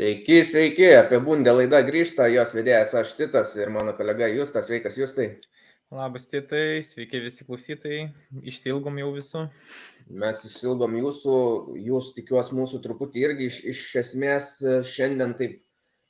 [0.00, 4.94] Sveiki, sveiki, apie bundę laidą grįžta, jos vedėjas aš Titas ir mano kolega Justas, sveikas
[4.96, 5.26] Justai.
[5.92, 8.06] Labas Titai, sveiki visi klausytojai,
[8.48, 9.42] išsilgom jau visų.
[10.22, 11.34] Mes išsilgom jūsų,
[11.90, 15.60] jūs tikiuosi mūsų truputį irgi iš, iš esmės e, šiandien taip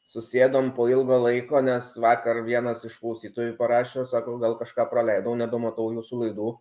[0.07, 5.91] susėdom po ilgo laiko, nes vakar vienas iš klausytojų parašė, sako, gal kažką praleidau, nebematau
[5.99, 6.55] jūsų laidų.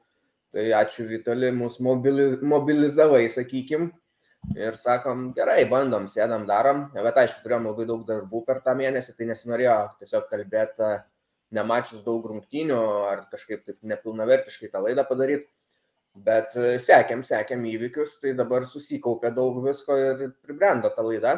[0.57, 3.91] Tai ačiū Vitali, mus mobiliz, mobilizavai, sakykim.
[4.55, 6.87] Ir sakom, gerai, bandom, sėdam, darom.
[6.95, 10.89] Bet aišku, turėjom labai daug darbų per tą mėnesį, tai nesinorėjo tiesiog kalbėti
[11.55, 15.49] nemačius daug rungtynių ar kažkaip taip nepilnavertiškai tą laidą padaryti.
[16.19, 21.37] Bet e, sekėm, sekėm įvykius, tai dabar susikaupė daug visko ir pribrendo tą laidą.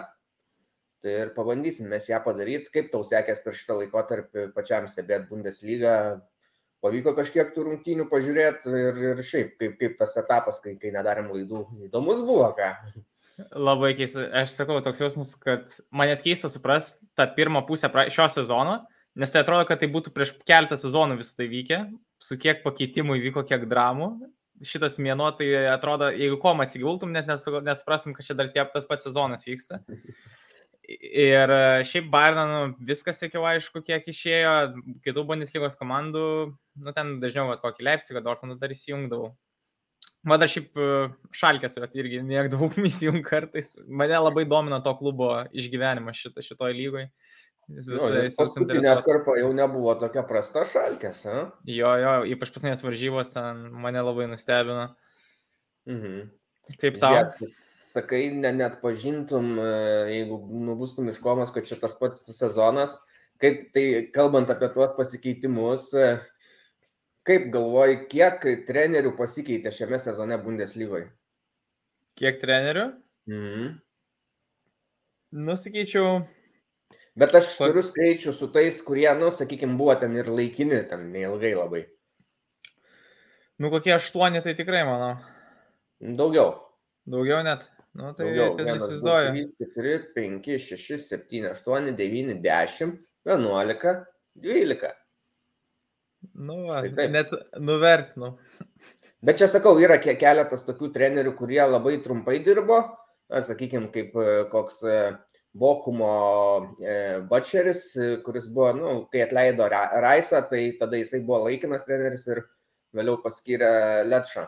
[1.02, 2.72] Tai ir pabandysim mes ją padaryti.
[2.74, 5.96] Kaip tau sekės per šitą laikotarpį pačiam stebėti Bundesliga,
[6.82, 11.32] pavyko kažkiek tų rungtynių pažiūrėti ir, ir šiaip, kaip, kaip tas etapas, kai, kai nedarėm
[11.34, 12.74] laidų, įdomus buvo, ką.
[13.58, 18.28] Labai keista, aš sakau, toks jausmas, kad man net keista suprasti tą pirmą pusę šio
[18.34, 18.82] sezono,
[19.18, 21.82] nes tai atrodo, kad tai būtų prieš keletą sezonų vis tai vykę,
[22.22, 24.14] su kiek pakeitimų įvyko, kiek dramų.
[24.62, 29.08] Šitas mėnuo, tai atrodo, jeigu kom atsigultum, net nesuprasim, kad čia dar tie tas pats
[29.08, 29.80] sezonas vyksta.
[31.00, 34.54] Ir e, šiaip Bayerną, nu, viskas jau aišku, kiek išėjo,
[35.06, 36.26] kitų Bundeslygos komandų,
[36.82, 39.32] nu ten dažniau, va, kokį Leipzigą, Dortmundą dar įsijungdavau.
[40.28, 40.88] Man dar šiaip e,
[41.38, 43.74] šalkės, bet irgi mėgdavau įsijungti kartais.
[43.88, 47.08] Mane labai domina to klubo išgyvenimas šito, šitoje lygoje.
[47.72, 47.98] Nu,
[48.36, 51.46] paskutinė atkarpa jau nebuvo tokia prasta šalkės, a?
[51.70, 53.32] Jo, jo, ypač pasinės varžybos
[53.86, 54.90] mane labai nustebino.
[55.88, 56.26] Mhm.
[56.82, 57.16] Kaip tau?
[57.16, 57.61] Žiūrėk,
[57.92, 59.70] sakai, ne, net pažintum, e,
[60.16, 62.98] jeigu nubustum iš komos, kad čia tas pats sezonas,
[63.42, 63.86] kaip tai
[64.16, 66.10] kalbant apie tuos pasikeitimus, e,
[67.28, 71.10] kaip galvoji, kiek trenerių pasikeitė šiame sezone Bundeslygoje?
[72.20, 72.92] Kiek trenerių?
[73.30, 73.72] Mhm.
[75.32, 76.26] Nusakyčiau.
[77.16, 81.52] Bet aš turiu skaičių su tais, kurie, nu, sakykime, buvo ten ir laikini, ten neilgai
[81.56, 81.86] labai.
[83.62, 85.14] Nu, kokie aštuoni, tai tikrai manau.
[86.02, 86.56] Daugiau.
[87.06, 87.68] Daugiau net.
[87.94, 88.56] Nu, tai Daugiau.
[88.56, 89.32] ten įsivaizduoju.
[89.36, 92.94] du, trys, 4, 5, 6, 7, 8, 9, 10,
[93.28, 94.06] 11,
[94.46, 94.92] 12.
[96.38, 98.36] Nu, va, net nuvertinu.
[99.22, 102.80] Bet čia sakau, yra ke- keletas tokių trenerių, kurie labai trumpai dirbo,
[103.30, 104.96] sakykime, kaip e, koks e,
[105.54, 106.14] Bochumo
[106.80, 107.84] e, Butcheris,
[108.26, 112.46] kuris buvo, nu, kai atleido Ra- Raisą, tai tada jisai buvo laikinas treneris ir
[112.96, 113.72] vėliau paskyrė
[114.08, 114.48] Letšą.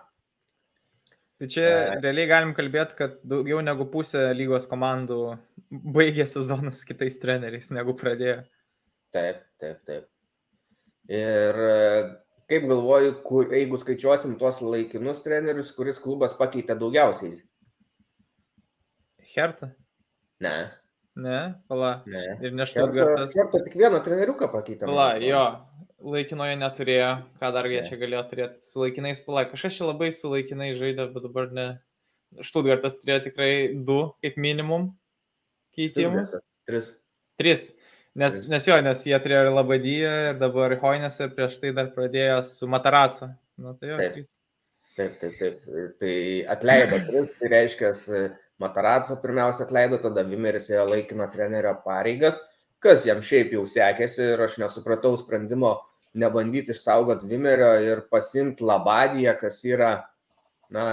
[1.44, 1.68] Tai čia
[2.00, 5.18] realiai galim kalbėti, kad daugiau negu pusė lygos komandų
[5.92, 8.38] baigė sezoną su kitais treneriais, negu pradėjo.
[9.12, 10.06] Taip, taip, taip.
[11.12, 11.74] Ir e,
[12.48, 17.36] kaip galvoju, kur, jeigu skaičiuosim tuos laikinus trenerius, kuris klubas pakeitė daugiausiai?
[19.36, 19.74] Herta?
[20.40, 20.56] Ne,
[21.14, 21.92] Ne, pala.
[22.10, 22.24] ne.
[22.42, 23.34] Ir ne Kerto, Štutgartas.
[23.36, 24.88] kerto tik vieną treneriuką pakeitė.
[24.88, 25.44] Pala, jo.
[26.04, 28.66] Laikinoje neturėjo, ką dar jie čia galėjo turėti.
[28.66, 29.46] Su laikinais, pala.
[29.48, 31.68] Kažkas čia labai su laikinai žaidė, bet dabar ne.
[32.44, 33.54] Štutgartas turėjo tikrai
[33.88, 34.90] du, kaip minimum,
[35.78, 36.34] keitimus.
[36.68, 36.90] Tris.
[37.40, 37.66] Tris.
[38.18, 38.48] Nes, Tris.
[38.50, 42.40] nes jo, nes jie turėjo ir Labadyje, ir dabar Hoinės ir prieš tai dar pradėjo
[42.50, 43.30] su Matarasu.
[43.62, 44.18] Na tai jo, Taip.
[44.18, 44.36] trys.
[44.98, 45.62] Taip, taip, taip.
[46.02, 46.16] Tai
[46.54, 47.94] atleido tris, tai reiškia,
[48.62, 52.38] Matarazzo pirmiausia atleido, tada Vimeris ėjo laikino trenerio pareigas,
[52.84, 55.74] kas jam šiaip jau sekėsi ir aš nesupratau sprendimo
[56.20, 59.92] nebandyti išsaugoti Vimerio ir pasimti Labadiją, kas yra,
[60.74, 60.86] na,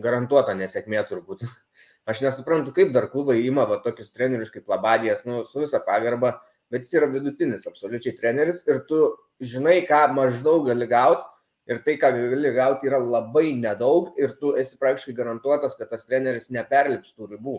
[0.00, 1.44] garantuota nesėkmė turbūt.
[2.10, 6.36] Aš nesuprantu, kaip dar klubai ima va, tokius trenerius kaip Labadijas, nu, su visa pagarba,
[6.70, 9.00] bet jis yra vidutinis absoliučiai treneris ir tu
[9.42, 11.26] žinai, ką maždaug gali gauti
[11.70, 16.06] ir tai, ką gali gauti, yra labai nedaug ir tu esi praktiškai garantuotas, kad tas
[16.06, 17.58] treneris neperlips tų ribų.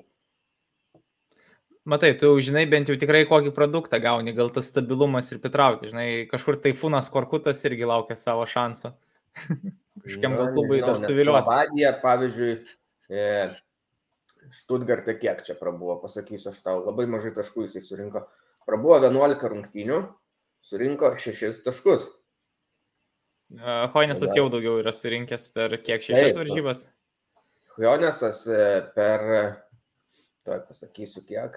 [1.87, 5.87] Matai, tu žinai bent jau tikrai kokį produktą gauni, gal tas stabilumas ir pritraukia.
[5.93, 8.91] Žinai, kažkur taifūnas Korkutas irgi laukia savo šansų.
[10.03, 11.47] Kažkiam gal klubui dar suvilios.
[11.47, 12.51] Labadija, pavyzdžiui,
[13.11, 13.23] e,
[14.53, 18.21] Štutgarte kiek čia prabuvo, pasakysiu aš tau, labai mažai taškų jisai surinko.
[18.67, 20.01] Prabuvo 11 rungtynių,
[20.63, 22.07] surinko 6 taškus.
[23.93, 26.09] Hoinesas Tada- jau daugiau yra surinkęs per kiek Taip.
[26.09, 26.83] šešias varžybas.
[27.77, 28.61] Hjonesas e,
[28.95, 29.23] per,
[30.43, 31.55] toj pasakysiu kiek,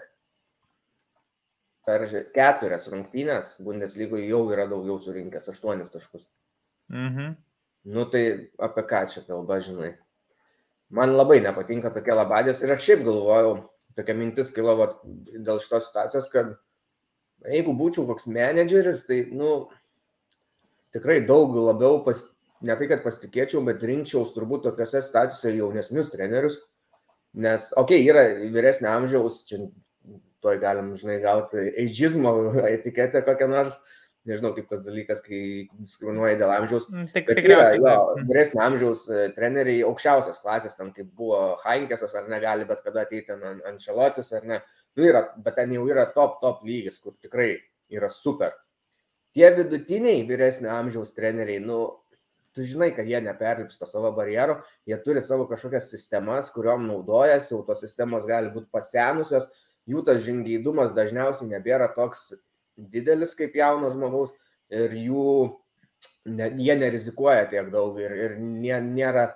[1.91, 6.29] per keturias rungtynės Bundeslygoje jau yra daugiau surinkęs, 8 taškus.
[6.95, 7.35] Mhm.
[7.91, 8.25] Nu tai
[8.61, 9.95] apie ką čia kalba, žinai.
[10.91, 13.55] Man labai nepatinka tokia labadės ir aš šiaip galvojau,
[13.97, 16.51] tokia mintis kilo vat, dėl šitos situacijos, kad
[17.47, 19.71] jeigu būčiau koks menedžeris, tai, nu,
[20.95, 22.25] tikrai daug labiau, pas,
[22.67, 26.59] ne tai, kad pasitikėčiau, bet rinkčiaus turbūt tokiuose situacijose jaunesnius trenerius,
[27.39, 29.63] nes, okei, okay, yra vyresnio amžiaus, čia
[30.45, 32.35] toj galim, žinai, gauti eidžizmo
[32.75, 33.81] etiketę kokią nors.
[34.29, 35.39] Nežinau, kaip tas dalykas, kai
[35.81, 36.91] diskriminuoja dėl amžiaus.
[36.93, 37.93] Mm, Tik, Bet yra, jo.
[38.19, 38.27] Mm.
[38.29, 43.33] vyresnio amžiaus e, treneriai, aukščiausios klasės, ten kaip buvo Hainkesas, ar negali bet kada ateiti
[43.33, 44.61] ant Anšelotis, ar ne.
[44.99, 47.55] Nu, yra, bet ten jau yra top, top lygis, kur tikrai
[47.97, 48.53] yra super.
[49.33, 51.81] Tie vidutiniai vyresnio amžiaus treneriai, nu,
[52.53, 54.59] tu žinai, kad jie neperlips to savo barjero,
[54.89, 59.49] jie turi savo kažkokias sistemas, kuriuom naudojasi, jau tos sistemos gali būti pasenusios,
[59.89, 62.33] jų tas žingeidumas dažniausiai nebėra toks
[62.77, 64.35] didelis kaip jauno žmogaus
[64.73, 65.31] ir jų,
[66.31, 69.31] ne, jie nerizikuoja tiek daug ir, ir nė, nėra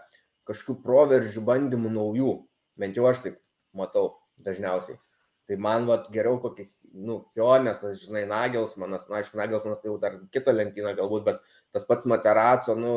[0.48, 2.36] kažkokių proveržių bandymų naujų,
[2.80, 3.40] bent jau aš taip
[3.76, 4.14] matau
[4.44, 4.98] dažniausiai.
[5.44, 6.64] Tai man vat, geriau kokį,
[7.04, 11.42] nu, Hionesas, žinai, Nagelsmanas, na, aišku, Nagelsmanas tai jau dar kitą lentyną galbūt, bet
[11.74, 12.94] tas pats Materaco, nu,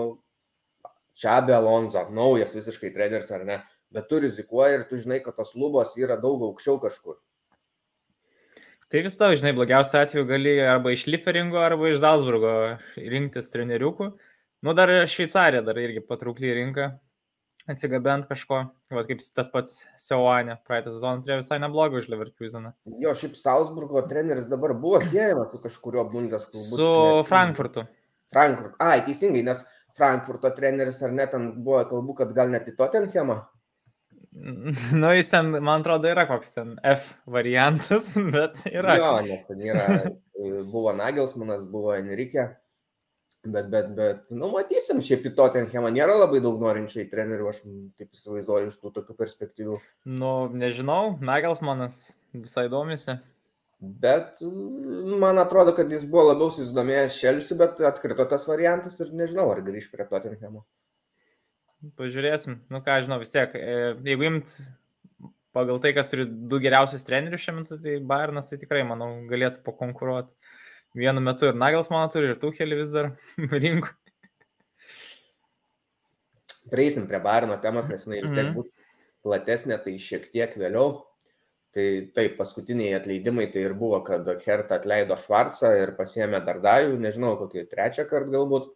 [1.18, 3.58] Čiabė Alonso, naujas visiškai treneris ar ne,
[3.92, 7.18] bet tu rizikuoji ir tu žinai, kad tos lubos yra daug aukščiau kažkur.
[8.88, 12.51] Tai vis tau, žinai, blogiausiu atveju gali arba iš Lieferingo, arba iš Salzburgo
[12.95, 14.13] rinktis treneriukų.
[14.63, 16.94] Nu, dar Šveicarija dar irgi patraukli rinka.
[17.68, 18.62] Atsigabent kažko.
[18.95, 20.56] Va, kaip tas pats Seuanė.
[20.63, 22.72] Praeitą sezoną turėjo visai neblogą iš Leverkuseną.
[23.04, 26.80] Jo, šiaip Salzburgo treneris dabar buvo siejamas su kažkurio bundas klubu.
[26.80, 26.88] Su
[27.28, 27.84] Frankfurtu.
[28.31, 28.80] Frankfurt.
[28.80, 29.68] Ai, teisingai, nes
[30.00, 33.42] Frankfurto treneris ar net ten buvo kalbų, kad gal net į Tottenhamą.
[35.01, 38.98] Nu, jis ten, man atrodo, yra koks ten F variantas, bet yra.
[39.00, 39.88] Jo, nes ten yra,
[40.72, 42.48] buvo Nagelsmanas, buvo Enrique.
[43.48, 47.62] Bet, bet, bet, nu, matysim, šiaip į Tottenhamą nėra labai daug norinčių į trenerių, aš
[47.95, 49.78] taip įsivaizduoju iš tų tokių perspektyvų.
[50.19, 52.01] Nu, nežinau, Nagelsmanas
[52.36, 53.16] visai domisi.
[53.80, 54.42] Bet
[55.22, 59.62] man atrodo, kad jis buvo labiau susidomėjęs Šelsiu, bet atkrito tas variantas ir nežinau, ar
[59.63, 60.66] grįž prie Tottenhamo.
[61.97, 62.59] Pažiūrėsim.
[62.74, 64.53] Nu ką, žinau, vis tiek, e, jeigu imt
[65.53, 69.62] pagal tai, kas turi du geriausius trenerius šiuo metu, tai Bayernas tai tikrai, manau, galėtų
[69.65, 70.33] pakonkuruoti.
[70.97, 73.12] Vienu metu ir Nagelsmaną turi, ir Tuchelį vis dar
[73.65, 73.94] rinkų.
[76.71, 78.56] Prieisim prie Barno temos, nes jinai vis tiek Mhm.
[78.57, 78.68] bus
[79.24, 81.03] platesnė, tai šiek tiek vėliau.
[81.75, 81.85] Tai
[82.15, 87.68] taip, paskutiniai atleidimai tai ir buvo, kad Hertha atleido Švarcą ir pasiemė Dardajų, nežinau, kokį
[87.69, 88.71] trečią kartą galbūt.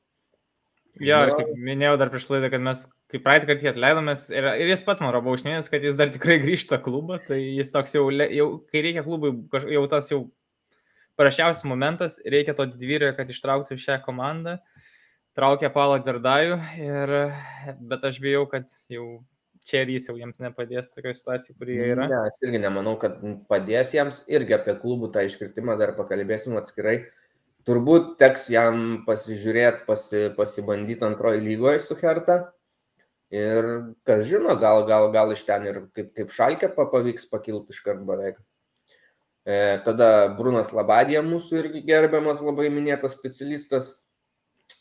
[0.99, 2.83] Jo, ir kaip minėjau dar prieš laidą, kad mes,
[3.13, 6.11] kaip praeitą kartą jį atleidomės, ir, ir jis pats man buvo užsiminęs, kad jis dar
[6.11, 9.31] tikrai grįžta klubą, tai jis toks jau, jau kai reikia klubui,
[9.71, 10.25] jau tas jau
[11.19, 14.57] parašiausias momentas, reikia to didvyrio, kad ištrauktų šią komandą,
[15.37, 17.15] traukia palą Dardajų, ir,
[17.79, 19.07] bet aš bijau, kad jau
[19.65, 22.07] čia ir jis jau jiems nepadės tokioje situacijoje, kur jie yra.
[22.09, 24.23] Ne, aš irgi nemanau, kad padės jiems.
[24.31, 27.03] Irgi apie klubų tą iškritimą dar pakalbėsim atskirai.
[27.67, 32.39] Turbūt teks jam pasižiūrėti, pasi, pasibandyti antroji lygoje su Hertha.
[33.31, 33.67] Ir
[34.07, 37.83] kas žino, gal, gal, gal iš ten ir kaip, kaip šalkė pa- pavyks pakilti iš
[37.85, 38.39] karto beveik.
[39.47, 43.93] E, tada Brunas Labadija, mūsų irgi gerbiamas labai minėtas specialistas,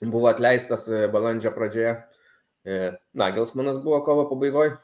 [0.02, 1.94] buvo atleistas e, balandžio pradžioje.
[2.66, 2.80] E,
[3.16, 4.74] Nagelsmanas buvo kovo pabaigoje.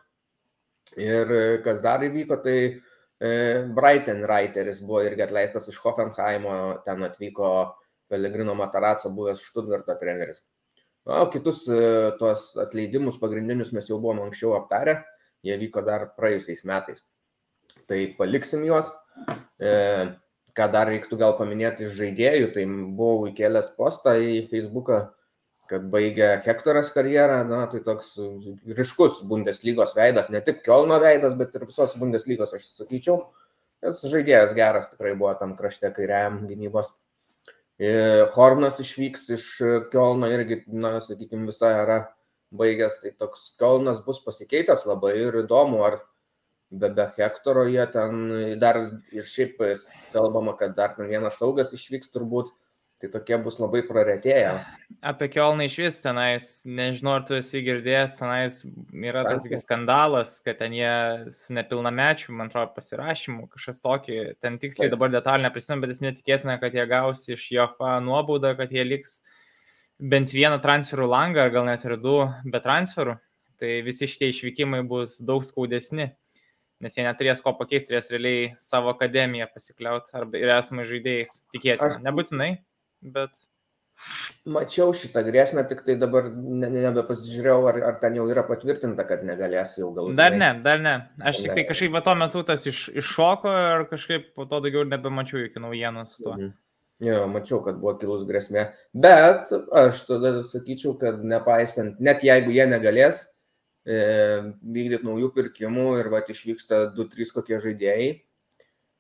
[1.01, 3.33] Ir e, kas dar įvyko, tai e,
[3.75, 6.55] Brighton Reiteris buvo irgi atleistas iš Hoffenheimo,
[6.87, 7.51] ten atvyko
[8.11, 10.45] Pelegrino Mataraco, buvęs Štutgarto treneris.
[11.07, 11.81] O kitus e,
[12.19, 14.99] tuos atleidimus pagrindinius mes jau buvom anksčiau aptarę,
[15.47, 17.05] jie vyko dar praėjusiais metais.
[17.87, 18.91] Tai paliksim juos.
[19.63, 19.71] E,
[20.57, 25.03] ką dar reiktų gal paminėti iš žaidėjų, tai buvau įkėlęs postą į Facebooką,
[25.71, 28.15] kad baigė Hektoras karjerą, na, tai toks
[28.79, 33.27] ryškus Bundeslygos veidas, ne tik Kielno veidas, bet ir visos Bundeslygos, aš sakyčiau.
[33.85, 36.89] Nes žaidėjas geras tikrai buvo tam krašte kairiajam gynybos.
[37.77, 37.93] E,
[38.33, 39.47] Hornas išvyks iš
[39.93, 41.99] Kielno irgi, na, sakykime, visą erą
[42.57, 45.99] baigęs, tai toks Kielnas bus pasikeitęs labai ir įdomu, ar
[46.71, 48.31] be, be Hektoro jie ten
[48.63, 48.81] dar
[49.13, 49.61] ir šiaip
[50.15, 52.55] kalbama, kad dar vienas saugas išvyks turbūt,
[53.01, 54.53] tai tokie bus labai praretėję.
[55.05, 58.61] Apie Kielną iš vis tenais, nežinau, ar tu esi girdėjęs, tenais
[58.95, 59.65] yra tas Sankcijos.
[59.67, 60.93] skandalas, kad ten jie
[61.35, 66.59] su nepilnamečiu, man atrodo, pasirašymu, kažkas tokį, ten tiksliai dabar detalį neprisimenu, bet jis netikėtina,
[66.63, 69.19] kad jie gaus iš JOFA nuobaudą, kad jie liks
[70.01, 73.19] bent vieną transferų langą, ar gal net ir du be transferų.
[73.61, 76.11] Tai visi šitie išvykimai bus daug skaudesni,
[76.85, 81.39] nes jie neturės ko pakeisti, turės realiai savo akademiją pasikliauti arba ir esamai žaidėjais.
[81.55, 82.51] Tikėtina, Aš- nebūtinai,
[83.03, 83.35] bet
[84.47, 89.03] Mačiau šitą grėsmę, tik tai dabar ne, ne, nebepasižiūrėjau, ar, ar ten jau yra patvirtinta,
[89.09, 90.13] kad negalės jau gal.
[90.19, 90.93] Dar ne, dar ne.
[91.27, 94.85] Aš tik tai kažkaip va tuo metu tas iš, iššoko ir kažkaip po to daugiau
[94.87, 96.37] nebemačiau iki naujienų su tuo.
[96.37, 96.53] Mhm.
[97.07, 98.69] Jo, mačiau, kad buvo kilus grėsmė.
[98.95, 99.51] Bet
[99.83, 103.25] aš tada sakyčiau, kad nepaisant, net jeigu jie negalės
[103.83, 103.99] e,
[104.63, 108.09] vykdyti naujų pirkimų ir va išvyksta 2-3 kokie žaidėjai,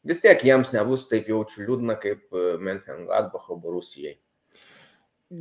[0.06, 4.16] vis tiek jiems nebus taip jaučiu liūdna kaip Menchen Gladbacho Borusijai.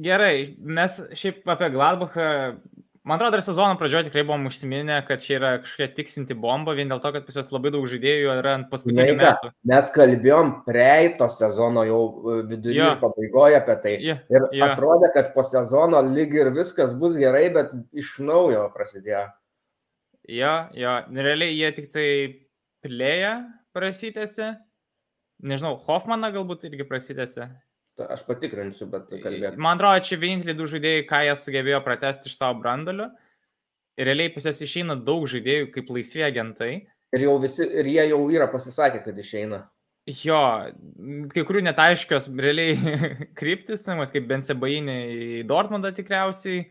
[0.05, 2.29] Gerai, mes šiaip apie Gladbachą
[3.05, 6.89] Man atrodo, dar sezono pradžioje tikrai buvom užsiminę, kad čia yra kažkokia tiksinti bomba, vien
[6.89, 9.51] dėl to, kad pas juos labai daug žaidėjų yra ant paskutinių Neika, metų.
[9.69, 12.87] Mes kalbėjom praeito sezono jau e, vidury ja.
[12.97, 13.93] pabaigoje apie tai.
[14.01, 14.15] Ja.
[14.33, 14.71] Ir ja.
[14.71, 19.27] atrodė, kad po sezono lyg ir viskas bus gerai, bet iš naujo prasidėjo.
[20.39, 20.97] Jo, jo,
[21.29, 22.09] realiai jie tik tai
[22.81, 23.35] plėja
[23.75, 24.53] prasitėsi.
[25.45, 27.49] Nežinau, Hoffmaną galbūt irgi prasitėsi.
[27.95, 29.55] Aš patikrinsiu, bet kalbėk.
[29.61, 33.07] Man atrodo, čia vieninteliai du žaidėjai, ką jie sugebėjo pratesti iš savo brandolio.
[33.95, 36.73] Ir realiai pas jas išeina daug žaidėjų kaip laisvi agentai.
[37.15, 39.61] Ir, jau visi, ir jie jau yra pasisakę, kad išeina.
[40.05, 40.39] Jo,
[41.31, 42.75] kai kurių net aiškios realiai
[43.39, 46.67] kryptis, nes kaip Bensebainė į Dortmundą tikriausiai,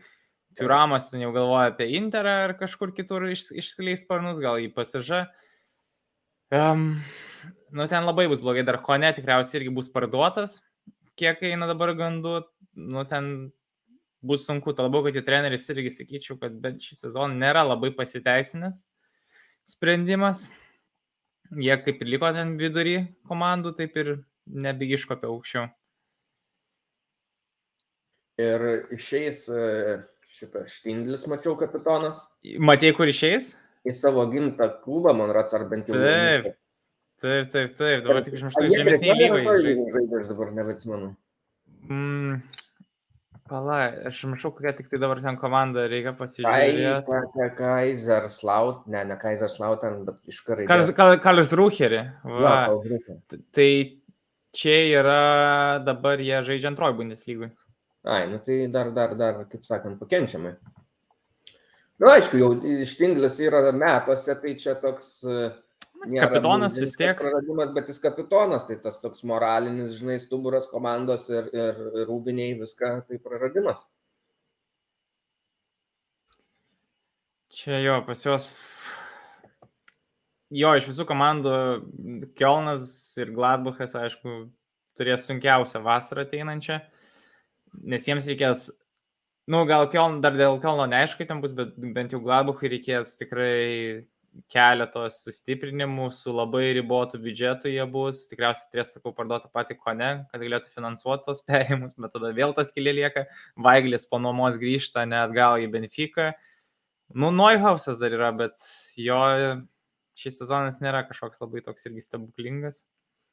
[0.55, 5.25] Turamas jau galvoja apie Interą ar kažkur kitur iš, išskleis sparnus, gal į pasižą.
[6.55, 6.87] Um,
[7.75, 10.61] nu, ten labai bus blogai, dar ko ne, tikriausiai irgi bus parduotas
[11.19, 12.39] kiek eina dabar gandų,
[12.75, 13.31] nu ten
[14.25, 17.93] bus sunku, to labiau, kad jų treneris irgi sakyčiau, kad bent šį sezoną nėra labai
[17.95, 18.83] pasiteisinęs
[19.69, 20.47] sprendimas.
[21.61, 22.97] Jie kaip ir liko ten vidury
[23.29, 24.15] komandų, taip ir
[24.65, 25.67] nebegiškopė aukščiau.
[28.41, 29.99] Ir išeis e,
[30.33, 32.25] šitą Štindlis, mačiau, kapitonas.
[32.59, 33.53] Matėjai, kur išeis?
[33.85, 35.97] Į savo gimtą klubą, man rats, ar bent jau.
[36.01, 36.53] Taip,
[37.25, 40.03] Taip, taip, taip, dabar tik išmuštai žemesnį lygą žaidžiu.
[40.19, 41.07] Aš dabar nebeatsimenu.
[41.87, 42.41] Mm,
[43.45, 43.77] Pala,
[44.09, 47.51] aš mačiau, kokia tik tai dabar ten komanda reikia pasižiūrėti.
[47.59, 50.65] Kaiserslaut, ne, ne Kaiserslauten, bet iš karai.
[51.21, 52.01] Kalis Rūcherį.
[53.53, 53.69] Tai
[54.57, 55.19] čia yra
[55.85, 57.51] dabar jie žaidžia antroji Bundeslygui.
[58.05, 60.57] Ai, nu tai dar, dar, dar, kaip sakant, pakenčiamai.
[62.01, 62.49] Nu, aišku, jau
[62.87, 65.53] Štinglis yra metuose, tai čia toks uh,
[66.05, 67.15] Nėra kapitonas vis tiek.
[67.17, 72.91] Praradimas, bet jis kapitonas, tai tas toks moralinis, žinai, stuburas komandos ir, ir rūbiniai viską,
[73.07, 73.81] tai praradimas.
[77.55, 78.45] Čia jo, pas juos.
[80.53, 81.55] Jo, iš visų komandų
[82.37, 82.85] Kielnas
[83.17, 84.43] ir Gladbachas, aišku,
[84.99, 86.77] turės sunkiausią vasarą ateinančią,
[87.81, 88.67] nes jiems reikės,
[89.51, 94.05] nu, gal Kielno, dar dėl Kielno neaišku, ten bus, bet bent jau Gladbachui reikės tikrai
[94.51, 98.25] keletos sustiprinimų su labai ribotu biudžetu jie bus.
[98.29, 102.73] Tikriausiai turės, sakau, parduoti patį kone, kad galėtų finansuoti tos perėjimus, bet tada vėl tas
[102.75, 103.25] kilė lieka.
[103.67, 106.33] Vaiglis po nuomos grįžta net gal į Benfica.
[107.13, 108.57] Nu, Neuhausas dar yra, bet
[108.97, 109.21] jo
[110.19, 112.83] šis sezonas nėra kažkoks labai toks irgi stebuklingas.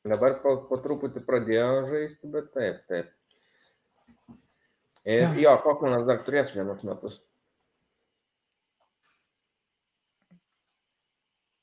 [0.09, 3.13] Dabar po, po truputį pradėjo žaisti, bet taip, taip.
[5.05, 7.19] Ir jo, Hoffmanas dar turės vienus metus.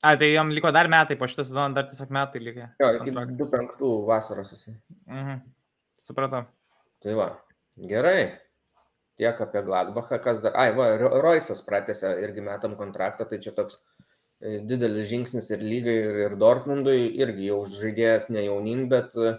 [0.00, 2.68] A, tai jam liko dar metai, po šitą sezoną dar tiesiog metai liko.
[2.80, 4.72] Jo, iki 25 vasaros esi.
[5.08, 5.42] Mhm.
[6.00, 6.46] Supratau.
[7.04, 7.28] Tai va,
[7.90, 8.30] gerai.
[9.20, 10.56] Tiek apie Gladbachą, kas dar.
[10.56, 15.96] Ai, va, Roisas pratęsė irgi metam kontraktą, tai čia toks e, didelis žingsnis ir lygai,
[16.06, 19.34] ir, ir Dortmundui, irgi jau žaidėjas ne jaunin, bet e,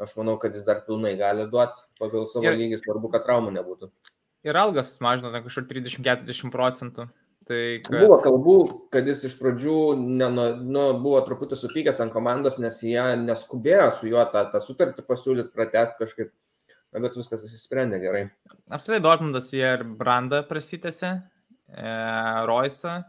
[0.00, 3.52] aš manau, kad jis dar pilnai gali duoti pagal savo ir, lygį, svarbu, kad traumų
[3.58, 3.90] nebūtų.
[4.48, 7.10] Ir algas mažino kažkur 30-40 procentų.
[7.48, 7.96] Tai kad...
[8.04, 8.56] Buvo kalbų,
[8.94, 14.10] kad jis iš pradžių neno, nu, buvo truputį supykęs ant komandos, nes jie neskubėjo su
[14.12, 16.30] juo tą, tą sutartį pasiūlyti, pratesti kažkaip,
[16.94, 18.22] bet viskas įsisprendė gerai.
[18.70, 21.96] Apskritai Dortmundas jie ir Brandą prasitėsi, e,
[22.48, 23.00] Roisą,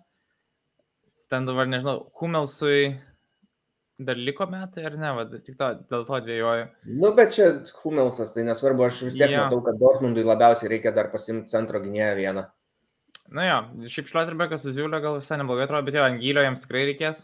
[1.31, 2.95] ten dabar nežinau, Humelsui
[4.08, 6.65] dar liko metai ar ne, va, tik to, dėl to dviejoju.
[6.93, 9.46] Nu, bet čia Humelsas, tai nesvarbu, aš vis tiek ja.
[9.46, 12.48] matau, kad Dortmundui labiausiai reikia dar pasimti centro gynėją vieną.
[13.31, 13.60] Na jo,
[13.91, 17.24] šiaip Šlioterbekas su Ziulio gal visai neblogai atrodo, bet jo, Angylio jiems tikrai reikės.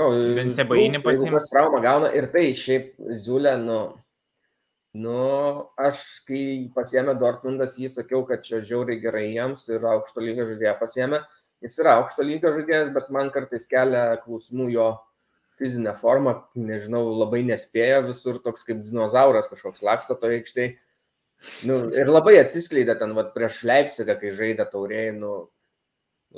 [0.00, 1.50] Bent Sebainį pasiims.
[1.52, 3.78] Traumą gauna ir tai šiaip Ziulė, nu,
[5.04, 5.18] nu,
[5.80, 10.74] aš kai pasiemė Dortmundas, jį sakiau, kad čia žiauriai gerai jiems ir aukšto lygio žaidėją
[10.80, 11.22] pasiemė.
[11.62, 14.88] Jis yra aukšto lygio žaidėjas, bet man kartais kelia klausimų jo
[15.62, 20.74] fizinę formą, nežinau, labai nespėja visur, toks kaip dinozauras kažkoks laksto to aikštėje
[21.66, 25.32] Nu, ir labai atsiskleidė ten, vat, prieš Leipzigą, kai žaidė taurėjai, nu,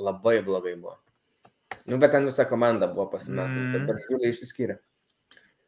[0.01, 0.97] labai blogai buvo.
[1.85, 3.73] Nu, bet ten visa komanda buvo pasimetus, mm.
[3.75, 4.79] dabar siūlė išsiskyrė.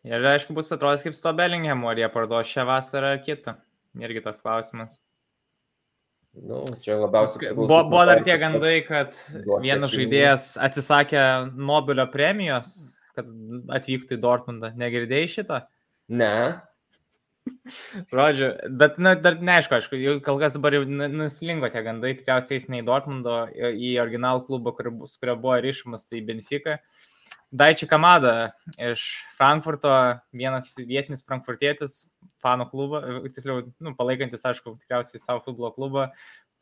[0.07, 3.57] Ir aišku, bus atrodys kaip su to Bellingham, ar jie parduos šią vasarą ar kitą.
[4.01, 4.97] Irgi tas klausimas.
[6.37, 7.53] Nu, čia labiausiai.
[7.57, 9.17] Buvo, buvo dar tie gandai, kad
[9.63, 11.21] vienas žaidėjas atsisakė
[11.57, 13.29] Nobelio premijos, kad
[13.77, 14.71] atvyktų į Dortmundą.
[14.79, 15.61] Negirdėjai šitą?
[16.07, 16.33] Ne.
[18.11, 22.67] Žodžiu, bet na, dar neaišku, aišku, kol kas dabar jau nuslingo tie gandai, tikriausiai jis
[22.71, 26.77] ne į Dortmundo, į originalų klubą, kur, su kurio buvo ryšimas, tai Benfica.
[27.47, 28.51] Daiči Kamada
[28.89, 29.05] iš
[29.37, 29.91] Frankfurto,
[30.35, 32.01] vienas vietinis frankfurtietis,
[32.43, 36.09] fanų klubą, tiksliau, nu, palaikantis, aišku, tikriausiai savo futbolo klubą,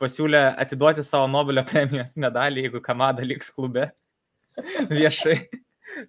[0.02, 3.90] pasiūlė atiduoti savo Nobelio premijos medalį, jeigu Kamada liks klube
[4.94, 5.40] viešai.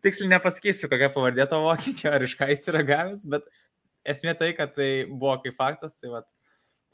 [0.04, 3.46] Tiksliai nepasakysiu, kokia pavardė to vokiečio, ar iš ką jis yra gavęs, bet
[4.08, 6.22] esmė tai, kad tai buvo kaip faktas, tai va,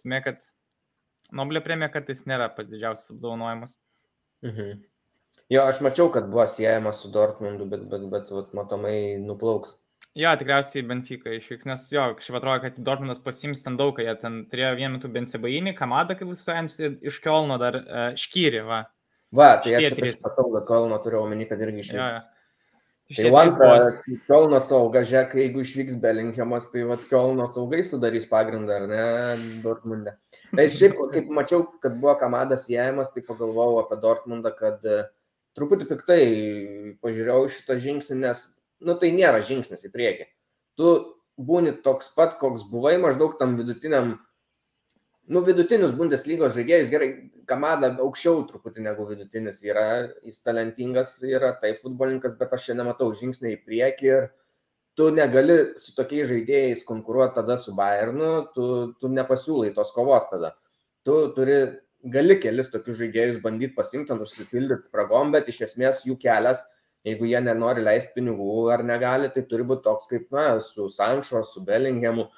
[0.01, 0.43] esmė, kad
[1.33, 3.79] Nobelio premija kartais nėra pats didžiausias apdovanojimas.
[4.45, 4.83] Mhm.
[5.53, 9.77] Jo, aš mačiau, kad buvo siejamas su Dortmundu, bet, bet, bet, bet matomai nuplauks.
[10.19, 14.43] Jo, tikriausiai Benfica išvyks, nes jo, kažkaip atrodo, kad Dortmundas pasims ten daug, jie ten
[14.53, 18.83] turėjo vienu metu Bensebainį, Kamadą, kaip jūs sakėte, iš Kielno dar uh, Škyri, va.
[19.33, 21.97] Va, tai aš pasipatau, kad Kielno turiu omeny, kad irgi išvyks.
[21.97, 22.42] Jo, jo.
[23.17, 23.71] Tai antra,
[24.27, 29.03] Kielno sauga, žiūrėk, jeigu išvyks Belinkiamas, tai vad Kielno saugai sudarys pagrindą, ar ne,
[29.65, 30.17] Dortmunde.
[30.53, 35.09] Tai šiaip, kaip mačiau, kad buvo Kamadas siejamas, tai pagalvojau apie Dortmundą, kad uh,
[35.59, 36.23] truputį piktai
[37.05, 38.45] pažiūrėjau šitą žingsnį, nes,
[38.85, 40.29] nu, tai nėra žingsnis į priekį.
[40.81, 40.93] Tu
[41.41, 44.17] būni toks pat, koks buvai, maždaug tam vidutiniam,
[45.31, 47.11] nu, vidutinius Bundeslygos žaidėjus, gerai,
[47.47, 53.11] Kamada aukščiau truputį negu vidutinis yra, jis talentingas yra, taip futbolininkas, bet aš čia nematau
[53.19, 54.29] žingsnį į priekį ir
[54.99, 58.67] tu negali su tokiais žaidėjais konkuruoti tada su Bayernu, tu,
[59.01, 60.53] tu nepasiūlai tos kovos tada.
[61.07, 61.59] Tu turi
[62.15, 66.63] gali kelis tokius žaidėjus bandyti pasimti, užsipildyti spragom, bet iš esmės jų kelias,
[67.07, 71.43] jeigu jie nenori leisti pinigų ar negali, tai turi būti toks kaip, na, su Sanšo,
[71.47, 72.29] su Bellinghamu,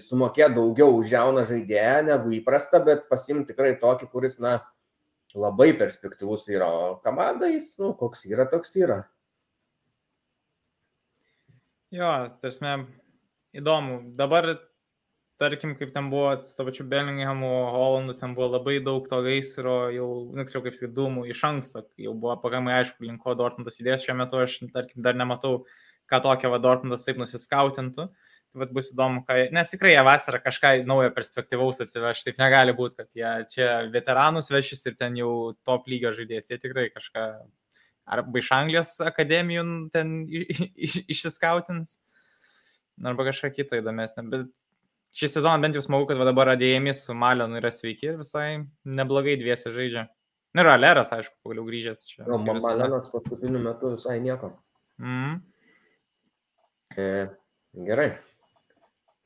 [0.00, 4.58] sumokėti daugiau už jauną žaidėją negu įprasta, bet pasimti tikrai tokį, kuris, na,
[5.36, 9.02] labai perspektyvus yra, o komanda jis, nu, koks yra, toks yra.
[11.94, 12.72] Jo, tarsi,
[13.56, 14.00] įdomu.
[14.16, 14.56] Dabar
[15.40, 19.76] tarkim, kaip ten buvo su to pačiu Bellinghamu, Holandu, ten buvo labai daug to gaisro,
[19.94, 24.04] jau, tiksliau, kaip tik dūmų iš anksto, jau buvo pakankamai aišku, link ko Dortmundas judės,
[24.04, 25.66] šiuo metu aš, tarkim, dar nematau,
[26.10, 28.08] ką tokia va Dortmundas taip nusiskautintų.
[28.08, 28.25] Tai
[28.58, 32.98] vad bus įdomu, ką, nes tikrai jie vasarą kažką naujo perspektyvaus atsiveš, taip negali būti,
[33.02, 35.30] kad jie čia veteranus vešis ir ten jau
[35.66, 37.26] top lygio žaidės, jie tikrai kažką
[38.06, 39.64] arba iš Anglijos akademijų
[39.94, 41.98] ten išsiskautins,
[43.04, 44.52] arba kažką kitą įdomesnę, bet
[45.16, 48.48] šį sezoną bent jau smagu, kad dabar Adėjimis su Malenu yra sveiki ir visai
[48.84, 50.06] neblogai dviesi žaidžia.
[50.56, 52.22] Nu ir Aleras, aišku, pagaliau grįžęs čia.
[52.30, 54.54] No, Malenas paskutiniu metu visai nieko.
[55.02, 55.40] Mm.
[56.96, 57.08] E,
[57.88, 58.06] gerai.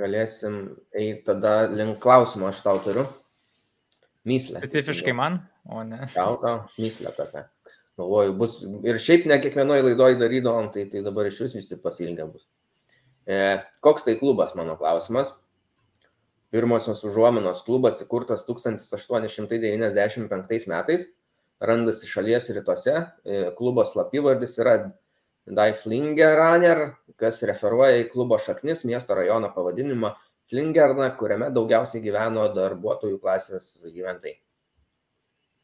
[0.01, 0.55] Galėsim
[0.97, 3.03] eiti tada link klausimo, aš tau turiu.
[4.29, 4.61] Myslę.
[4.61, 6.07] Specifiškai man, o ne.
[6.15, 7.43] Tau, tau, myslę tokia.
[8.01, 8.53] Galvoju, bus
[8.89, 12.45] ir šiaip ne kiekvienoje laidoje darydavom, tai, tai dabar iš vis visi pasilgę bus.
[13.29, 15.29] E, koks tai klubas, mano klausimas?
[16.51, 21.03] Pirmosios užuominos klubas įkurtas 1895 metais,
[21.61, 23.27] randasi šalies rytuose, e,
[23.59, 24.75] klubo slapyvardis yra
[25.57, 26.83] Daiflingeraner,
[27.21, 30.13] kas referuoja į klubo šaknis miesto rajono pavadinimą
[30.51, 34.35] Flingerna, kuriame daugiausiai gyveno darbuotojų klasės gyventojai.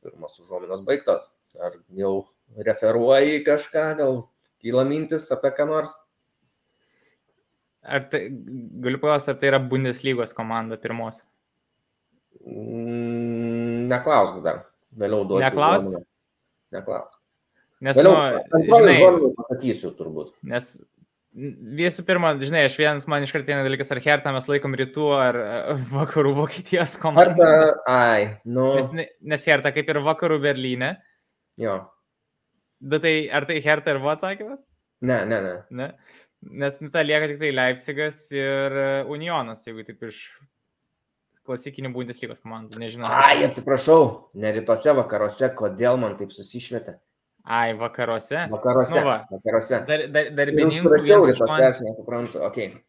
[0.06, 1.26] Pirmos užuominos baigtos.
[1.58, 2.12] Ar jau
[2.66, 4.20] referuoji kažką, gal
[4.62, 5.96] kyla mintis apie ką nors?
[7.86, 8.28] Ar tai,
[8.82, 11.20] galiu paklausti, ar tai yra Bundeslygos komanda pirmos?
[13.90, 14.64] Neklausk dar.
[14.94, 15.46] Vėliau duosiu.
[15.48, 16.00] Neklausk?
[16.74, 17.18] Neklausk.
[17.84, 18.14] Nes, Vėliau,
[18.52, 20.30] nu, žinai, pasakysiu turbūt.
[20.48, 20.70] Nes
[21.76, 25.10] visų pirma, žinai, aš vienas man iš karto vienas dalykas, ar Hertą mes laikom rytų
[25.18, 25.38] ar
[25.96, 27.36] vakarų Vokietijos komandą.
[27.36, 28.70] Arba, ai, nu.
[28.78, 30.94] Nes, nes Hertą kaip ir vakarų Berlyne.
[31.60, 31.82] Jo.
[32.80, 34.64] Bet tai, ar tai Hertą ir buvo atsakymas?
[35.04, 35.54] Ne, ne, ne.
[35.76, 35.92] ne?
[36.64, 40.20] Nes nu, ta lieka tik tai Leipzigas ir e, Unionas, jeigu taip iš
[41.46, 43.08] klasikinių Bundeslygos komandų, nežinau.
[43.12, 44.06] Ai, atsiprašau,
[44.40, 46.96] ne rytuose vakaruose, kodėl man taip susišvietė.
[47.46, 48.48] Ai, vakaruose.
[48.50, 48.98] Vakaruose.
[49.00, 49.20] Nu, va.
[49.30, 49.78] vakaruose.
[49.86, 50.90] Dar, dar, darbininkų.
[50.96, 52.72] Rašiau rytuose, aš nesuprantu, okei.
[52.72, 52.82] Okay.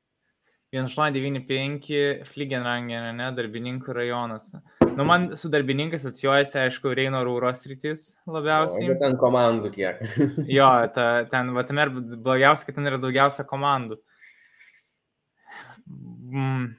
[0.73, 4.49] 1895 Fligenrangen, ne, darbininkų rajonas.
[4.97, 8.89] Nu, man su darbininkais atsijojasi, aišku, Reino Rūros rytis labiausiai.
[8.91, 10.01] O, ten komandų kiek.
[10.57, 14.01] jo, ta, ten, va, ten ir blogiausia, kad ten yra daugiausia komandų.
[15.87, 16.73] Mm,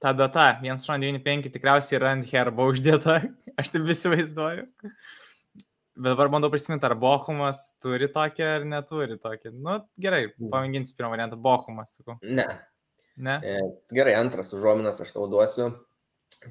[0.00, 3.20] ta data, 1895 tikriausiai yra ant herbo uždėta,
[3.60, 4.70] aš taip visi vaizduoju.
[5.92, 9.52] Bet dabar bandau prisiminti, ar Bochumas turi tokią ar neturi tokią.
[9.52, 12.16] Nu, gerai, pamėginsiu pirmą variantą, Bochumas, sakau.
[12.22, 12.46] Ne,
[13.16, 13.40] Ne?
[13.44, 13.60] E,
[13.94, 15.68] gerai, antras užuominas aš tau duosiu.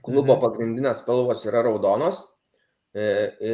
[0.06, 0.44] Klubo mhm.
[0.44, 2.22] pagrindinės spalvos yra raudonos.
[2.92, 3.54] E, e,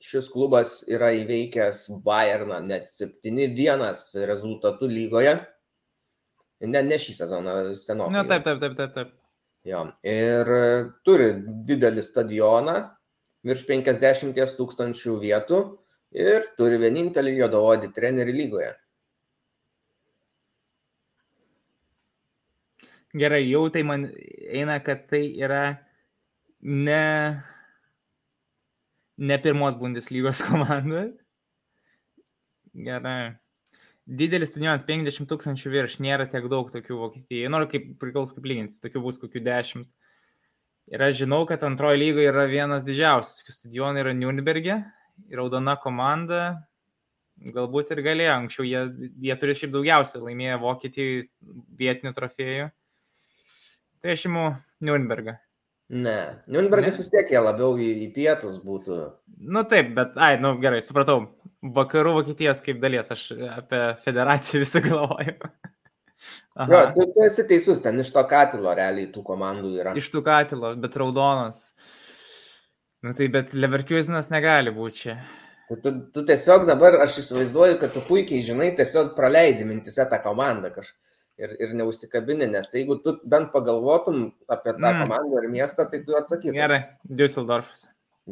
[0.00, 5.38] šis klubas yra įveikęs Bayerną net 7-1 rezultatų lygoje.
[6.66, 8.16] Ne, ne šį sezoną, senokai.
[8.16, 8.94] Na, taip, taip, taip, taip.
[8.96, 9.14] taip.
[9.68, 9.84] Jo.
[10.06, 10.48] Ir
[11.06, 11.28] turi
[11.68, 12.78] didelį stadioną,
[13.48, 15.62] virš 50 tūkstančių vietų
[16.16, 18.74] ir turi vienintelį juodaodį trenerį lygoje.
[23.18, 24.04] Gerai, jau tai man
[24.52, 25.78] eina, kad tai yra
[26.60, 27.42] ne,
[29.16, 31.08] ne pirmos Bundeslygos komanda.
[32.76, 33.38] Gerai.
[34.08, 37.48] Didelis stadionas 50 tūkstančių virš, nėra tiek daug tokių Vokietijoje.
[37.52, 39.88] Noriu kaip priklaus kaip lyginti, tokių bus kokių 10.
[40.88, 44.78] Ir aš žinau, kad antroji lyga yra vienas didžiausių stadionų yra Nürnberge,
[45.36, 46.44] raudona komanda,
[47.54, 51.18] galbūt ir galėjo, anksčiau jie, jie turi šiaip daugiausiai laimėję Vokietijai
[51.82, 52.70] vietinių trofėjų.
[53.98, 54.46] Tai aš imu
[54.88, 55.36] Nürnbergą.
[55.88, 56.16] Ne,
[56.52, 58.98] Nürnbergas vis tiek jie labiau į, į pietus būtų.
[59.48, 61.26] Nu taip, bet, ai, nu gerai, supratau.
[61.74, 65.36] Vakarų Vokietijos kaip dalies, aš apie federaciją visą galvoju.
[66.58, 69.96] Jo, tu, tu esi teisus, ten iš to katilo realiai tų komandų yra.
[69.98, 71.68] Iš tų katilo, bet raudonas.
[72.98, 75.18] Na nu, tai, bet Leverkusenas negali būti čia.
[75.68, 80.18] Tu, tu, tu tiesiog dabar, aš įsivaizduoju, kad tu puikiai žinai, tiesiog praleidi mintise tą
[80.24, 80.96] komandą kažkaip.
[81.38, 85.04] Ir, ir neusikabini, nes jeigu tu bent pagalvotum apie tą mm.
[85.04, 86.56] komandą ir miestą, tai tu atsakytum.
[86.56, 87.84] Gerai, Düsseldorfas.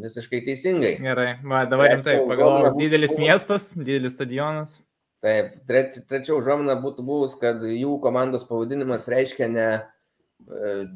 [0.03, 0.97] Visiškai teisingai.
[1.05, 4.81] Gerai, va, dabar rimtai, pagalvoju, didelis miestas, didelis stadionas.
[5.27, 9.81] Taip, treč, trečia užuomina būtų buvus, kad jų komandos pavadinimas reiškia ne e,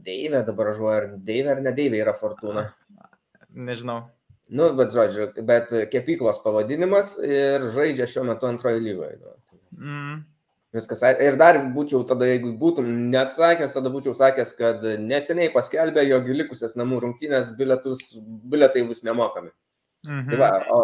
[0.06, 2.68] Deivė, dabar žuoja, ar Deivė ar ne Deivė yra Fortuna.
[3.50, 4.04] Nežinau.
[4.50, 9.18] Nu, bet žodžiu, bet kepyklos pavadinimas ir žaidžia šiuo metu antrojo lygoje.
[9.78, 10.20] Mm.
[10.74, 11.02] Viskas.
[11.22, 16.76] Ir dar būčiau tada, jeigu būtum neatsakęs, tada būčiau sakęs, kad neseniai paskelbė, jog likusias
[16.78, 18.12] namų rungtynės biletus,
[18.50, 19.50] biletai bus nemokami.
[20.06, 20.30] Mhm.
[20.30, 20.78] Tai va, o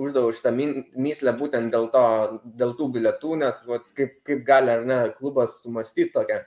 [0.00, 0.54] uždaviau šitą
[0.96, 2.04] myslę būtent dėl, to,
[2.56, 6.38] dėl tų biletų, nes va, kaip, kaip gali ar ne klubas sumastyti tokią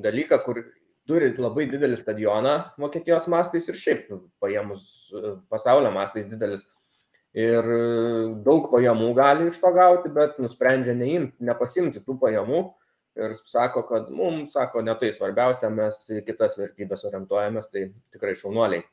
[0.00, 0.62] dalyką, kur
[1.08, 5.12] turi labai didelį stadioną Vokietijos mastais ir šiaip nu, paėmus
[5.52, 6.64] pasaulio mastais didelis
[7.36, 7.68] ir
[8.46, 12.62] daug pajamų gali iš to gauti, bet nusprendžia neimti, nepasimti tų pajamų
[13.20, 18.86] ir sako, kad mums, sako, ne tai svarbiausia, mes kitas vertybės orientuojamės, tai tikrai šaunuoliai.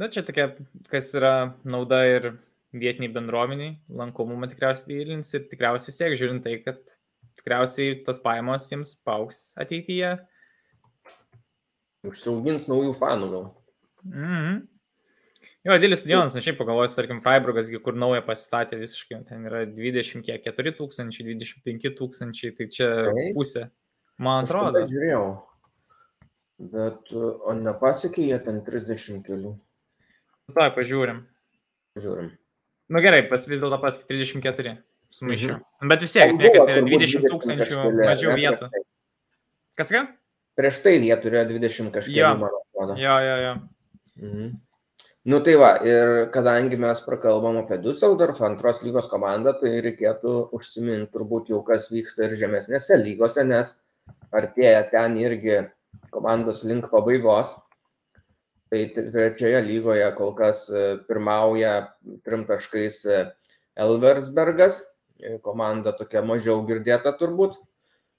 [0.00, 0.50] Na čia tokia,
[0.92, 2.32] kas yra nauda ir
[2.72, 6.80] vietiniai bendruomeniai, lankomumą tikriausiai didins ir tikriausiai vis tiek žiūrint tai, kad
[7.40, 10.16] tikriausiai tas pajamos jiems pauks ateityje.
[12.08, 13.48] Užsiaugins naujų fanų gal.
[14.08, 14.28] Mhm.
[14.28, 14.60] Mm
[15.62, 20.24] Jo, didelis stadionas, aš šiaip pagalvoju, tarkim, Freiburgas, kur naują pasistatė visiškai, ten yra 20,
[20.26, 22.88] kiek 4 tūkstančiai, 25 tūkstančiai, tai čia
[23.36, 23.68] pusė.
[24.22, 24.82] Man atrodo.
[24.82, 25.22] Aš žiūrėjau,
[26.70, 29.52] bet o nepasiekė jie ten 30 kelių.
[30.52, 31.22] Tai, pažiūrim.
[31.96, 32.32] Pažiūrim.
[32.92, 34.74] Na nu, gerai, pas vis dėlto pats 34
[35.12, 35.58] sumaišiau.
[35.58, 35.92] Mhm.
[35.92, 38.68] Bet vis tiek, kad tai yra 20 tūkstančių mažiau vietų.
[39.78, 40.02] Kas ką?
[40.58, 42.98] Prieš tai jie turėjo 20 kažkiek, man atrodo.
[43.00, 43.54] Jo, jo, jo.
[44.20, 44.52] Mhm.
[45.32, 51.12] Nu tai va, ir kadangi mes prakalbam apie Düsseldorf antros lygos komandą, tai reikėtų užsiminti
[51.14, 53.76] turbūt jau, kas vyksta ir žemesnėse lygose, nes
[54.34, 55.60] artėja ten irgi
[56.12, 57.56] komandos link pabaigos.
[58.72, 61.92] Tai trečioje lygoje kol kas e, pirmauja
[62.24, 63.18] trim taškais e,
[63.76, 64.78] Elversbergas,
[65.20, 67.58] e, komanda tokia mažiau girdėta turbūt.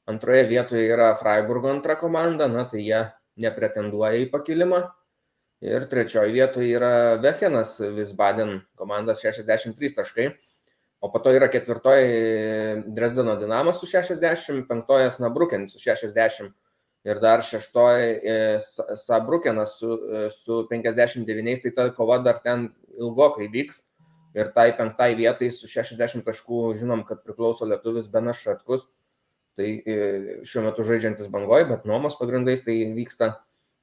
[0.10, 3.02] Antroje vietoje yra Freiburgo antra komanda, na tai jie
[3.42, 4.84] nepretenduoja į pakilimą.
[5.64, 10.28] Ir trečioje vietoje yra Vechenas Visbaden komandas 63 taškai.
[11.04, 16.54] O po to yra ketvirtoji Dresdeno Dinamas su 60, penktoje Snabrukenis su 60
[17.04, 18.36] ir dar šeštoji e,
[19.00, 23.84] Sabrukenas su, e, su 59, tai ta kova dar ten ilgokai vyks.
[24.34, 28.88] Ir tai penktai vietai su 60 taškų žinom, kad priklauso lietuvis Benas Šatkus.
[29.60, 29.98] Tai e,
[30.48, 33.36] šiuo metu žaidžiantis bangoje, bet nuomos pagrindais tai vyksta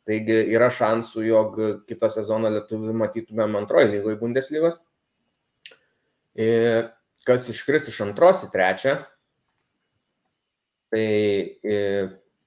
[0.08, 4.80] Taigi yra šansų, jog kitą sezoną lietuvių matytumėm antroji lygoje Bundeslygos.
[6.40, 6.88] Ir
[7.28, 8.94] kas iškris iš antros į trečią,
[10.90, 11.04] tai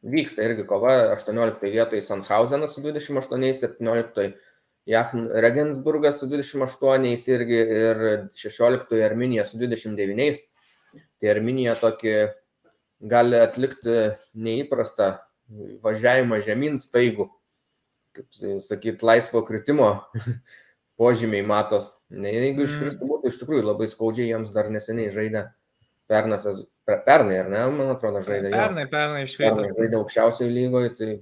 [0.03, 4.33] vyksta irgi kova 18 vietoje Sandhausenas su 28, 17
[4.85, 8.01] Jachn Regensburgas su 28 irgi ir
[8.35, 10.41] 16 Arminija su 29.
[11.19, 12.17] Tai Arminija tokį
[13.09, 15.13] gali atlikti neįprastą
[15.83, 17.29] važiavimą žemyn staigų
[18.13, 19.89] kaip sakyt, laisvo kritimo
[20.99, 21.89] požymiai matos.
[22.13, 25.47] Jeigu iškristų būtų, iš tikrųjų labai skaudžiai jiems dar neseniai žaidė.
[26.11, 26.47] Pernas,
[26.85, 28.51] pernai, ar ne, man atrodo, žaidė.
[28.53, 29.69] Pernai, pernai iškrito.
[29.77, 31.13] Žaidė aukščiausioje lygoje, tai...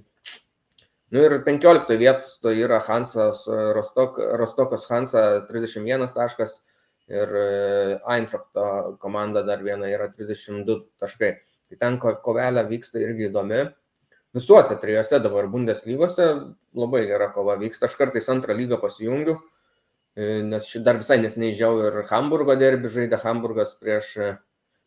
[1.12, 3.44] Nu ir 15 vietos tai yra Hansas,
[3.76, 6.54] Rostok, Rostokas Hansas 31 taškas
[7.12, 11.34] ir e, Eintrachto komanda dar viena yra 32 taškai.
[11.68, 13.60] Tai ten kovelė vyksta irgi įdomi
[14.32, 16.28] visuose trijose dabar Bundeslygose
[16.80, 17.90] labai gera kova vyksta.
[17.90, 19.36] Aš kartais antrą lygą pasijungiu,
[20.16, 24.14] e, nes dar visai nesiniai žiau ir Hamburgo derbi žaidė Hamburgas prieš,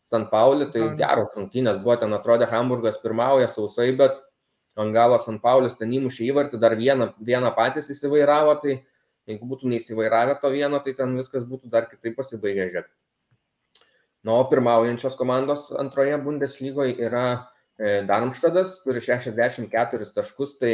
[0.06, 4.20] San Pauli, tai geros rungtynės buvo, ten atrodė Hamburgas pirmauja sausai, bet
[4.78, 8.76] ant galo San Paulis ten įmušė įvartį, dar vieną, vieną patys įsivairavo, tai
[9.26, 12.92] jeigu būtų neįsivairavę to vieno, tai ten viskas būtų dar kitaip pasibaigę žiūrėti.
[14.26, 17.26] Na, o pirmaujančios komandos antroje Bundeslygoje yra
[17.78, 20.72] e, Darmštadas, turi 64 taškus, tai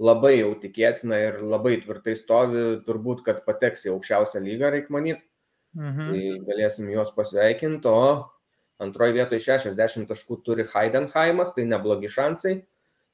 [0.00, 5.28] labai jau tikėtina ir labai tvirtai stovi, turbūt, kad pateks į aukščiausią lygą, reikia manyti.
[5.76, 6.08] Mhm.
[6.08, 8.35] Tai galėsim juos pasveikinti, o
[8.82, 12.58] Antroje vietoje 60 taškų turi Heidenheimas, tai neblogi šansai.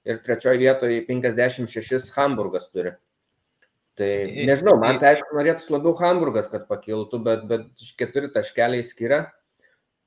[0.02, 2.96] Ir trečioje vietoje 56 Hamburgas turi.
[3.98, 4.08] Tai
[4.48, 9.26] nežinau, man tai aišku norėtųsi labiau Hamburgas, kad pakiltų, bet, bet keturi taškeliai skiria.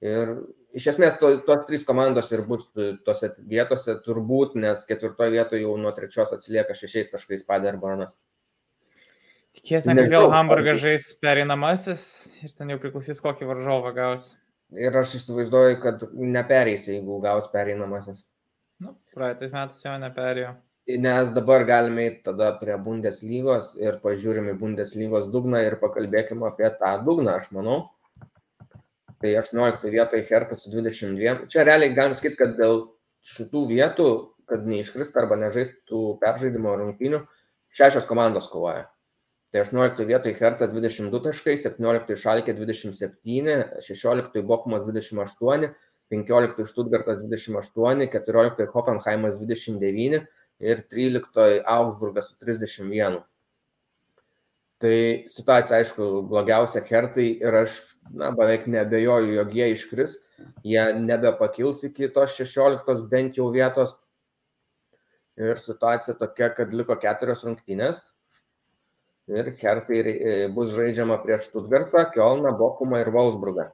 [0.04, 0.34] Ir
[0.76, 2.66] iš esmės to, tos trys komandos ir bus
[3.08, 8.18] tose vietose turbūt, nes ketvirtoje vietoje jau nuo trečios atsilieka šešiais taškais Paderbornas.
[9.56, 12.02] Tikėtina, kad vėl Hamburgas žais pereinamasis
[12.44, 14.34] ir ten jau priklausys, kokį varžovą gaus.
[14.76, 18.26] Ir aš įsivaizduoju, kad nepereis, jeigu gaus pereinamasis.
[18.84, 20.54] Nu, praeitais metais jau neperėjo.
[21.02, 26.92] Nes dabar galime eiti tada prie Bundeslygos ir pažiūrime Bundeslygos dugną ir pakalbėkime apie tą
[27.08, 27.78] dugną, aš manau.
[29.24, 31.48] Tai 18 vietoje Hertas su 22.
[31.50, 32.84] Čia realiai galim sakyti, kad dėl
[33.26, 34.10] šitų vietų,
[34.52, 37.24] kad neiškrist arba nežaistų peržaidimo rungtynių,
[37.74, 38.86] šešios komandos kovoja.
[39.56, 45.70] Tai 18 vietoj Herta 22 taškai, 17 Šalkė 27, 16 Bochumas 28,
[46.12, 50.26] 15 Štutgartas 28, 14 Hoffenheimas 29
[50.60, 53.22] ir 13 Augsburgas su 31.
[54.84, 54.98] Tai
[55.32, 57.78] situacija, aišku, blogiausia Hertai ir aš
[58.12, 60.18] na, beveik nebejoju, jog jie iškris,
[60.68, 63.96] jie nebepakils iki tos 16 bent jau vietos.
[65.40, 68.04] Ir situacija tokia, kad liko keturios rungtynės
[69.32, 73.70] ir Hertai e, bus žaidžiama prieš Stuttgartą, Kielną, Bochumą ir Wolfsburgą.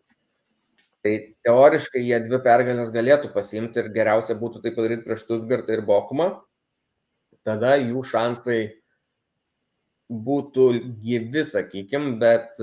[1.02, 1.14] Tai
[1.46, 6.30] teoriškai jie dvi pergalės galėtų pasiimti ir geriausia būtų tai padaryti prieš Stuttgartą ir Bochumą.
[7.48, 8.60] Tada jų šansai
[10.12, 10.68] būtų
[11.02, 12.60] gyvi, sakykime, bet,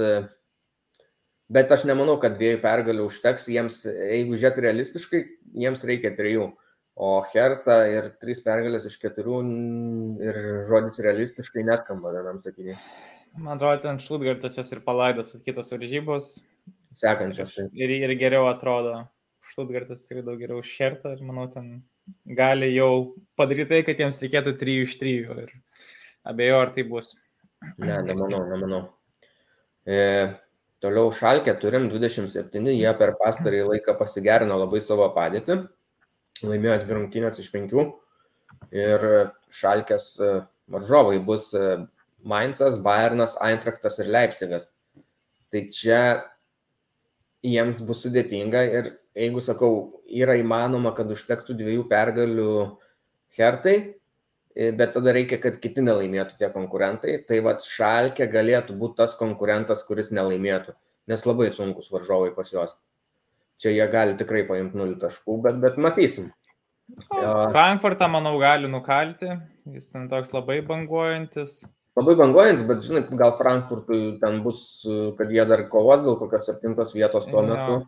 [1.50, 5.22] bet aš nemanau, kad dviejų pergalių užteks jiems, jeigu žiūrėt realistiškai,
[5.64, 6.50] jiems reikia trijų.
[6.98, 9.36] O Herta ir trys pergalės iš keturių
[10.24, 12.74] ir žodis realistiškai neskamba vienam sakiniui.
[13.38, 16.32] Man atrodo, ten Šlutgartas jos ir palaidas, kitos varžybos.
[16.98, 17.52] Sekančios.
[17.54, 17.68] Tai.
[17.78, 18.96] Ir, ir geriau atrodo.
[19.52, 21.84] Šlutgartas tikrai daug geriau už Hertą ir manau, ten
[22.26, 25.54] gali jau padaryti tai, kad jiems reikėtų 3 iš 3 ir
[26.26, 27.14] abejo, ar tai bus.
[27.78, 28.82] Ne, nemanau, nemanau.
[29.86, 30.02] E,
[30.82, 35.62] toliau šalkė turim 27, jie per pastarį laiką pasigerino labai savo padėtį
[36.46, 37.84] laimėjo dvi rungtynės iš penkių
[38.74, 39.04] ir
[39.60, 40.32] šalkės e,
[40.72, 41.84] varžovai bus e,
[42.28, 44.68] Mainzas, Bayernas, Eintraktas ir Leipzigas.
[45.52, 46.00] Tai čia
[47.46, 52.50] jiems bus sudėtinga ir jeigu sakau, yra įmanoma, kad užtektų dviejų pergalių
[53.38, 53.76] Hertai,
[54.54, 57.20] e, bet tada reikia, kad kiti nelaimėtų tie konkurentai.
[57.28, 60.76] Tai vad Šalkė galėtų būti tas konkurentas, kuris nelaimėtų,
[61.08, 62.76] nes labai sunkus varžovai pas juos
[63.58, 66.30] čia jie gali tikrai paimti 0 taškų, bet, bet matysim.
[67.12, 67.50] Ja.
[67.52, 69.34] Frankfurtą, manau, gali nukalti,
[69.68, 71.60] jis ten toks labai banguojantis.
[71.98, 74.62] Labai banguojantis, bet žinai, gal Frankfurtui ten bus,
[75.18, 77.48] kad jie dar kovos dėl kokios septintos vietos tuo ja.
[77.50, 77.80] metu.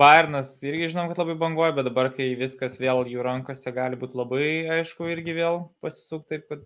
[0.00, 4.18] Bairnas irgi žinom, kad labai banguoja, bet dabar, kai viskas vėl jų rankose, gali būti
[4.20, 6.64] labai aišku irgi vėl pasisukti taip, kad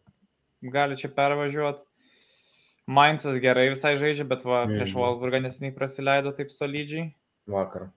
[0.75, 1.87] gali čia pervažiuoti.
[2.91, 4.99] Mainzas gerai visai žaidžia, bet va, prieš mm.
[5.01, 7.09] Wolfburgą nesiniai praleido taip solidžiai
[7.51, 7.89] vakar.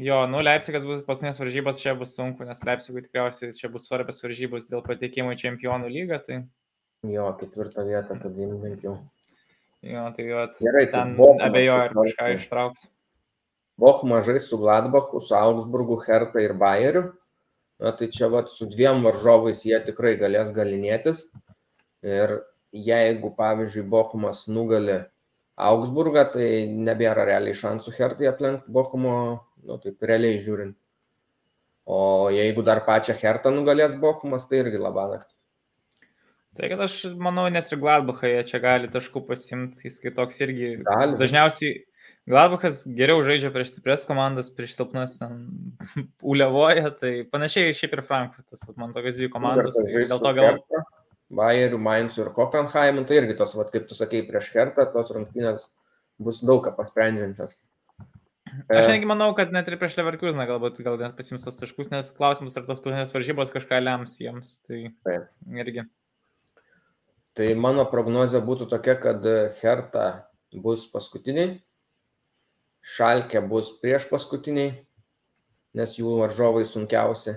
[0.00, 4.22] Jo, nu Leipzigas bus paskutinės varžybos, čia bus sunku, nes Leipzigui tikriausiai čia bus svarbios
[4.24, 6.20] varžybos dėl patekimo į čempionų lygą.
[6.26, 6.38] Tai...
[7.06, 8.96] Jo, ketvirtą vietą, kad jį bent jau.
[9.84, 12.88] Jo, tai jo, Gerai, tai ten abejoju, ar kažką ištrauks.
[13.78, 17.10] Boch mažai su Gladbachu, su Augsburgu, Hertha ir Bayeriu.
[17.78, 21.26] Na, tai čia vat, su dviem varžovais jie tikrai galės galinėtis.
[22.00, 22.38] Ir
[22.72, 25.02] jeigu, pavyzdžiui, Bochumas nugali
[25.56, 29.14] Augsburgą, tai nebėra realiai šansų Hertai aplenkti Bochumo,
[29.64, 30.76] nu, taip realiai žiūrint.
[31.86, 35.30] O jeigu dar pačią Hertą nugalės Bochumas, tai irgi labanakt.
[36.56, 40.70] Tai kad aš manau, net ir Gladbachą jie čia gali taškų pasimti, jis kitoks irgi.
[40.84, 41.16] Gali.
[41.20, 41.78] Dažniausiai
[42.28, 45.16] Gladbachas geriau žaidžia prieš stipres komandas, prieš silpnas
[46.20, 50.52] uliavoja, tai panašiai šiaip ir Frankfurtas, man tokios dvi komandos, tai dėl to gal...
[50.52, 50.84] Hertha
[51.32, 55.72] Bayeriu, Mainzu ir Hoffenheimu, tai irgi tos, vat, kaip tu sakei, prieš Hertą, tos rungtynės
[56.22, 57.56] bus daug ką pasprendžiančios.
[58.70, 61.90] Aš e, netgi manau, kad net ir prieš Leverkuseną galbūt gal net pasims tos taškus,
[61.92, 64.60] nes klausimas, ar tos paskutinės varžybos kažką lems jiems.
[64.68, 65.28] Tai Taip.
[65.58, 65.86] irgi.
[67.36, 69.26] Tai mano prognozija būtų tokia, kad
[69.60, 70.08] Herta
[70.54, 71.58] bus paskutiniai,
[72.86, 74.86] Šalkė bus prieš paskutiniai
[75.76, 77.36] nes jų varžovai sunkiausi.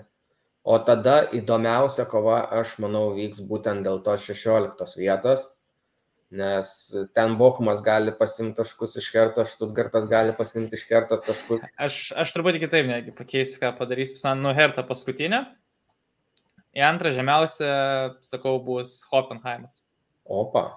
[0.70, 5.48] O tada įdomiausia kova, aš manau, vyks būtent dėl tos 16 vietos,
[6.30, 6.68] nes
[7.18, 11.64] ten Bochumas gali pasimti taškus iš kerto, Štutgartas gali pasimti iš kertos taškus.
[11.74, 15.40] Aš, aš truputį kitaip netgi pakeisiu, ką padarys Pisan Nuherta paskutinę.
[16.78, 17.72] Į antrą žemiausią,
[18.30, 19.82] sakau, bus Hoffenheimas.
[20.30, 20.68] Opa.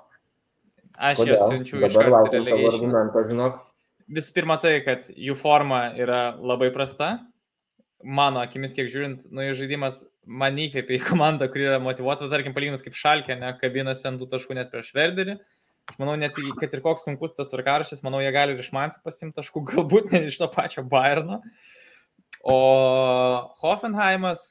[0.96, 1.34] Aš Kodėl?
[1.36, 3.50] jas siunčiu iš karto.
[4.12, 7.12] Visų pirma tai, kad jų forma yra labai prasta.
[8.02, 12.54] Mano akimis, kiek žiūrint, nu jų žaidimas man įkvėpia į komandą, kuri yra motivuota, tarkim,
[12.56, 15.36] palyginus kaip šalkė, ne, kabinasi ant tų taškų net prieš Verderį.
[15.98, 19.38] Manau, net kad ir koks sunkus tas varkaršys, manau, jie gali ir iš Manskio pasimti
[19.38, 21.40] taškų, galbūt net iš to pačio Bayerno.
[22.42, 22.58] O
[23.62, 24.44] Hoffenheimas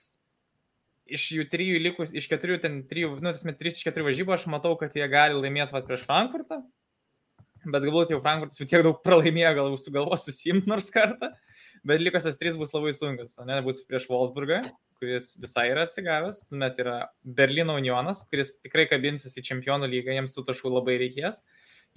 [1.12, 4.48] iš jų trijų likus, iš keturių, ten trijų, nu, tasme, trys iš keturių varžybų, aš
[4.52, 6.62] matau, kad jie gali laimėti vat, prieš Frankfurtą.
[7.62, 11.34] Bet galbūt jau Frankfurtas jau tiek daug pralaimėjo, gal sugalvos susimt nors kartą.
[11.88, 13.34] Bet likusios trys bus labai sunkios.
[13.48, 14.60] Ne, bus prieš Wolfsburgą,
[15.02, 16.44] kuris visai yra atsigavęs.
[16.52, 21.42] Tuomet yra Berlyno Unionas, kuris tikrai kabinsis į čempionų lygą, jiems tų taškų labai reikės.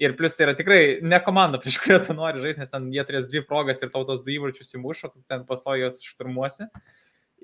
[0.01, 3.05] Ir plus tai yra tikrai ne komanda, prieš kurią tu nori žaisti, nes ten jie
[3.07, 6.67] turės dvi progas ir tautos du įvarčius įmušo, tu ten paso jos šturmuosi.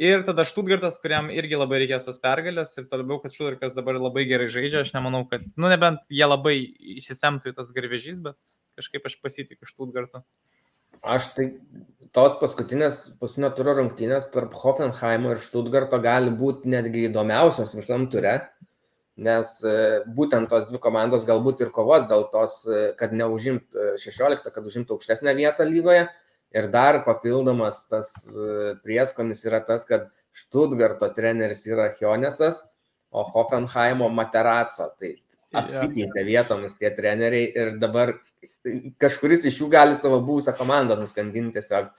[0.01, 4.25] Ir tada Štutgartas, kuriam irgi labai reikės tos pergalės ir labiau, kad Štutgartas dabar labai
[4.27, 6.57] gerai žaidžia, aš nemanau, kad, nu nebent jie labai
[6.97, 8.39] įsisemtų į tas garvežys, bet
[8.81, 10.25] kažkaip aš pasitikiu Štutgartu.
[11.01, 11.47] Aš tai
[12.17, 18.35] tos paskutinės paskutinio turo rungtynės tarp Hoffenheimo ir Stuttgarto gali būti netgi įdomiausios visam ture,
[19.21, 19.75] nes e,
[20.17, 24.67] būtent tos dvi komandos galbūt ir kovos dėl tos, e, kad neužimt e, 16, kad
[24.67, 26.09] užimtų aukštesnę vietą lygoje.
[26.51, 32.65] Ir dar papildomas tas e, prieskonis yra tas, kad Stuttgarto treneris yra Hionesas,
[33.11, 34.89] o Hoffenheimo Materaco.
[34.99, 35.15] Tai
[35.57, 38.15] apsikeitė vietomis tie treneriai ir dabar
[39.03, 41.91] kažkuris iš jų gali savo buvusią komandą nuskandinti tiesiog.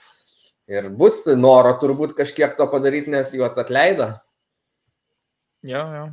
[0.72, 4.14] Ir bus noro turbūt kažkiek to padaryti, nes juos atleido.
[5.68, 6.06] Jo, jo.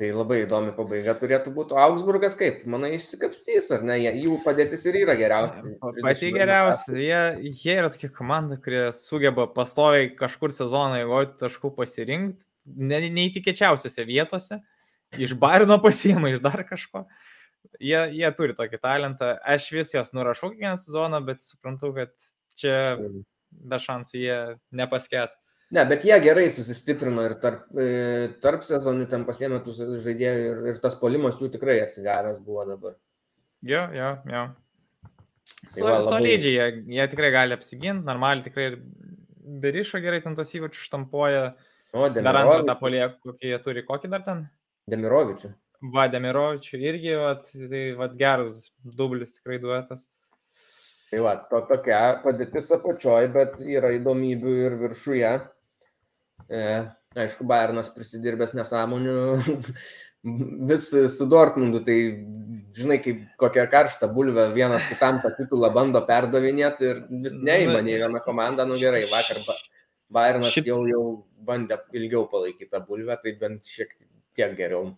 [0.00, 1.76] Tai labai įdomi pabaiga turėtų būti.
[1.76, 3.98] Augsburgas kaip, manai, išsikapstys, ar ne?
[4.16, 5.60] Jų padėtis ir yra geriausia.
[6.00, 6.94] Pati geriausia.
[6.96, 12.40] Jie, jie yra tokia komanda, kurie sugeba pastoviai kažkur sezoną įgauti taškų pasirinkti,
[12.80, 14.62] ne, neįtikėčiausiose vietose,
[15.18, 17.06] iš barino pasiema, iš dar kažko.
[17.80, 19.34] Jie, jie turi tokį talentą.
[19.44, 22.12] Aš vis juos nurašau kiekvieną sezoną, bet suprantu, kad
[22.60, 22.96] čia
[23.50, 24.38] be šansų jie
[24.76, 25.36] nepaskės.
[25.70, 30.62] Ne, bet jie gerai susistiprino ir tarp, e, tarp sezonų ten pasiemė tų žaidėjų ir,
[30.72, 32.96] ir tas polimas jų tikrai atsigavęs buvo dabar.
[33.62, 34.44] Jo, jo, jo.
[35.70, 38.78] Tai va, labai- Solidžiai, jie, jie tikrai gali apsiginti, normaliai tikrai ir
[39.62, 41.52] berišo gerai ten tos įvačius štampuoja.
[41.92, 44.42] O, Dar antrą tą polėje, kokį jie turi, kokį dar ten?
[44.88, 45.50] Demirovičių.
[45.94, 50.06] Vademirovičių irgi, vat, tai vat, geras dublis, tikrai duetas.
[51.10, 55.30] Tai va, to tokia padėtis apačioj, bet yra įdomybių ir viršuje.
[56.50, 56.60] E,
[57.16, 59.16] aišku, Bayernas prisidirbęs nesąmonių
[60.70, 61.96] vis su Dortmundu, tai
[62.76, 67.96] žinai, kaip kokią karštą bulvę vienas kitam tą titulą bando perdavinėti ir vis neįma nei
[68.02, 69.58] viena komanda, nu gerai, vakar Ba-
[70.10, 71.02] Bayernas Šit- jau, jau
[71.46, 74.09] bandė ilgiau palaikyti tą bulvę, tai bent šiek tiek
[74.58, 74.94] geriau.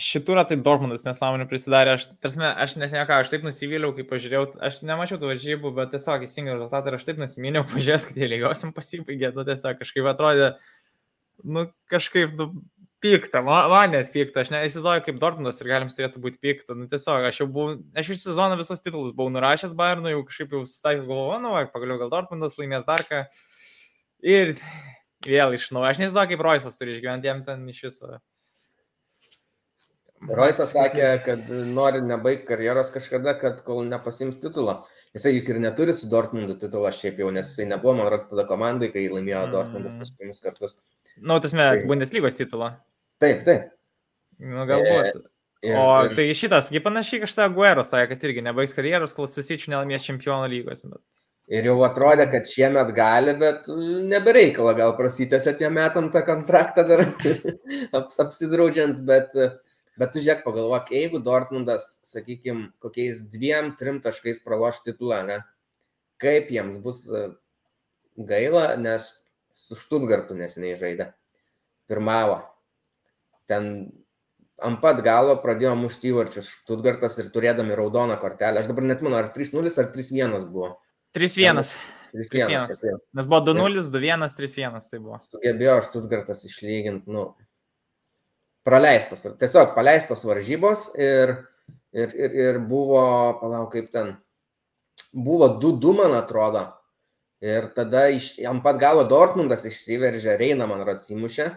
[0.00, 4.04] Šitūra tai Dortmundas nesąmonė prisidarė, aš, tarsi, aš net ne ką, aš taip nusivyliau, kai
[4.08, 8.20] pažiūrėjau, aš nemačiau tų varžybų, bet tiesiog įsijungiau rezultatą ir aš taip nusiminiau, pažiūrėjęs, kad
[8.20, 10.50] jie lygiausiam pasibaigė, nu tiesiog kažkaip atrodė,
[11.44, 12.48] nu kažkaip, nu,
[13.04, 16.88] pikta, man, man net pikta, aš neįsivaizduoju, kaip Dortmundas ir galim turėtų būti pikta, nu
[16.90, 20.62] tiesiog, aš jau buvau, aš visą sezoną visus titulus buvau nurašęs Bayernui, jau kažkaip jau
[20.64, 23.26] susitaikiau, galvoju, nu, va, pagaliau gal Dortmundas laimės dar ką.
[24.24, 24.56] Ir
[25.26, 28.16] vėl iš naujo, aš nežinau, kaip Roisas turi išgyventi, jam ten iš viso.
[30.34, 34.80] Roisas sakė, kad nori nebaigti karjeros kažkada, kad kol nepasims titulą.
[35.14, 38.44] Jisai juk ir neturi su Dortmundu titulą šiaip jau, nes jisai nebuvo, man rodos, tada
[38.48, 39.52] komandai, kai laimėjo Mm.
[39.54, 40.76] Dortmundas paskutinius kartus.
[41.20, 42.72] Nu, tasme, Tai- Bundeslygos titulą.
[43.20, 43.70] Taip, taip.
[44.38, 45.22] Nu, galbūt.
[45.64, 49.26] Ir, O ir, tai šitas, kaip panašiai kažkada Guero sakė, kad irgi nebaigs karjeros, kol
[49.26, 50.84] susičių nelaimės čempionų lygos.
[50.84, 51.00] Bet...
[51.48, 53.66] ir jau atrodė, kad šiemet gali, bet
[54.10, 57.02] nebereikalo gal prasitęsia tie metam tą kontraktą dar
[57.98, 59.32] aps, apsidraudžiant, bet,
[60.00, 65.40] bet tu žiūrėk, pagalvok, jeigu Dortmundas, sakykime, kokiais dviem, trim taškais praloš titulą, ne?
[66.22, 67.26] kaip jiems bus e,
[68.16, 69.08] gaila, nes
[69.56, 71.10] su Štutgartu neseniai žaidė.
[71.90, 72.38] Pirmavo.
[73.50, 73.68] Ten
[74.64, 78.62] ant pat galo pradėjo mušti įvarčius Štutgartas ir turėdami raudoną kortelę.
[78.62, 80.72] Aš dabar neatsimenu, ar 3-0 ar 3-1 buvo.
[81.16, 81.60] 3-1.
[81.60, 81.96] 3-1.
[82.32, 82.68] 3-1.
[82.70, 82.98] šiaip jau.
[83.18, 85.20] Nes buvo 2-0, 2-1, 3-1 tai buvo.
[85.24, 87.28] Sugebėjo Štutgartas išlyginti, nu,
[88.66, 91.36] praleistos, tiesiog paleistos varžybos ir,
[91.94, 93.04] ir, ir, ir buvo,
[93.40, 94.16] palauk kaip ten,
[95.14, 96.66] buvo 2-2, man atrodo,
[97.44, 101.50] Ir tada iš, jam pat galo Dortmundas išsiveržė, Reina man atsimušė.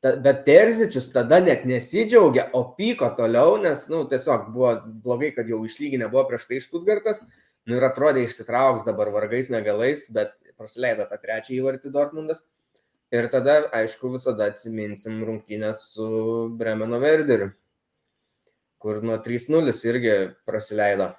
[0.00, 5.32] Ta, bet Terzičius tada net nesidžiaugia, o pyko toliau, nes, na, nu, tiesiog buvo blogai,
[5.36, 7.20] kad jau išlyginė buvo prieš tai Štutgartas.
[7.68, 12.40] Nu ir atrodė išsitrauks dabar vargais negalais, bet praleido tą trečią įvartį Dortmundas.
[13.10, 16.06] Ir tada, aišku, visada atsiminsim rungtynės su
[16.58, 17.50] Bremeno Verderiu,
[18.78, 20.14] kur nuo 3-0 irgi
[20.46, 21.10] praleido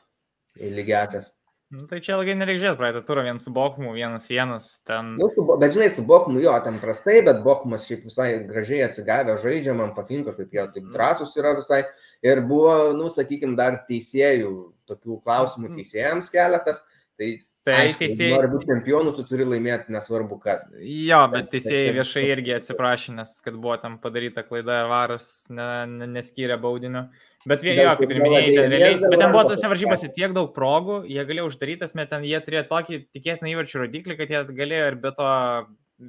[0.56, 1.34] į lygiasias.
[1.72, 5.14] Nu, tai čia ilgai nereikia žiūrėti, praeitą turą vien su Bochmu, vienas vienas ten.
[5.20, 9.38] Nu, su, bet žinai, su Bochmu jo, ten prastai, bet Bochmas šiaip visai gražiai atsigavę
[9.40, 10.92] žaidžia, man patinka, kaip jie taip mm.
[10.98, 11.86] drąsus yra visai.
[12.28, 14.52] Ir buvo, nu, sakykime, dar teisėjų,
[14.92, 15.80] tokių klausimų mm.
[15.80, 16.84] teisėjams keletas.
[17.16, 17.32] Tai
[17.62, 18.32] Tai Aišku, teisėjai.
[18.34, 20.64] Nori būti čempionu, tu turi laimėti, nesvarbu kas.
[20.82, 25.68] Jo, bet teisėjai viešai irgi atsiprašė, nes kad buvo tam padaryta klaida ir varas ne,
[25.92, 27.04] ne, neskyrė baudinio.
[27.46, 30.50] Bet vien, jo, kaip ir minėjai, ten, realiai, bet ten buvo tose varžybose tiek daug
[30.58, 34.90] progų, jie galėjo uždarytas, bet ten jie turėjo tokį tikėtiną įvarčių rodiklį, kad jie galėjo
[34.90, 35.30] ir be to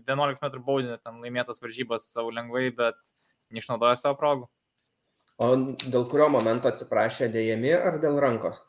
[0.09, 2.96] 11 m baudinio ten laimėtas varžybas savo lengvai, bet
[3.53, 4.48] neišnaudojo savo progų.
[5.42, 8.61] O dėl kurio momento atsiprašė dėjami ar dėl rankos?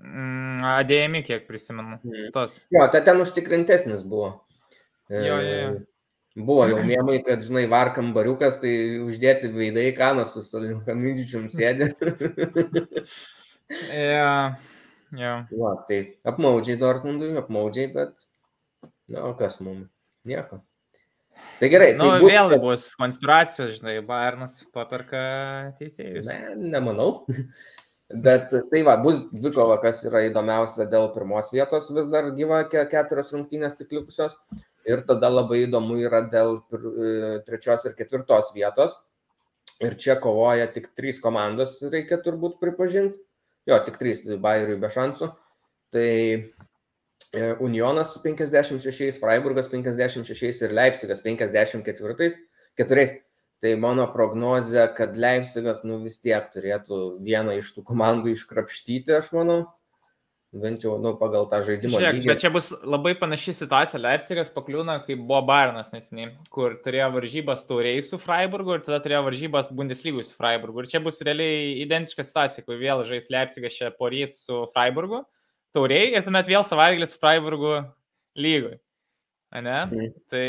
[0.00, 1.98] Adėjami, kiek prisimenu.
[2.34, 2.58] Tos.
[2.72, 4.32] Jo, tai ten užtikrintesnis buvo.
[5.10, 5.70] Jo, jo, jo.
[6.38, 8.72] Buvo jau mėmai, kad, žinai, varkam bariukas, tai
[9.02, 11.90] uždėti veidai kanas su salimkamidžičium sėdė.
[14.14, 14.34] ja,
[15.18, 15.34] ja.
[15.50, 18.28] Va, tai apmaudžiai Dortmundui, apmaudžiai, bet,
[19.10, 19.90] na, o kas mums?
[20.28, 20.62] Nieko.
[21.58, 21.90] Tai gerai.
[21.98, 25.20] Nu, tai bus, vėl bus konspiracijos, žinai, Bairnas paperka
[25.80, 26.30] teisėjus.
[26.30, 27.24] Ne, nemanau.
[28.10, 33.30] Bet tai va, bus dvikova, kas yra įdomiausia dėl pirmos vietos, vis dar gyva keturios
[33.30, 34.34] rungtynės tik likusios.
[34.88, 38.96] Ir tada labai įdomu yra dėl e, trečios ir ketvirtos vietos.
[39.80, 43.20] Ir čia kovoja tik trys komandos, reikia turbūt pripažinti.
[43.70, 45.30] Jo, tik trys, Bayeriui be šansų.
[45.94, 52.32] Tai e, Unionas su 56, Freiburgas 56 ir Leipzigas 54.
[52.80, 53.20] Keturiais.
[53.60, 59.34] Tai mano prognozija, kad Leipzigas nu vis tiek turėtų vieną iš tų komandų iškrapštyti, aš
[59.36, 59.58] manau.
[60.50, 62.00] Bent jau, nu, pagal tą žaidimą.
[62.00, 64.00] Žiūrėk, bet čia bus labai panaši situacija.
[64.02, 69.20] Leipzigas pakliūna, kaip buvo Bayernas nesiniai, kur turėjo varžybas tauriai su Freiburgu ir tada turėjo
[69.28, 70.82] varžybas Bundeslygui su Freiburgu.
[70.82, 75.22] Ir čia bus realiai identiška situacija, kur vėl žais Leipzigas čia poryt su Freiburgu
[75.76, 77.74] tauriai ir tuomet vėl savaitgalį su Freiburgu
[78.38, 78.78] lygui.
[79.50, 79.84] Ne?
[79.84, 80.10] Mhm.
[80.30, 80.48] Tai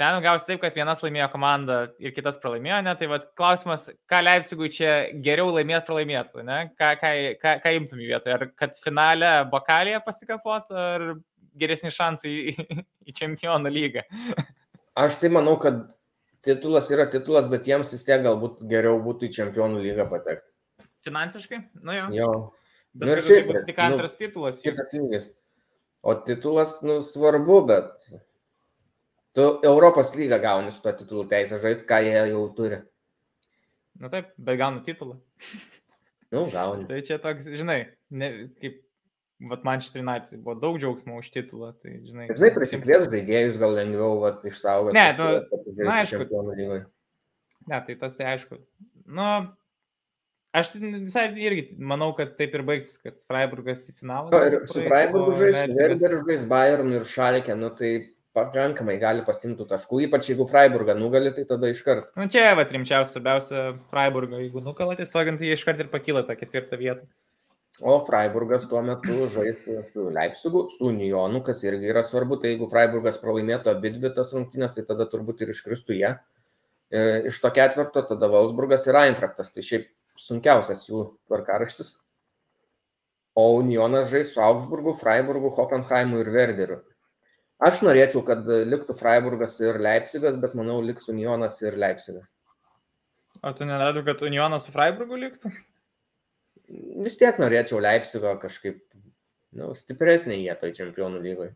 [0.00, 2.94] ten gausi taip, kad vienas laimėjo komanda ir kitas pralaimėjo, ne?
[2.98, 6.56] Tai vad klausimas, ką Leipzigui čia geriau laimėti, pralaimėti, ne?
[6.74, 7.12] Ką, ką,
[7.42, 8.34] ką, ką imtum į vietą?
[8.34, 11.06] Ar kad finale bakalėje pasikapot, ar
[11.54, 12.66] geresni šansai į,
[13.06, 14.02] į čempionų lygą?
[14.98, 15.84] Aš tai manau, kad
[16.46, 20.50] titulas yra titulas, bet jiems vis tiek galbūt geriau būtų į čempionų lygą patekti.
[21.06, 21.62] Finansiškai?
[21.86, 22.10] Nu jo.
[22.16, 22.30] Jo.
[22.96, 24.62] Bet nu, šiaip, tai būtų tik antras nu, titulas.
[24.64, 25.30] Kitas lygis.
[26.02, 28.08] O titulas, nu, svarbu, bet
[29.36, 32.80] tu Europos lygą gauni su to titulu teisę žaisti, ką jie jau turi.
[34.00, 35.18] Na taip, bet gauna titulą.
[36.34, 36.88] Nu, gauni.
[36.90, 38.28] tai čia toks, žinai, ne,
[38.58, 38.80] kaip,
[39.46, 42.26] vat Manchester United buvo daug džiaugsmo už titulą, tai žinai.
[42.32, 44.96] Žinai, prisikvies žaidėjus gal lengviau vat, išsaugoti.
[44.96, 45.28] Ne, nu,
[45.86, 46.26] na, aišku.
[47.70, 48.58] Ne, tai tas tai aišku.
[49.06, 49.28] Nu,
[50.56, 54.30] Aš visai irgi manau, kad taip ir baigsis, kad Freiburgas į finalą.
[54.32, 57.90] O, ir su Freiburgu žais, Werder žais Bayern ir Šalkė, nu tai
[58.36, 62.10] pakankamai gali pasimtų taškų, ypač jeigu Freiburgą nugali, tai tada iškart.
[62.16, 66.80] Nu, čia va rimčiausia, svarbiausia Freiburgą, jeigu nukala, tiesiog tai iškart ir pakyla tą ketvirtą
[66.80, 67.08] vietą.
[67.84, 69.60] O Freiburgas tuo metu žais
[69.92, 74.32] su Leipzigu, su Unionu, kas irgi yra svarbu, tai jeigu Freiburgas pralaimėtų abi dvi tas
[74.32, 76.14] rungtynės, tai tada turbūt ir iškristų jie.
[76.88, 79.90] E, iš to ketvirto tada Valsburgas ir Eintraktas, tai šiaip
[80.20, 81.94] sunkiausias jų tvarkaraštis.
[83.36, 86.78] O Unionas žais su Augsburgu, Freiburgu, Hoffenheimu ir Werderiu.
[87.66, 92.28] Aš norėčiau, kad liktų Freiburgas ir Leipzigas, bet manau, liks Unionas ir Leipzigas.
[93.44, 95.52] O tu nenorėtum, kad Unionas su Freiburgu liktų?
[97.04, 98.80] Vis tiek norėčiau Leipzigo kažkaip
[99.56, 101.52] nu, stipresnė jie toj čempionų lygoje.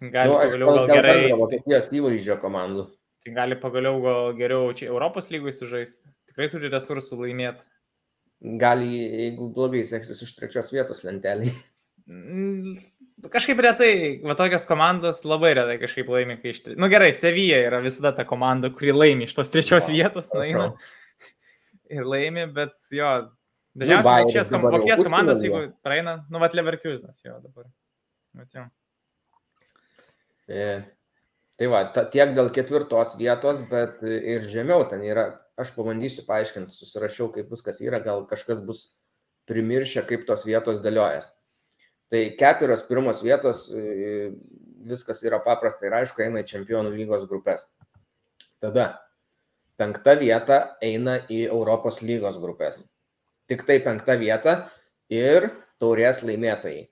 [0.00, 1.18] Gali nu, aš gal gerai.
[1.36, 2.86] Vokietijos įvaizdžio komandų.
[3.24, 7.62] Tai gali pagaliau gal geriau čia Europos lygui sužaisti tikrai turi resursų laimėti.
[8.60, 11.54] Gali, jeigu blogai seksis iš trečios vietos lenteliai.
[12.10, 12.74] Mm,
[13.32, 13.92] kažkaip retai,
[14.26, 16.58] va tokios komandos labai retai kažkaip laimi, kai iš...
[16.76, 20.42] Nu gerai, Sevija yra visada ta komanda, kuri laimi iš tos trečios no, vietos, na,
[20.44, 20.66] eina.
[21.94, 23.12] Ir laimi, bet jo,
[23.78, 27.70] dažniausiai nu, šias kom kokias komandas, jeigu praeina, nu, va, Leverkusenas jo dabar.
[28.34, 28.66] Bet, jo.
[30.50, 30.68] E,
[31.56, 35.30] tai va, ta, tiek dėl ketvirtos vietos, bet ir žemiau ten yra
[35.60, 38.84] aš pabandysiu paaiškinti, susirašiau, kaip viskas yra, gal kažkas bus
[39.48, 41.30] primiršę, kaip tos vietos dėliojas.
[42.12, 44.32] Tai keturios pirmos vietos, e,
[44.84, 47.64] viskas yra paprasta ir aišku, eina į čempionų lygos grupės.
[48.62, 49.04] Tada
[49.80, 52.82] penkta vieta eina į Europos lygos grupės.
[53.50, 54.54] Tik tai penkta vieta
[55.12, 55.50] ir
[55.82, 56.86] taurės laimėtojai.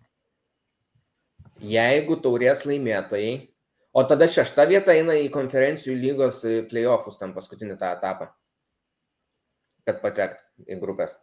[1.62, 3.32] Jeigu taurės laimėtojai,
[3.94, 8.32] o tada šešta vieta eina į konferencijų lygos playoffus, tam paskutinį tą etapą,
[9.89, 11.16] kad patekt į grupės.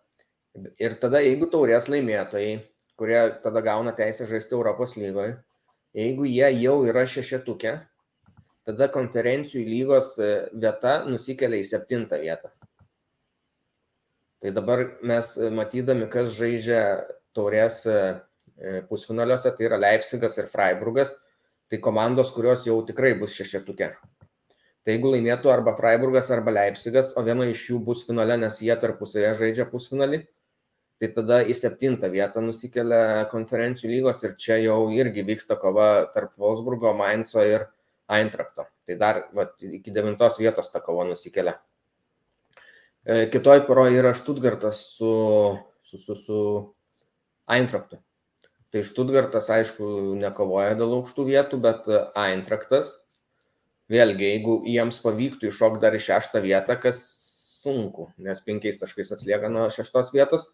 [0.82, 2.57] Ir tada, jeigu taurės laimėtojai
[2.99, 5.38] kurie tada gauna teisę žaisti Europos lygoje.
[5.95, 7.78] Jeigu jie jau yra šešetukė,
[8.68, 12.51] tada konferencijų lygos e, vieta nusikelia į septintą vietą.
[14.43, 16.84] Tai dabar mes e, matydami, kas žaidžia
[17.34, 17.97] taurės e,
[18.91, 21.16] pusfinaliuose, tai yra Leipzigas ir Freiburgas,
[21.72, 23.93] tai komandos, kurios jau tikrai bus šešetukė.
[24.89, 28.73] Tai jeigu laimėtų arba Freiburgas, arba Leipzigas, o viena iš jų bus finale, nes jie
[28.81, 30.17] tarpusėje žaidžia pusfinalį,
[30.97, 36.33] tai tada į septintą vietą nusikelia konferencijų lygos ir čia jau irgi vyksta kova tarp
[36.41, 37.67] Wolfsburgo, Mainzo ir
[38.09, 38.65] Eintrakto.
[38.89, 41.53] Tai dar vat, iki devintos vietos ta kova nusikelia.
[43.05, 45.11] E, kitoj poroje yra Štutgartas su,
[45.85, 46.39] su, su, su
[47.45, 48.01] Eintraktu.
[48.73, 52.95] Tai Štutgartas, aišku, nekovoja dėl aukštų vietų, bet Eintraktas,
[53.89, 57.01] vėlgi, jeigu jiems pavyktų iššokti dar į šeštą vietą, kas
[57.59, 60.47] sunku, nes penkiais taškais atslieka nuo šeštos vietos,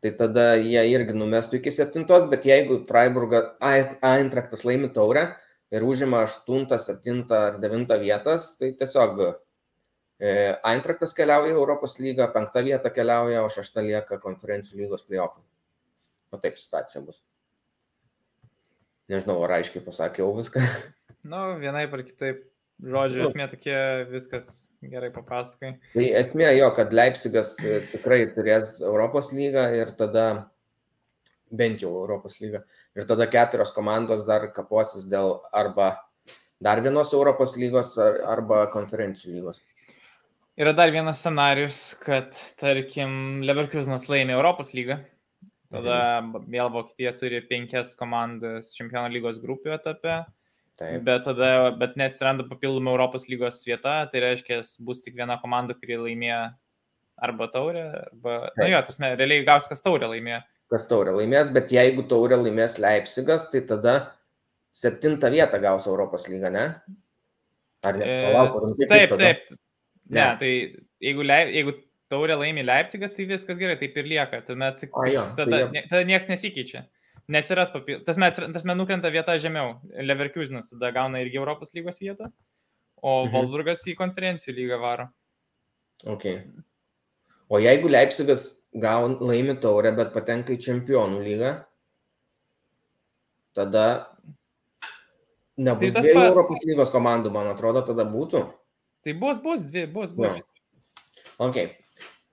[0.00, 5.26] tai tada jie irgi numestų iki septintos, bet jeigu Freiburgo Eintraktas laimi taurę
[5.74, 9.32] ir užima aštuntą, septintą ar devintą vietas, tai tiesiog e,
[10.72, 15.44] Eintraktas keliauja į Europos lygą, penktą vietą keliauja, o šešta lieka konferencijų lygos playoffai.
[16.30, 17.20] O taip situacija bus.
[19.10, 20.62] Nežinau, ar aiškiai pasakiau viską.
[21.26, 22.46] Nu, vienai par kitaip
[22.80, 24.50] Žodžiu, esmė tokia, viskas
[24.80, 25.74] gerai papasakai.
[25.92, 30.24] Tai esmė jo, kad Leipzigas e, tikrai turės Europos lygą ir tada,
[31.52, 32.62] bent jau Europos lygą,
[32.96, 35.92] ir tada keturios komandos dar kaposis dėl arba
[36.60, 39.60] dar vienos Europos lygos arba konferencijų lygos.
[40.60, 45.02] Yra dar vienas scenarius, kad, tarkim, Leverkusenas laimė Europos lygą,
[45.68, 46.48] tada mhm.
[46.48, 50.22] vėl Vokietija turi penkias komandas čempionų lygos grupių etape
[50.80, 51.02] Taip.
[51.04, 55.98] Bet tada, bet neatsiranda papildoma Europos lygos vieta, tai reiškia, bus tik viena komanda, kuri
[56.00, 56.38] laimėjo
[57.20, 58.36] arba taurę, arba...
[58.54, 58.62] Taip.
[58.62, 60.40] Na jo, tas ne, realiai gaus, kas taurę laimėjo.
[60.72, 63.94] Kas taurę laimės, bet jeigu taurę laimės Leipzigas, tai tada
[64.72, 66.64] septintą vietą gaus Europos lygą, ne?
[67.84, 68.08] Ar ne?
[68.30, 69.44] Palauk, ar taip, taip, taip.
[70.10, 70.52] Ne, ne, tai
[71.04, 71.76] jeigu, jeigu
[72.10, 74.40] taurę laimi Leipzigas, tai viskas gerai, taip ir lieka.
[74.48, 76.86] Tuomet, A, jo, tada, tai tada niekas nesikeičia.
[77.28, 78.06] Neatsiras papildomas.
[78.06, 79.76] Tasme, tasme nukrenta vieta žemiau.
[79.92, 82.30] Leverkusenas tada gauna irgi Europos lygos vietą,
[83.02, 83.34] o mhm.
[83.34, 85.08] Wolfsburgas į konferencijų lygą varo.
[86.08, 86.26] Ok.
[87.50, 91.50] O jeigu Leipzigas gaun, laimi taurę, bet patenka į čempionų lygą,
[93.58, 93.84] tada
[95.58, 96.30] nebus tai dviejų pats...
[96.30, 98.44] Europos lygos komandų, man atrodo, tada būtų.
[99.04, 100.38] Tai bus, bus, dvi, bus, bus.
[100.38, 101.46] No.
[101.48, 101.62] Ok.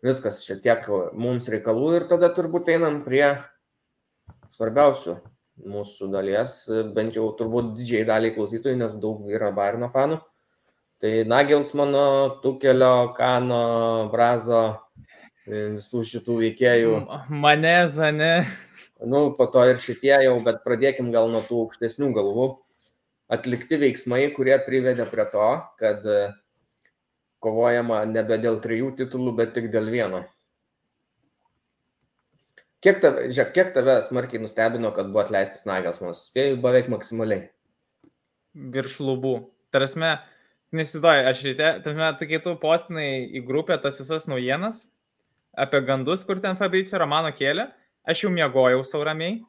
[0.06, 3.26] Viskas, šiek tiek mums reikalų ir tada turbūt einam prie
[4.54, 5.18] svarbiausių
[5.68, 6.58] mūsų dalies,
[6.96, 10.20] bent jau turbūt didžiai daliai klausytojų, nes daug yra Bairno fanų.
[11.02, 14.64] Tai Nagelsmano, Tukelio, Kano, Brazo,
[15.48, 16.94] visų šitų veikėjų.
[17.30, 18.48] Maneza, ne.
[19.06, 22.48] Nu, po to ir šitie jau, bet pradėkim gal nuo tų aukštesnių galvų.
[23.30, 26.06] Atlikti veiksmai, kurie privedė prie to, kad
[27.44, 30.24] kovojama nebe dėl trijų titulų, bet tik dėl vieno.
[32.86, 36.28] Kiek tave, žiūrėk, kiek tave smarkiai nustebino, kad buvo atleistas Nagelsmanas?
[36.30, 37.48] Spėjau beveik maksimaliai.
[38.54, 39.34] Virš lubų.
[39.74, 40.12] Tarasme,
[40.78, 44.86] nesidoju, aš ryte, tarasme, tu postinai į grupę tas visas naujienas
[45.58, 47.72] apie gandus, kur ten Fabricio Romano kėlė.
[48.08, 49.42] Aš jau miegojau sauramiai.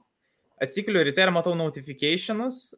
[0.59, 2.73] Atsikeliu ryte ir matau notificationus,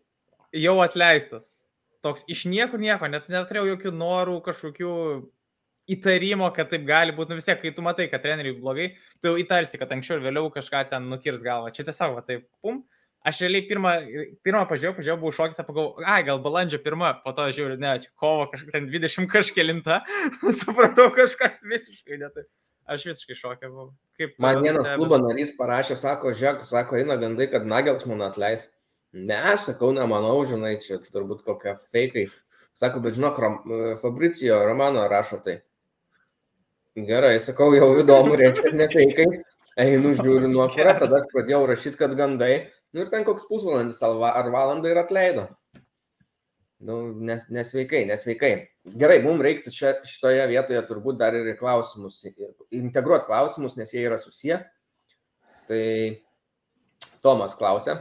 [0.52, 1.60] jau atleistas.
[2.04, 4.92] Toks iš niekur nieko, net neturėjau jokių norų, kažkokių
[5.90, 9.32] įtarimo, kad taip gali būti, nu vis tiek, kai tu matai, kad treneriui blogai, tu
[9.32, 11.72] jau įtarsi, kad anksčiau ir vėliau kažką ten nukirs galvą.
[11.74, 12.82] Čia tiesiog, va, taip, pum.
[13.26, 13.90] Aš realiai pirmą,
[14.46, 18.08] pirmą pažiūrėjau, pažiūrėjau, buvau šokęs, pagalvojau, ai, gal balandžio pirmą, po to žiūriu, ne, čia
[18.16, 19.98] kovo kažkaip ten 20 kažkėlinta,
[20.62, 22.46] supratau kažkas visiškai netai.
[22.90, 23.90] Aš visiškai šokė buvau.
[24.18, 25.02] Kaip Man vienas stebė.
[25.02, 28.64] klubo narys parašė, sako, žiūrėk, sako, eina gandai, kad Nagels man atleis.
[29.12, 32.30] Ne, sakau, nemanau, žinai, čia turbūt kokie feikai.
[32.78, 33.38] Sako, bet žinok,
[34.00, 35.60] Fabricijo Romano rašo tai.
[37.08, 39.28] Gerai, sakau, jau įdomu, reiškia, ne feikai.
[39.80, 42.68] Einu, žiūriu nuo kurio, tada pradėjau rašyti, kad gandai.
[42.92, 45.46] Nu ir ten koks pusvalandis ar valanda ir atleido.
[46.80, 48.52] Nu, nes, nesveikai, nesveikai.
[48.98, 52.22] Gerai, mums reiktų čia šitoje vietoje turbūt dar ir klausimus,
[52.72, 54.62] integruoti klausimus, nes jie yra susiję.
[55.68, 55.82] Tai
[57.20, 57.98] Tomas klausia,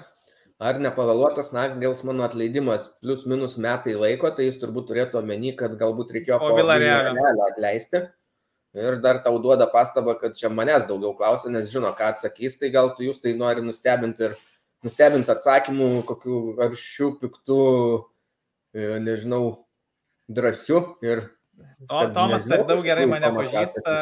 [0.64, 6.16] ar nepavėluotas Nagelsmano atleidimas plus minus metai laiko, tai jis turbūt turėtų omeny, kad galbūt
[6.16, 8.08] reikėjo po Vilarealio atleisti.
[8.78, 12.70] Ir dar tau duoda pastabą, kad čia manęs daugiau klausia, nes žino, ką atsakys, tai
[12.74, 14.36] gal tu jūs tai nori nustebinti ir
[14.86, 17.64] nustebinti atsakymų, kokių aršių, piktų,
[18.78, 19.44] e, nežinau,
[20.30, 21.26] drąsių ir
[21.90, 23.94] O Tomas per daug gerai mane pažįsta,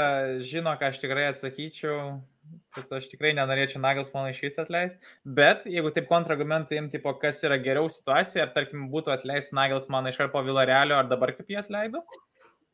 [0.46, 2.18] žino, ką aš tikrai atsakyčiau,
[2.76, 5.00] kad aš tikrai nenorėčiau Nagels mano iš vis atleisti,
[5.40, 9.90] bet jeigu taip kontrargumentai imti, po kas yra geriau situacija, ar tarkim būtų atleisti Nagels
[9.94, 12.04] mano iš ar po Vilarealio, ar dabar kaip jį atleido,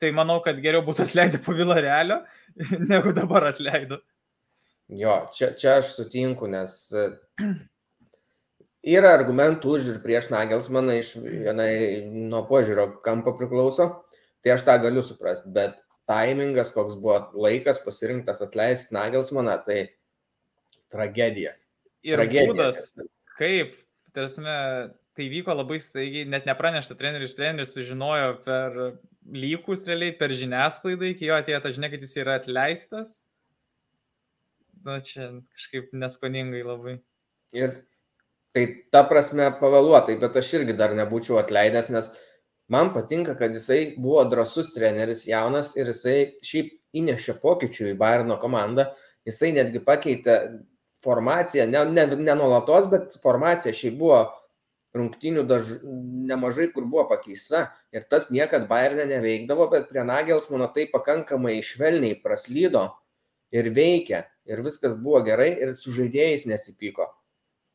[0.01, 2.21] tai manau, kad geriau būtų atleidę po Vilarealio,
[2.93, 4.01] negu dabar atleido.
[4.93, 7.05] Jo, čia, čia aš sutinku, nes e,
[8.95, 11.71] yra argumentų už ir prieš Nagelsmaną iš vienai
[12.11, 14.03] nuo požiūrio kampo priklauso
[14.43, 15.79] tai aš tą galiu suprasti, bet
[16.09, 19.85] taimingas, koks buvo laikas pasirinktas atleisti Nagelsmaną, tai
[20.91, 21.55] tragedija.
[22.03, 22.51] Ir tragedija.
[22.51, 22.91] būdas,
[23.39, 23.77] kaip,
[24.15, 24.43] tarsi,
[25.15, 28.81] tai vyko labai staigiai, net nepranešta treneris, treneris sužinojo per
[29.31, 33.17] lygus realiai, per žiniasklaidą, iki jo atėjo ta žinia, kad jis yra atleistas.
[34.83, 36.97] Na, čia kažkaip neskoningai labai.
[37.55, 37.77] Ir
[38.53, 42.11] tai ta prasme pavėluotai, bet aš irgi dar nebūčiau atleidęs, nes
[42.73, 48.37] man patinka, kad jisai buvo drasus treneris, jaunas ir jisai šiaip įnešė pokyčių į Bayerno
[48.41, 48.91] komandą.
[49.23, 50.37] Jisai netgi pakeitė
[51.03, 54.19] formaciją, ne, ne, ne nuolatos, bet formacija šiaip buvo
[54.97, 55.71] rungtinių daž...
[56.29, 57.67] nemažai, kur buvo pakeista.
[57.93, 62.89] Ir tas niekad Bayernė neveikdavo, bet prie Nagelsmano tai pakankamai švelniai praslydo
[63.53, 64.23] ir veikia.
[64.49, 67.07] Ir viskas buvo gerai ir su žaidėjais nesipyko.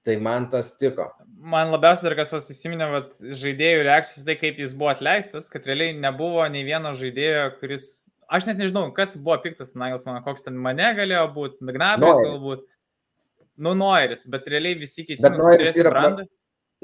[0.06, 1.08] Tai man tas tiko.
[1.52, 5.96] Man labiausiai dar kas įsiminė, vat, žaidėjų reakcijos, tai kaip jis buvo atleistas, kad realiai
[5.98, 7.88] nebuvo nei vieno žaidėjo, kuris,
[8.30, 12.64] aš net nežinau, kas buvo piktas Nagels, man koks ten mane galėjo būti, Nagnabris galbūt,
[13.66, 15.20] nu Noiris, bet realiai visi kiti.
[15.24, 16.28] Bet Noiris yra, pra...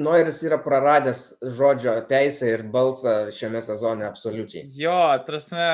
[0.01, 1.21] Noiris yra praradęs
[1.55, 4.67] žodžio teisę ir balsą šiame sezone absoliučiai.
[4.75, 5.69] Jo, trasme,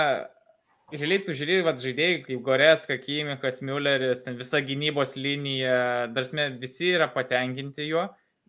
[0.90, 7.06] Realiai tu žiūrėjai, vad žaidėjai kaip Goretska, Kimikas, Mülleris, visa gynybos linija, darsme, visi yra
[7.14, 8.08] patenkinti juo,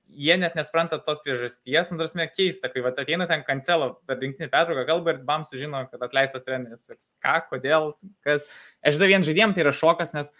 [0.09, 4.49] jie net nespranta tos priežasties, nu, darsme, keista, kai vat, ateina ten kancelo per rinktinį
[4.51, 7.91] pertrauką kalbą ir bam sužino, kad atleistas treneris, ką, kodėl,
[8.25, 8.47] kas.
[8.81, 10.33] Aš žinau, vien žaidėjim tai yra šokas, nes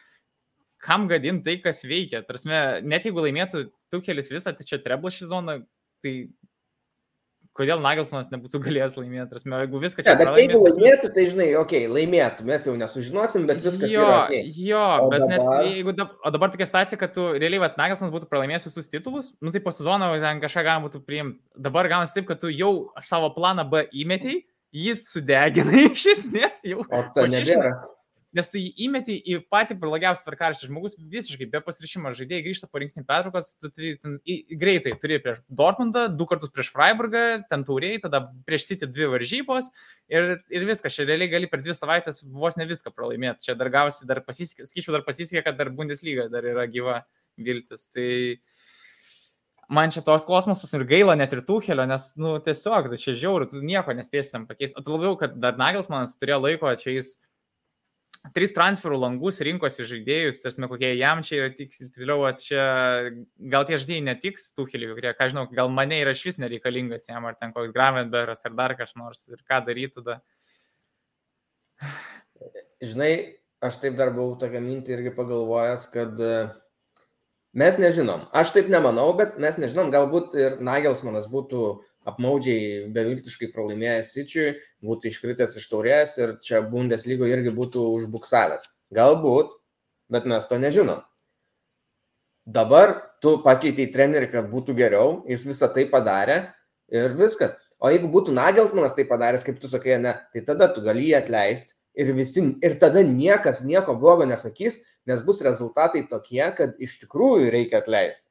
[0.81, 2.23] kam gadinti tai, kas veikia.
[2.25, 5.57] Tarsime, net jeigu laimėtų Tukelis visą, tai čia treblo šį zoną,
[6.03, 6.13] tai
[7.57, 10.13] kodėl Nagelsmanas nebūtų galėjęs laimėti, prasme, jeigu viską čia...
[10.13, 14.05] Ja, bet jeigu laimėtų, tai žinai, okei, okay, laimėtų, mes jau nesužinosim, bet viskas jo,
[14.07, 14.21] yra.
[14.29, 14.53] Okay.
[14.55, 15.33] Jo, o bet dabar...
[15.35, 18.91] net jeigu, da, o dabar tokia situacija, kad tu realiai, vat, Nagelsmanas būtų pralaimėjęs visus
[18.91, 21.41] titulus, nu tai po sezono ten kažką galima būtų priimti.
[21.67, 22.71] Dabar gaunasi taip, kad tu jau
[23.03, 26.87] savo planą B įmetėjai, jį sudeginai iš esmės jau.
[26.87, 27.75] O tai nebėra.
[28.31, 30.69] Nes tu jį įmeti į patį blogiausią tvarkaraštį.
[30.69, 35.17] Žmogus visiškai be pasirišimo žaidėjai grįžta po rinkinį pertraukas, tu turi ten, į, greitai turi
[35.23, 39.67] prieš Dortmundą, du kartus prieš Freiburgą, ten tauriai, tada prieš City dvi varžybos
[40.07, 40.95] ir, ir viskas.
[40.95, 43.49] Čia realiai gali per dvi savaitės vos ne viską pralaimėti.
[43.49, 47.01] Čia dar gausi, dar pasisekė, skaičiu, dar pasisekė, kad dar Bundesliga dar yra gyva
[47.35, 47.89] viltis.
[47.91, 48.07] Tai
[49.71, 53.49] man čia tos kosmosas ir gaila net ir Tuhelio, nes, nu, tiesiog, tai čia žiauru,
[53.51, 54.79] tu nieko nespėsi tam pakeisti.
[54.79, 57.13] O tu labiau, kad dar Nagelsmanas turėjo laiko, čia jis
[58.35, 62.63] tris transferų langus rinkosi žaidėjus, tarsi kokie jam čia yra tiks, toliau, čia
[63.51, 67.25] gal tie žaidėjai netiks kelių, kurie, ką žinau, gal mane yra iš vis nereikalingas jam,
[67.25, 70.21] ar ten koks Gravenberas, ar dar kažkas nors, ir ką daryti tada.
[72.81, 73.11] Žinai,
[73.61, 76.35] aš taip dar buvau tokią mintį irgi pagalvojęs, kad e,
[77.57, 81.65] mes nežinom, aš taip nemanau, bet mes nežinom, galbūt ir Nagelsmanas būtų
[82.09, 84.53] apmaudžiai beviltiškai pralaimėjęs Sičiui,
[84.85, 88.65] būtų iškritęs iš taurės ir čia Bundeslygoje irgi būtų užbuksavęs.
[88.95, 89.53] Galbūt,
[90.11, 91.03] bet mes to nežinom.
[92.45, 96.39] Dabar tu pakeitei trenerį, kad būtų geriau, jis visą tai padarė
[96.89, 97.53] ir viskas.
[97.81, 101.15] O jeigu būtų Nagelsmanas tai padaręs, kaip tu sakai, ne, tai tada tu gali jį
[101.21, 104.79] atleisti ir, visi, ir tada niekas nieko blogo nesakys,
[105.09, 108.27] nes bus rezultatai tokie, kad iš tikrųjų reikia atleisti.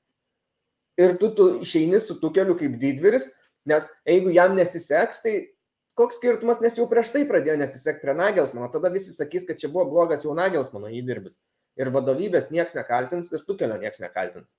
[1.00, 3.30] Ir tu, tu išeini su tų keliu kaip didvyris,
[3.68, 5.34] nes jeigu jam nesiseks, tai
[5.98, 9.68] koks skirtumas, nes jau prieš tai pradėjo nesisekti prie Nagelsmano, tada visi sakys, kad čia
[9.72, 11.40] buvo blogas jau Nagelsmano įdirbis.
[11.80, 14.54] Ir vadovybės niekas nekaltins ir tukelio niekas nekaltins.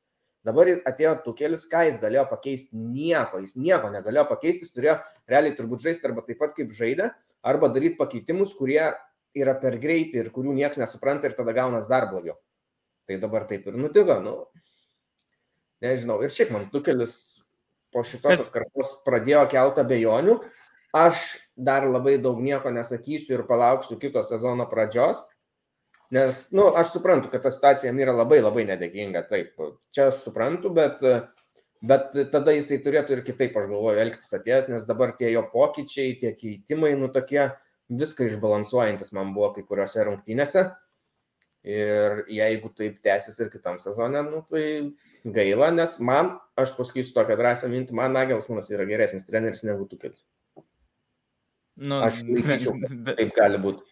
[0.45, 2.73] Dabar atėjo tukelis, ką jis galėjo pakeisti?
[2.73, 4.95] Nieko, jis nieko negalėjo pakeisti, jis turėjo
[5.29, 7.11] realiai turbūt žaisti arba taip pat kaip žaidė,
[7.45, 8.87] arba daryti pakeitimus, kurie
[9.37, 12.39] yra per greiti ir kurių niekas nesupranta ir tada gaunas dar blogiau.
[13.05, 14.33] Tai dabar taip ir nutiko, nu,
[15.85, 16.17] nežinau.
[16.25, 17.40] Ir šiaip man tukelis
[17.91, 20.39] po šitos atkarpos pradėjo keltą bejonių,
[20.91, 25.21] Aš dar labai daug nieko nesakysiu ir palauksiu kito sezono pradžios,
[26.11, 29.61] Nes, na, nu, aš suprantu, kad ta situacija yra labai labai nedėkinga, taip,
[29.95, 30.99] čia aš suprantu, bet,
[31.87, 36.17] bet tada jisai turėtų ir kitaip, aš galvoju, elgtis atėjęs, nes dabar tie jo pokyčiai,
[36.19, 37.45] tie keitimai, nu tokie,
[37.87, 40.65] viską išbalansuojantis man buvo kai kuriuose rungtynėse.
[41.63, 44.65] Ir jeigu taip tęsis ir kitam sezonė, nu, tai
[45.25, 50.23] gaila, nes man, aš pasakysiu tokią drąsią mintį, man Nagelsmanas yra geresnis treneris negu Tukelis.
[51.81, 53.85] Nu, aš laikyčiau, bet, taip gali būti.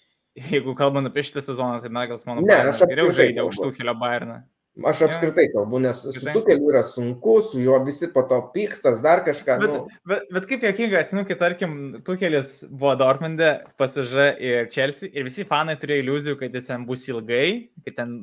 [0.50, 4.42] Jeigu kalbant apie šitą sezoną, tai Nagelsmanas ne, geriau žaidė už Tukelio Bayerną.
[4.86, 9.26] Aš apskritai kalbu, nes su Tukeliu yra sunku, su juo visi po to pykstas, dar
[9.26, 9.58] kažką.
[9.60, 9.80] Bet, nu...
[10.08, 11.74] bet, bet kaip jokinga, atsinukit, tarkim,
[12.06, 13.50] Tukelis buvo Dortmundė,
[13.82, 17.48] pasiža ir Chelsea ir visi fanai turėjo iliuzijų, kad jis ten bus ilgai,
[17.84, 18.14] kad ten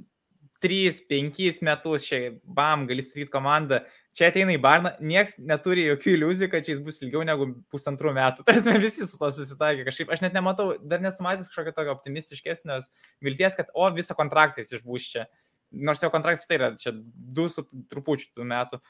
[0.63, 3.83] 3-5 metus čia, bam, gali statyti komandą.
[4.17, 8.15] Čia ateina į Barną, niekas neturi jokių iliuzijų, kad čia jis bus ilgiau negu pusantrų
[8.17, 8.45] metų.
[8.49, 10.13] Tarsi visi su to susitaikė kažkaip.
[10.15, 12.89] Aš net nematau, dar nesumatęs kažkokio tokio optimistiškesnės
[13.25, 15.27] vilties, kad o visą kontraktą jis išbūs čia
[15.71, 18.81] nors jo kontraktas tai yra čia du su trupučiu metų.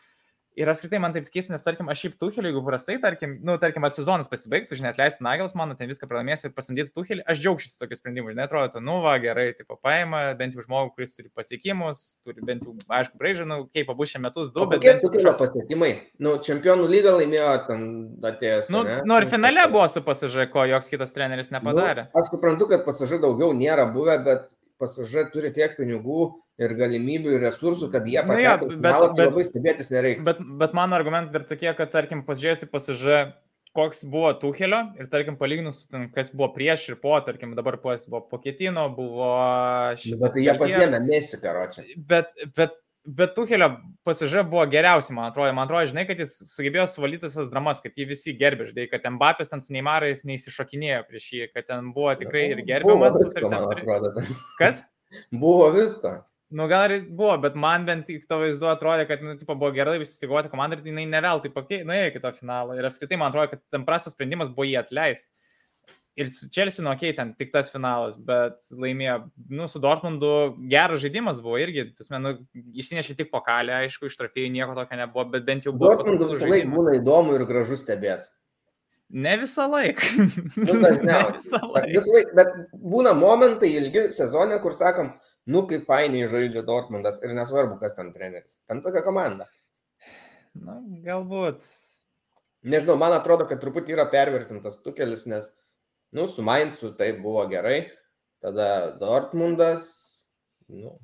[0.56, 3.84] Ir apskritai man taip keista, nes tarkim, aš šiaip Tuhelį, jeigu prastai, tarkim, nu, tarkim,
[3.92, 7.98] sezonas pasibaigtų, žinai, atleistų Nagels, mano ten viską pralaimės ir pasamdytų Tuhelį, aš džiaugčiausi tokiu
[7.98, 12.40] sprendimu, žinai, atrodo, nu, va, gerai, tai paima, bent jau žmogų, kuris turi pasiekimus, turi
[12.48, 14.80] bent jau, aišku, braižinų, kaip abu šiame metus du, o bet...
[14.80, 15.42] Kokie Tuhelio kažkas...
[15.44, 15.92] pasiekimai?
[16.24, 17.84] Nu, čempionų lygą laimėjo ten
[18.32, 18.72] atėjęs.
[18.72, 19.02] Nu, ne?
[19.04, 22.08] nu, ir finale buvo su pasižai, ko joks kitas treneris nepadarė.
[22.08, 26.32] Nu, aš suprantu, kad pasižai daugiau nėra buvę, bet pasižai turi tiek pinigų
[26.62, 28.36] ir galimybių ir resursų, kad jie patektų.
[28.36, 30.24] Nu, ja, bet, finalą, tai bet, labai stebėtis nereikia.
[30.26, 33.18] Bet, bet mano argumentai ir tokie, kad, tarkim, pasižiūrėsi pasižė,
[33.76, 35.84] koks buvo Tuhelio ir, tarkim, palyginus,
[36.14, 39.28] kas buvo prieš ir po, tarkim, dabar po, buvo Poketino, buvo...
[40.08, 41.84] Nu, bet tai jie pasiemė Mesi, karočią.
[42.08, 43.68] Bet, bet, bet Tuhelio
[44.08, 45.52] pasižė buvo geriausi, man atrodo.
[45.52, 49.04] Man atrodo, žinai, kad jis sugebėjo suvaldyti visas dramas, kad jį visi gerbė, žinai, kad
[49.18, 53.20] Mbappės ten su Neimarais neįsišokinėjo prieš jį, kad ten buvo tikrai ir gerbiamas.
[53.20, 54.24] Buvo visko, man atrodo.
[54.56, 54.86] Kas?
[55.36, 56.16] Buvo visko.
[56.50, 59.72] Nu, gal ir buvo, bet man bent tik to vaizdu atrodė, kad, nu, tipo, buvo
[59.74, 62.76] gerai visi įsigoti komandą ir jinai neveltui nuėjo iki to finalo.
[62.76, 65.34] Ir apskritai man atrodo, kad ten prastas sprendimas buvo jį atleisti.
[66.16, 69.18] Ir su Chelsea, nu, okei, okay, ten tik tas finalas, bet laimėjo,
[69.52, 70.30] nu, su Dortmundu
[70.70, 75.26] geras žaidimas buvo irgi, tas, nu, išsinešė tik pokalę, aišku, iš trofėjų nieko tokio nebuvo,
[75.34, 75.92] bet bent jau buvo.
[75.92, 78.32] Dortmundu visą laiką būna įdomu ir gražu stebėti.
[79.26, 80.08] Ne visą laiką.
[80.56, 81.84] Nu, dažniausiai.
[81.92, 82.32] Visą laiką.
[82.38, 82.56] Bet
[82.94, 85.12] būna momentai ilgi sezone, kur sakom,
[85.46, 88.58] nu kaip fainiai žaidžia Dortmundas ir nesvarbu, kas ten treneris.
[88.68, 89.48] Ten tokia komanda.
[90.56, 91.64] Na, galbūt.
[92.66, 95.52] Nežinau, man atrodo, kad truputį yra pervertintas tukelis, nes,
[96.16, 97.84] nu, su Mainzu tai buvo gerai,
[98.42, 99.90] tada Dortmundas,
[100.72, 100.96] nu.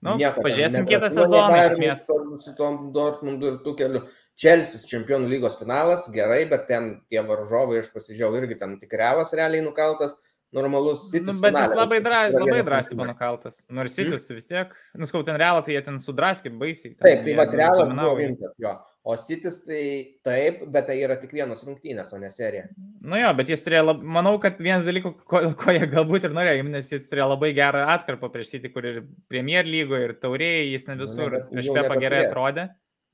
[0.00, 1.96] Nu, pažiūrėsim kitą sezoną.
[2.40, 4.06] Su tom Dortmundu ir tukeliu.
[4.40, 9.60] Čelsis čempionų lygos finalas, gerai, bet ten tie varžovai, aš pasižiūrėjau, irgi ten tikriavas realiai
[9.66, 10.14] nukaltas
[10.56, 11.26] normalus City.
[11.26, 13.64] Nu, bet jis labai, dra, labai drąsiai buvo nukaltas.
[13.70, 14.38] Nors City hmm?
[14.38, 16.96] vis tiek, nuskau, ten realą, tai jie ten sudraskė baisiai.
[16.98, 18.76] Taip, tai va, realas buvo rimtas, jo.
[19.02, 19.82] O Citis tai
[20.26, 22.66] taip, bet tai yra tik vienos rungtynės, o ne serija.
[23.00, 24.02] Nu jo, bet jis turėjo, lab...
[24.16, 27.86] manau, kad vienas dalykų, ko, ko jie galbūt ir norėjo, nes jis turėjo labai gerą
[27.94, 29.00] atkarpą prieš City, kur ir
[29.32, 32.66] Premier lygoje, ir taurėjai, jis ne nu, visur, nu, nebe, prieš Pepą gerai atrodė.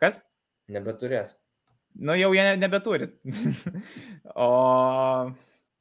[0.03, 0.19] Kas?
[0.75, 1.37] Nebeturės.
[2.03, 3.13] Nu jau jie nebeturi.
[4.47, 4.51] o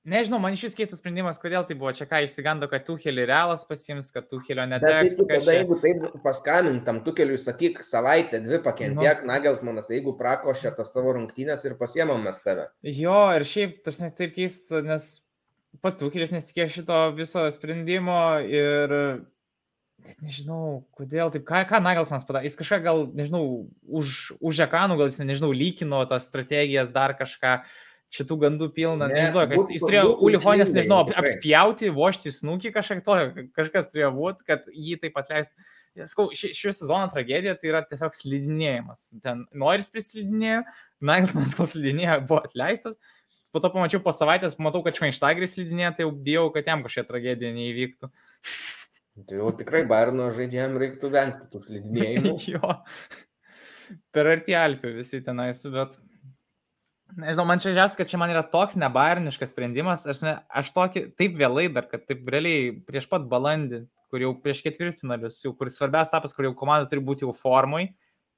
[0.05, 1.89] Nežinau, man šis keistas sprendimas, kodėl tai buvo.
[1.97, 5.17] Čia ką išsigando, kad Tuhelį realas pasims, kad Tuhelio neteks.
[5.17, 9.31] Bet tai tada, jeigu taip paskamint tam Tuheliui, sakyk, savaitę, dvi pakentiek, nu.
[9.31, 12.67] Nagelsmanas, jeigu prakošė tas savo rungtynės ir pasiemam mes tave.
[12.85, 15.09] Jo, ir šiaip, tarsi taip keista, nes
[15.81, 18.93] pats Tuhelis nesikė šito viso sprendimo ir
[20.05, 22.45] net nežinau, kodėl taip, ką, ką Nagelsmanas padarė.
[22.45, 23.43] Jis kažką gal, nežinau,
[23.89, 27.57] už, už ekranų gal jis, nežinau, lygino tas strategijas, dar kažką.
[28.13, 29.07] Šitų gandų pilna.
[29.09, 33.15] Ne, nežinau, kas, jis turėjo Ulihonės, nežinau, apspjauti, vošti snukį kažkiek to,
[33.57, 35.65] kažkas turėjo būti, kad jį taip atleistų.
[36.11, 39.09] Skau, ši, šio sezono tragedija tai yra tiesiog slidinėjimas.
[39.23, 40.61] Ten Noris prislidinėjo,
[41.07, 42.99] Nagelsmanas kol slidinėjo, buvo atleistas.
[43.55, 47.09] Po to pamačiau po savaitės, matau, kad Šveinštagris slidinėjo, tai jau bijau, kad jam kažkokia
[47.09, 48.11] tragedija neįvyktų.
[49.23, 52.33] Tai jau tikrai Bairno žaidėjams reiktų vengti tų slidinėjimų.
[52.53, 52.73] jo.
[54.11, 55.95] Per arti Alpių visi tenais, bet
[57.15, 60.03] Nežinau, man čia žiūrės, kad čia man yra toks nebairniškas sprendimas.
[60.09, 64.33] Aš, ne, aš tokį taip vėlai dar, kad taip realiai prieš pat balandį, kur jau
[64.43, 67.87] prieš ketvirtfinalius, jau kur svarbiausias etapas, kur jau komanda turi būti jau formui,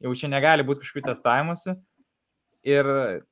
[0.03, 1.77] jau čia negali būti kažkokių testavimuose.
[2.67, 2.87] Ir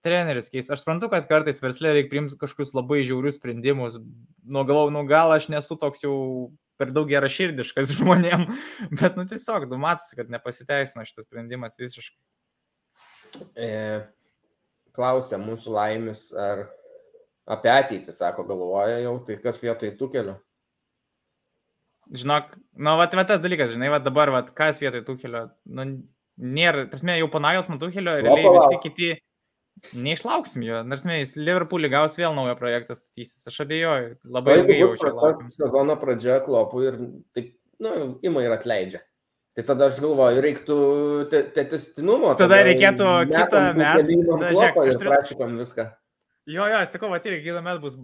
[0.06, 0.72] treneris keis.
[0.72, 4.00] Aš suprantu, kad kartais verslė reikia priimti kažkokius labai žiaurius sprendimus.
[4.42, 6.16] Nu, galau, nu gal aš nesu toks jau
[6.80, 8.48] per daug geraširdiškas žmonėm,
[8.98, 12.24] bet, nu, tiesiog, nu, matosi, kad nepasiteisino šitas sprendimas visiškai.
[13.60, 13.70] E,
[14.96, 16.66] klausia mūsų laimis, ar
[17.52, 20.36] apie ateitį, sako, galvoja jau, tai kas vietoj tų kelių?
[22.16, 25.86] Žinok, nu, va, va tas dalykas, žinai, va dabar, va, kas vietoj Tuhelio, nu,
[26.38, 29.10] nėra, tasme, jau panagels man Tuhelio, realiai visi kiti
[29.98, 35.12] neišlauksim jo, nors mes Liverpoolį gaus vėl naują projektą statysis, aš abejoju, labai ilgai jaučiu.
[35.56, 37.02] Sezono pradžia klopų ir
[37.36, 37.52] taip,
[37.84, 39.02] nu, ima ir atleidžia.
[39.56, 40.78] Tai tada aš galvoju, reiktų
[41.56, 42.34] testinumo.
[42.36, 44.02] Tada, tada reikėtų kitą metą.
[44.34, 45.86] Tada žiūrėk, aš prašykam viską.
[46.46, 47.96] Jo, jo, sakau, va, irgi kitą metą bus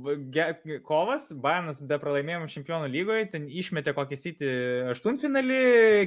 [0.88, 4.54] kovas, Bayernas be pralaimėjimų čempionų lygoje, ten išmetė kokį sitį
[4.96, 5.60] aštuntfinalį,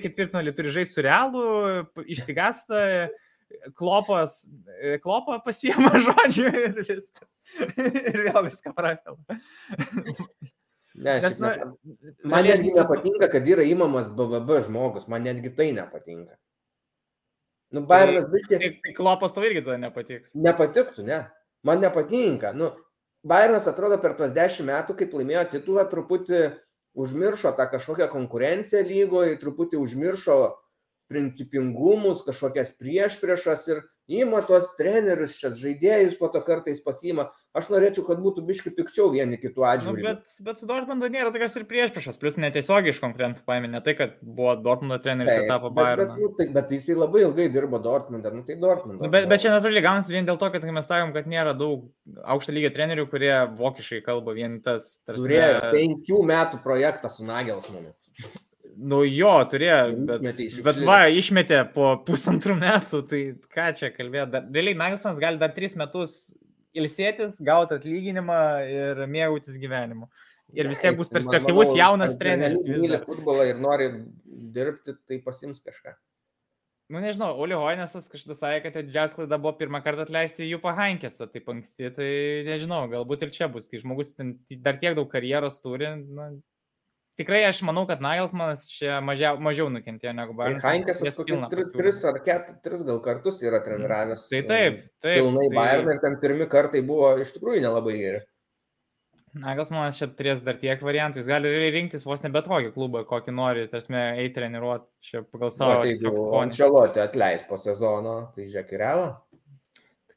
[0.02, 1.44] ketvirtfinalį turi žaisti su realu,
[2.08, 2.80] išsigasta,
[3.78, 4.40] klopas,
[5.04, 7.38] klopą pasiema žodžiu ir viskas.
[8.16, 9.38] ir vėl viską prakela.
[10.94, 11.50] Ne, Nes, na,
[12.22, 16.36] man netgi nepatinka, kad yra įmamas BVB žmogus, man netgi tai nepatinka.
[17.74, 18.60] Nu, Bayernas biškiai.
[18.60, 20.36] Tai, tai klopas tau irgi tada nepatiks.
[20.38, 21.24] Nepatiktų, ne.
[21.66, 22.52] Man nepatinka.
[22.54, 22.70] Nu,
[23.26, 26.44] Bayernas atrodo per tuos dešimt metų, kaip laimėjo titulą, truputį
[26.94, 30.36] užmiršo tą kažkokią konkurenciją lygoje, truputį užmiršo
[31.10, 33.82] principingumus, kažkokias priešpriešas ir
[34.20, 37.32] ima tuos trenerius, šias žaidėjus, po to kartais pasima.
[37.54, 40.02] Aš norėčiau, kad būtų biški pikčiau vieni kitų atžvilgių.
[40.02, 43.80] Nu, bet, bet su Dortmundu nėra tokias ir priešpriešas, plus netiesiogiai iš konkurentų paėmė, ne
[43.84, 46.02] tai, kad buvo Dortmundo treneris ir tapo Bayern.
[46.02, 49.06] Bet, bet, nu, tai, bet jisai labai ilgai dirbo Dortmundą, nu tai Dortmundas.
[49.06, 51.86] Nu, bet, bet čia natūraliai gaunasi vien dėl to, kad mes sakom, kad nėra daug
[52.34, 53.32] aukšto lygio trenerių, kurie
[53.62, 54.96] vokiškai kalba vien tas.
[55.06, 57.94] Tarsi, Turėjo penkių metų projektą su Nagelsmanu.
[58.74, 64.32] Nu jo, turėjo, bet, bet va, išmetė po pusantrų metų, tai ką čia kalbėjo.
[64.42, 66.24] Realiai Nagelsmanas gali dar tris metus
[66.78, 68.38] ilsėtis, gauti atlyginimą
[68.70, 70.08] ir mėgautis gyvenimu.
[70.54, 72.66] Ir vis tiek bus perspektyvus manau, jaunas treneris.
[72.66, 73.88] Jis myli futbolą ir nori
[74.54, 75.94] dirbti, tai pasims kažką.
[76.92, 81.26] Nu nežinau, Uli Hoinesas kažkada sakė, kad didžiausia klaida buvo pirmą kartą atleisti jų pahankėse,
[81.32, 82.08] taip anksti, tai
[82.44, 86.28] nežinau, galbūt ir čia bus, kai žmogus dar tiek daug karjeros turi, na,
[87.20, 90.66] tikrai aš manau, kad Nagelsmanas čia mažiau, mažiau nukentėjo negu Bayernas.
[90.66, 94.28] Heinkesas kokį tris, tris ar keturis, gal kartus yra treniravęs.
[94.32, 95.18] Tai taip, taip.
[95.22, 95.56] Pilnai tai...
[95.58, 98.22] Bayern ir ten pirmi kartai buvo iš tikrųjų nelabai geri.
[99.34, 103.32] Nagelsmanas čia turės dar tiek variantų, jis gali rinktis vos ne bet kokį klubą, kokį
[103.34, 106.44] nori, tarsi, eiti treniruoti čia pagal savo skonį.
[106.44, 109.08] Ančelotė atleis po sezono, tai žiūrėk į realą.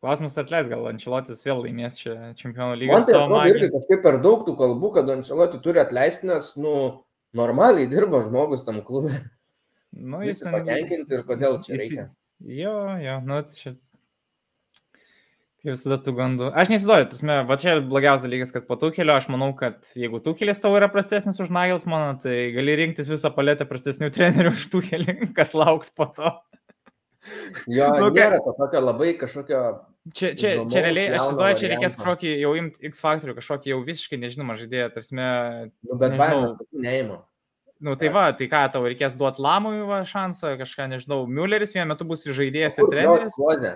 [0.03, 2.93] Klausimas atleis, gal Ančelotis vėl laimės čia čempionų lygą.
[2.93, 6.75] Man tai atrodo irgi kažkaip per daug tų kalbų, kad Ančelotį turi atleisti, nes, nu,
[7.37, 9.15] normaliai dirba žmogus tam klube.
[9.97, 10.53] Nu, jis ten...
[10.53, 11.81] patenkinti ir kodėl čia jis...
[11.81, 12.07] reikia.
[12.45, 13.73] Jo, jo, nu, čia.
[15.57, 16.51] Kaip visada tų gandų.
[16.53, 20.61] Aš neįsivaizduoju, tasme, va čia blogiausias dalykas, kad po Tukelio aš manau, kad jeigu Tukelis
[20.61, 25.57] tavo yra prastesnis už Nagelsmaną, tai gali rinktis visą paletę prastesnių trenerių už Tukelį, kas
[25.57, 26.35] lauks po to.
[27.71, 29.61] Jo, nu, nėra to tokio labai kažkokio.
[30.15, 33.73] Čia, čia, įdomaus, čia realiai, aš įsivaizduoju, čia reikės kažkokį jau imti X faktorių, kažkokį
[33.73, 35.17] jau visiškai nežinomą žaidėją, tarsi.
[35.17, 37.19] Nu, bet baimės neima.
[37.83, 41.91] Nu, tai va, tai ką tau reikės duoti Lamui va, šansą, kažką, nežinau, Mülleris vienu
[41.91, 43.35] metu bus žaidėjas, ir treneris.
[43.37, 43.73] Klozė.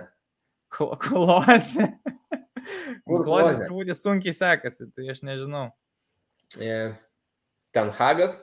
[0.72, 1.92] Klozė.
[3.06, 5.68] Klozė turbūt sunkiai sekasi, tai aš nežinau.
[6.58, 6.96] Yeah.
[7.72, 8.40] Ten Hagas.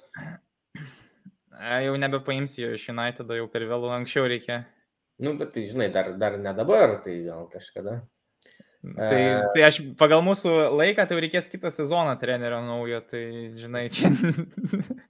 [1.83, 4.63] Jau nebepaimsi jo iš United, jau per vėlų anksčiau reikia.
[5.19, 7.99] Nu, bet tai žinai, dar, dar ne dabar, tai gal kažkada.
[8.79, 13.23] Tai, tai aš pagal mūsų laiką, tai reikės kitą sezoną trenerio naujo, tai
[13.59, 14.13] žinai, čia.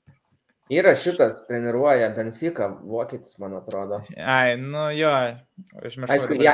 [0.69, 4.03] Yra šitas treniruoja Benfica, vokietis, man atrodo.
[4.21, 5.13] Ai, nu jo,
[5.81, 6.13] užmiršau.
[6.13, 6.53] Aišku, ja,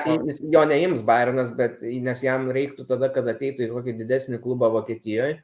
[0.56, 5.42] jo neims Bayernas, bet nes jam reiktų tada, kad ateitų į kokį didesnį klubą Vokietijoje.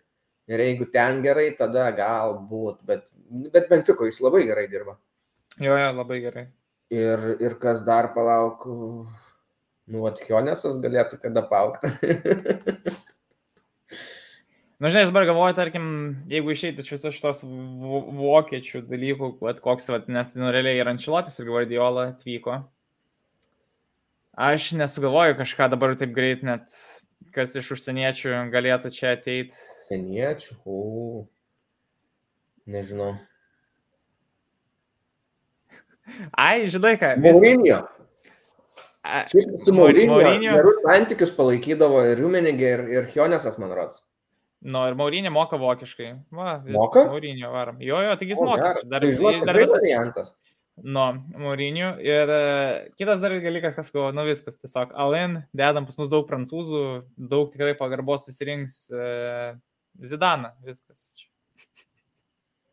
[0.52, 3.12] Ir jeigu ten gerai, tada galbūt, bet,
[3.52, 4.96] bet Benfico jis labai gerai dirba.
[5.60, 6.48] Jo, jo, labai gerai.
[6.92, 8.66] Ir, ir kas dar palauk,
[9.88, 11.88] nu, Atkionesas galėtų kada paukti.
[14.82, 15.84] Na, žinai, aš dabar galvoju, tarkim,
[16.32, 21.38] jeigu išeitų iš visos šitos vokiečių dalykų, at koks, vat, nes, nu, realiai ir Ančilotis
[21.38, 22.56] ir Guardiola atvyko.
[24.42, 26.74] Aš nesugalvoju kažką dabar taip greit, net
[27.36, 29.54] kas iš užsieniečių galėtų čia ateiti.
[29.84, 30.80] Užsieniečių, o.
[32.66, 33.14] Nežinau.
[36.32, 37.16] Ai, žinai ką.
[37.24, 37.82] Maurinio.
[39.66, 40.20] Su Maurinio.
[40.22, 44.04] Gerus santykius palaikydavo ir Rumenigė, ir, ir Hionesas, man rodos.
[44.62, 46.12] Nu, ir Maurinė moka vokiškai.
[46.38, 47.08] Va, vis, moka?
[47.10, 47.82] Maurinio varom.
[47.82, 48.76] Jo, jo, taigi jis moka.
[48.86, 50.36] Dar, tai žinot, dar variantas.
[50.82, 51.08] Nu,
[51.42, 51.96] Maurinio.
[52.06, 56.30] Ir uh, kitas dar dalykas, kas buvo, nu viskas, tiesiog Alen, dedam pas mus daug
[56.30, 56.86] prancūzų,
[57.32, 59.58] daug tikrai pagarbos susirinks uh,
[60.02, 61.10] Zidaną, viskas.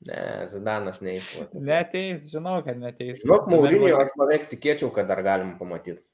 [0.07, 1.33] Ne, Zidanas neįs.
[1.59, 3.25] Neteis, žinau, kad neteis.
[3.25, 6.05] Žinok, Maurinio aš beveik tikėčiau, kad dar galim pamatyti.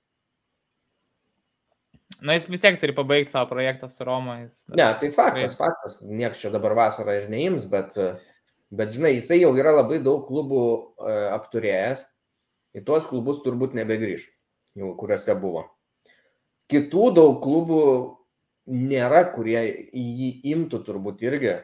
[2.24, 4.38] Na, jis vis tiek turi pabaigti savo projektą su Roma.
[4.46, 4.62] Jis...
[4.72, 5.98] Ne, tai faktas, faktas.
[6.08, 7.98] Niekas čia dabar vasarą ir neims, bet,
[8.74, 12.06] Bet žinai, jisai jau yra labai daug klubų e, apturėjęs,
[12.74, 14.24] į tuos klubus turbūt nebegrįž,
[14.80, 15.66] jau kuriuose buvo.
[16.72, 17.82] Kitų daug klubų
[18.72, 19.60] nėra, kurie
[19.92, 21.58] jį imtų turbūt irgi.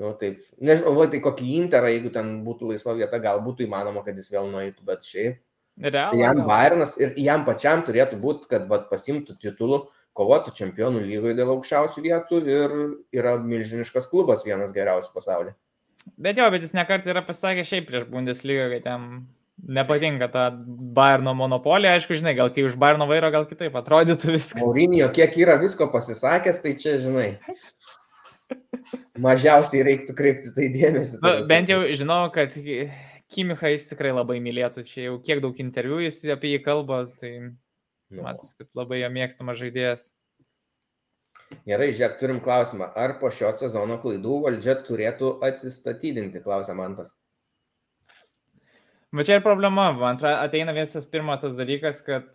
[0.00, 4.04] Nu, taip, nežinau, va, tai kokį interą, jeigu ten būtų laisva vieta, gal būtų įmanoma,
[4.06, 5.40] kad jis vėl nueitų, bet šiaip.
[5.80, 9.82] Real, Tai jam Bayernas ir jam pačiam turėtų būti, kad vat, pasimtų titulų,
[10.16, 12.74] kovotų čempionų lygoje dėl aukščiausių vietų ir
[13.16, 15.54] yra milžiniškas klubas, vienas geriausių pasaulyje.
[16.20, 19.06] Bet jo, bet jis nekart yra pasakęs šiaip prieš Bundesliga, kad jam
[19.62, 21.94] nepatinka ta Bayerno monopolija.
[21.96, 24.60] Aišku, žinai, gal kai už Bayerno vairo gal kitaip atrodytų viskas.
[24.60, 27.28] Maurinio, kiek yra visko pasisakęs, tai čia, žinai,
[29.20, 31.20] mažiausiai reiktų kreipti tai dėmesį.
[31.24, 32.54] Nu, bent jau žinau, kad
[33.32, 34.84] Kimicha jis tikrai labai mylėtų.
[34.84, 37.52] Čia jau kiek daug interviu jis apie jį kalba, tai
[38.12, 38.22] Nu.
[38.26, 40.10] matas, kad labai jo mėgstamas žaidėjas.
[41.68, 42.90] Gerai, žiūrėk, turim klausimą.
[42.96, 47.12] Ar po šio sezono klaidų valdžia turėtų atsistatydinti, klausia Mantas.
[49.12, 52.28] Bet čia ir problema, man atrodo, ateina visas pirmas tas dalykas, kad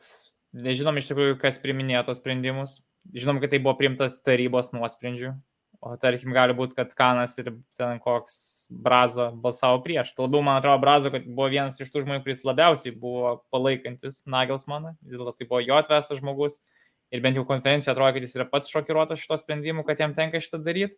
[0.53, 2.79] nežinom iš tikrųjų, kas priminėjo tos sprendimus.
[3.13, 5.33] Žinom, kad tai buvo priimtas tarybos nuosprendžių.
[5.77, 8.37] O tarkim, gali būti, kad Kanas ir ten koks
[8.73, 10.09] Brazo balsavo prieš.
[10.17, 14.23] Tuo Labiau, man atrodo, Brazo, kad buvo vienas iš tų žmonių, kuris labiausiai buvo palaikantis
[14.25, 14.95] Nagelsmaną.
[15.05, 16.57] Vis dėlto tai buvo jo atvestas žmogus.
[17.13, 20.41] Ir bent jau konferencijoje atrodo, kad jis yra pats šokiruotas šito sprendimu, kad jam tenka
[20.43, 20.97] šitą daryti.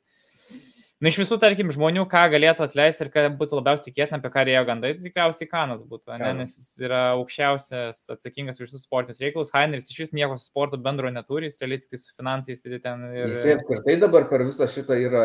[0.99, 4.41] Na, iš visų, tarkim, žmonių, ką galėtų atleisti ir ką būtų labiausiai tikėtina, apie ką
[4.49, 6.31] rėjo gandai, tikriausiai Kanas būtų, ne?
[6.41, 9.53] Nes jis yra aukščiausias atsakingas už visus sportinius reikalus.
[9.53, 12.75] Haineris iš vis nieko su sportu bendro neturi, jis realiai tik tai su finansais ir
[12.83, 13.07] ten...
[13.13, 13.31] Ir...
[13.31, 15.23] Jis apskritai dabar per visą šitą yra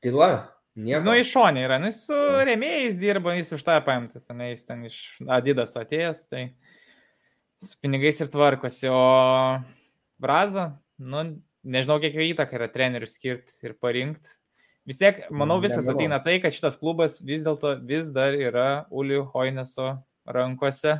[0.00, 0.30] tyla.
[0.80, 1.04] Nieko.
[1.04, 2.16] Nu, iš šonė yra, nu, jis su
[2.48, 4.96] remėjais dirba, jis už tą paimtas, ne, jis ten iš
[5.28, 6.44] Adidas atėjęs, tai
[7.60, 9.04] su pinigais ir tvarkosi, o
[10.22, 10.70] Brazo,
[11.04, 11.26] nu,
[11.68, 14.39] nežinau, kiek jo įtaka yra trenerių skirti ir parinkti.
[14.90, 15.98] Vis tiek, manau, visas Nemanau.
[16.00, 19.92] ateina tai, kad šitas klubas vis dėlto vis dar yra Uliu Hoineso
[20.26, 20.96] rankose.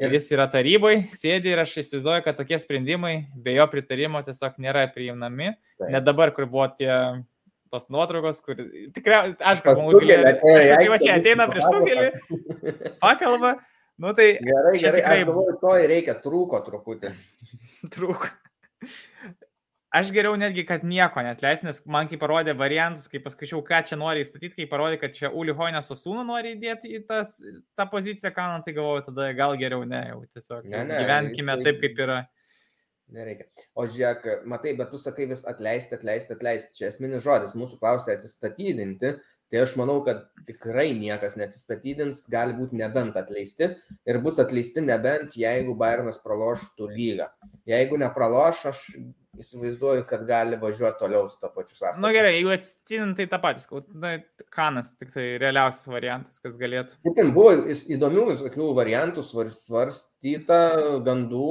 [0.00, 4.22] Ir Ir- jis yra taryboje, sėdi ir aš įsivaizduoju, kad tokie sprendimai be jo pritarimo
[4.24, 5.50] tiesiog nėra priimami.
[5.78, 5.90] Taip.
[5.92, 6.88] Net dabar, kur buvo tie
[7.70, 9.84] tos nuotraukos, kur tikriausiai, aš kaip į
[10.72, 12.08] aš tai čia ateina prieš tukelį,
[13.04, 13.52] pakalba,
[14.00, 17.12] nu tai Gerai, gerai, tikrai- aš galvoju, to ir reikia, trūko truputį.
[17.94, 18.32] trūko.
[19.92, 23.82] Aš geriau netgi, kad nieko net leis, nes man kai parodė variantus, kai paskaičiau, ką
[23.90, 27.34] čia nori įstatyti, kai parodė, kad čia Uli Hoineso sūnų nori įdėti į tas,
[27.76, 31.58] tą poziciją, ką man tai galvoju, tada gal geriau ne, jau tiesiog Ne, ne, gyvenkime
[31.58, 32.22] tai- taip, kaip yra.
[33.12, 33.44] Nereikia.
[33.76, 36.72] O žiūrėk, matai, bet tu sakai vis atleisti, atleisti, atleisti.
[36.78, 37.52] Čia esminis žodis.
[37.52, 39.18] Mūsų klausia atsistatydinti.
[39.52, 43.68] Tai aš manau, kad tikrai niekas neatsistatydins, gali būti nebent atleisti.
[44.08, 47.28] Ir bus atleisti nebent, jeigu Bayernas praloštų lygą.
[47.68, 48.80] Jeigu nepraloš, aš
[49.52, 52.02] įsivaizduoju, kad gali važiuoti toliau su to pačiu Na sąstatu.
[52.04, 54.10] nu, gerai, jeigu atsitinka, tai tą patį, na,
[54.52, 56.98] Kanas tik tai realiausias variantas, kas galėtų.
[57.04, 57.54] Šiaip ten buvo
[57.96, 60.58] įdomių visokių variantų svar- svarstyta,
[61.06, 61.46] gandų.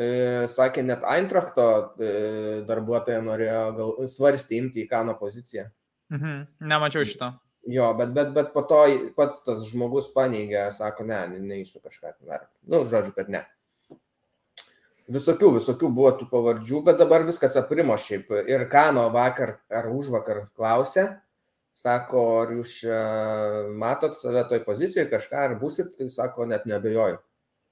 [0.00, 1.66] E, sakė, net Eintrachto
[2.00, 5.66] e, darbuotoja norėjo gal, svarstyti imti į Kano poziciją.
[6.14, 6.46] Mhm.
[6.72, 7.32] Nemačiau šito.
[7.68, 8.78] Jo, bet, bet, bet po to
[9.18, 12.56] pats tas žmogus paneigė, sako, ne, ne- neįsiu kažką ten daryti.
[12.66, 13.44] Nu, žodžiu, kad ne.
[15.10, 18.28] Visokių, visokių buvo tų pavardžių, bet dabar viskas aprimo šiaip.
[18.46, 21.08] Ir Kano vakar ar už vakar klausė,
[21.74, 23.00] sako, ar jūs čia
[23.80, 27.18] matot save toj pozicijoje kažką, ar busit, tai sako, net nebejoju.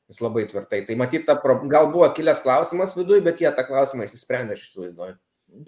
[0.09, 0.83] Jis labai tvirtai.
[0.89, 1.59] Tai matyt, pro...
[1.69, 5.19] gal buvo kilęs klausimas viduje, bet jie tą klausimą įsisprendė, aš įsivaizduoju.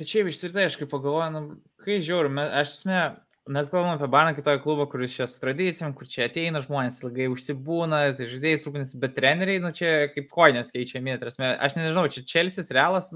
[0.01, 1.43] Bet šiaip išsirtai, aš kaip pagalvoju, nu,
[1.85, 3.03] kai žiūriu, aš esmė,
[3.49, 7.29] mes kalbame apie Barną kitoj klubą, kuris čia su tradicijom, kur čia ateina žmonės, ilgai
[7.33, 12.25] užsibūna, tai žaidėjai rūpinasi, bet treneriai, nu čia kaip koinės keičiami, tarsi, aš nežinau, čia
[12.29, 13.11] Čelsis, Realas,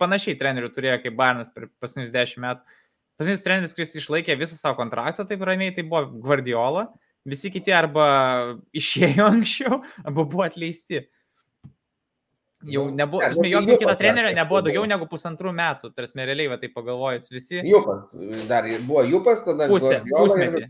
[0.00, 2.78] panašiai trenerių turėjo kaip Barnas per pasnius dešimt metų.
[3.20, 6.86] Pasinis treneris, kuris išlaikė visą savo kontraktą taip ramiai, tai buvo Guardiola,
[7.28, 8.06] visi kiti arba
[8.74, 11.04] išėjo anksčiau, arba buvo atleisti.
[12.62, 14.64] Jau Nu, nebuvo, ne, nu, tai jokio kito trenerio nebuvo buvo.
[14.68, 17.58] daugiau negu pusantrų metų, tarsi, realiai, va, tai pagalvojus, visi.
[17.66, 18.12] Jupas,
[18.50, 20.68] dar buvo Jupas, tada Pusė, pusmetį.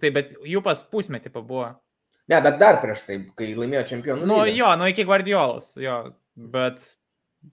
[0.00, 1.72] Tai bet jų pas pusmetį pabuvo.
[2.30, 4.24] Ne, bet dar prieš tai, kai laimėjo čempionų.
[4.24, 4.56] Nu lygą.
[4.56, 5.98] jo, nu iki Guardiolos, jo,
[6.54, 6.80] bet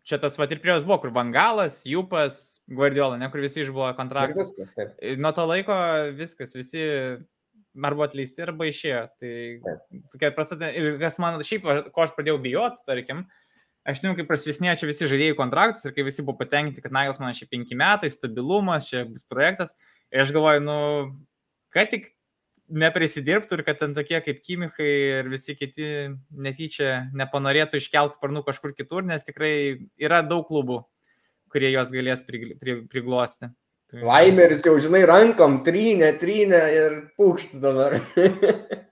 [0.08, 3.90] čia tas va ir prie jos buvo, kur Bangalas, Jupas, Guardiola, ne kur visi išbuvo
[3.92, 4.54] Ir kontraktus.
[4.56, 4.96] viskas, taip.
[5.20, 5.76] Nuo to laiko
[6.16, 6.86] viskas, visi
[7.84, 9.04] arba atleisti, arba išėjo.
[9.20, 9.34] Tai
[10.14, 10.72] tokia prasideda.
[10.76, 13.26] Ir kas man šiaip, ko aš pradėjau bijoti, tarkim,
[13.88, 17.22] aš žinau, kaip prasidėjo čia visi žaidėjai kontraktus ir kai visi buvo patenkinti, kad Nagels
[17.22, 19.76] man šie penki metai, stabilumas, čia bus projektas.
[20.14, 20.78] Ir aš galvoju, nu,
[21.74, 22.12] kad tik
[22.72, 25.88] neprisidirbtų ir kad ten tokie kaip Kimichai ir visi kiti
[26.32, 29.54] netyčia nepanorėtų iškelt sparnų kažkur kitur, nes tikrai
[30.00, 30.84] yra daug klubų,
[31.52, 33.52] kurie juos galės prigl- pri- priglosti.
[33.92, 34.06] Tai...
[34.08, 38.00] Laimeris jau, žinai, rankom trynė, trynė ir pūkštų dabar.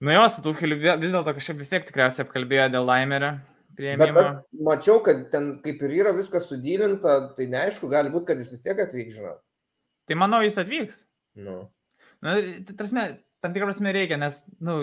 [0.00, 3.34] Nu jo, su Tucheliu vis dėlto kažkaip vis tiek tikriausiai apkalbėjo dėl Laimerio
[3.80, 4.12] Aš
[4.66, 8.64] mačiau, kad ten kaip ir yra viskas sudylinta, tai neaišku, gali būti, kad jis vis
[8.64, 9.36] tiek atvyks, žinau.
[10.10, 11.04] Tai manau, jis atvyks.
[11.40, 11.62] Nu.
[12.24, 12.36] Na,
[12.76, 13.06] prasme,
[13.40, 14.80] tam tikrą prasme reikia, nes, nu,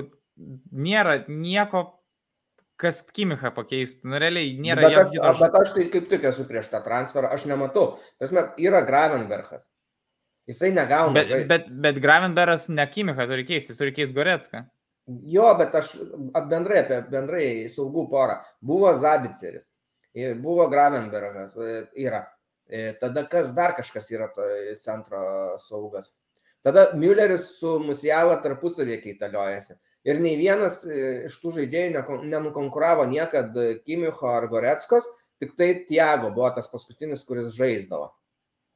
[0.74, 1.84] nėra nieko,
[2.82, 4.12] kas Kimichą pakeistų.
[4.12, 7.32] Nu, realiai nėra Bet, jokio aš, bet aš tai kaip tik esu prieš tą transferą,
[7.34, 7.98] aš nematau.
[8.22, 9.68] Tasme, yra Gravenbergas.
[10.48, 11.12] Jisai negauna.
[11.18, 11.50] Bet, žaist.
[11.52, 14.64] bet, bet Gravenberas ne Kimichą turi keisti, jis turi keisti Gorecką.
[15.08, 15.94] Jo, bet aš
[16.52, 18.42] bendrai apie bendrai saugų porą.
[18.60, 19.70] Buvo Zabiceris,
[20.44, 22.26] buvo Gravenbergas, e, yra.
[22.68, 24.44] E, Tada kas dar kažkas yra to
[24.76, 26.18] centro saugas.
[26.64, 29.78] Tada Mülleris su Musiala tarpusavėje keitaliojasi.
[30.08, 35.08] Ir nei vienas e, iš tų žaidėjų nenukonkuravo niekada Kimicho ar Goreckos,
[35.40, 38.12] tik tai Tiago buvo tas paskutinis, kuris žaisdavo.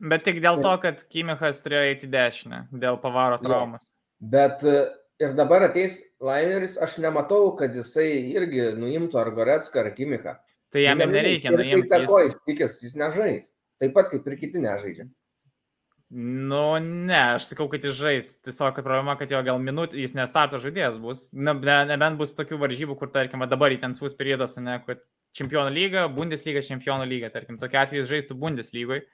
[0.02, 3.46] Bet tik dėl to, kad Kimichas turėjo eiti dešinę, dėl pavaro Jo.
[3.50, 3.92] traumas.
[4.22, 4.88] Bet e,
[5.22, 10.36] ir dabar ateis Laineris, aš nematau, kad jisai irgi nuimtų ar Gorecką, ar Kimichą.
[10.72, 11.90] Tai jam ir nereikia nuimti.
[11.92, 12.38] Tai ko Jis...
[12.48, 13.52] tikės, jis nežais.
[13.82, 15.10] Taip pat kaip ir kiti nežaidžia.
[16.12, 18.30] Nu, ne, aš sakau, kad jis žais.
[18.44, 21.30] Tiesiog problema, kad jo gal minutė, jis nestarto žaidėjas bus.
[21.32, 25.04] Na, ne, nebent bus tokių varžybų, kur, tarkim, dabar intensyvus periodas, ne, kad
[25.40, 29.06] čempionų lyga, Bundesliga, čempionų lyga, tarkim, tokia atveju žaistų Bundeslygoje,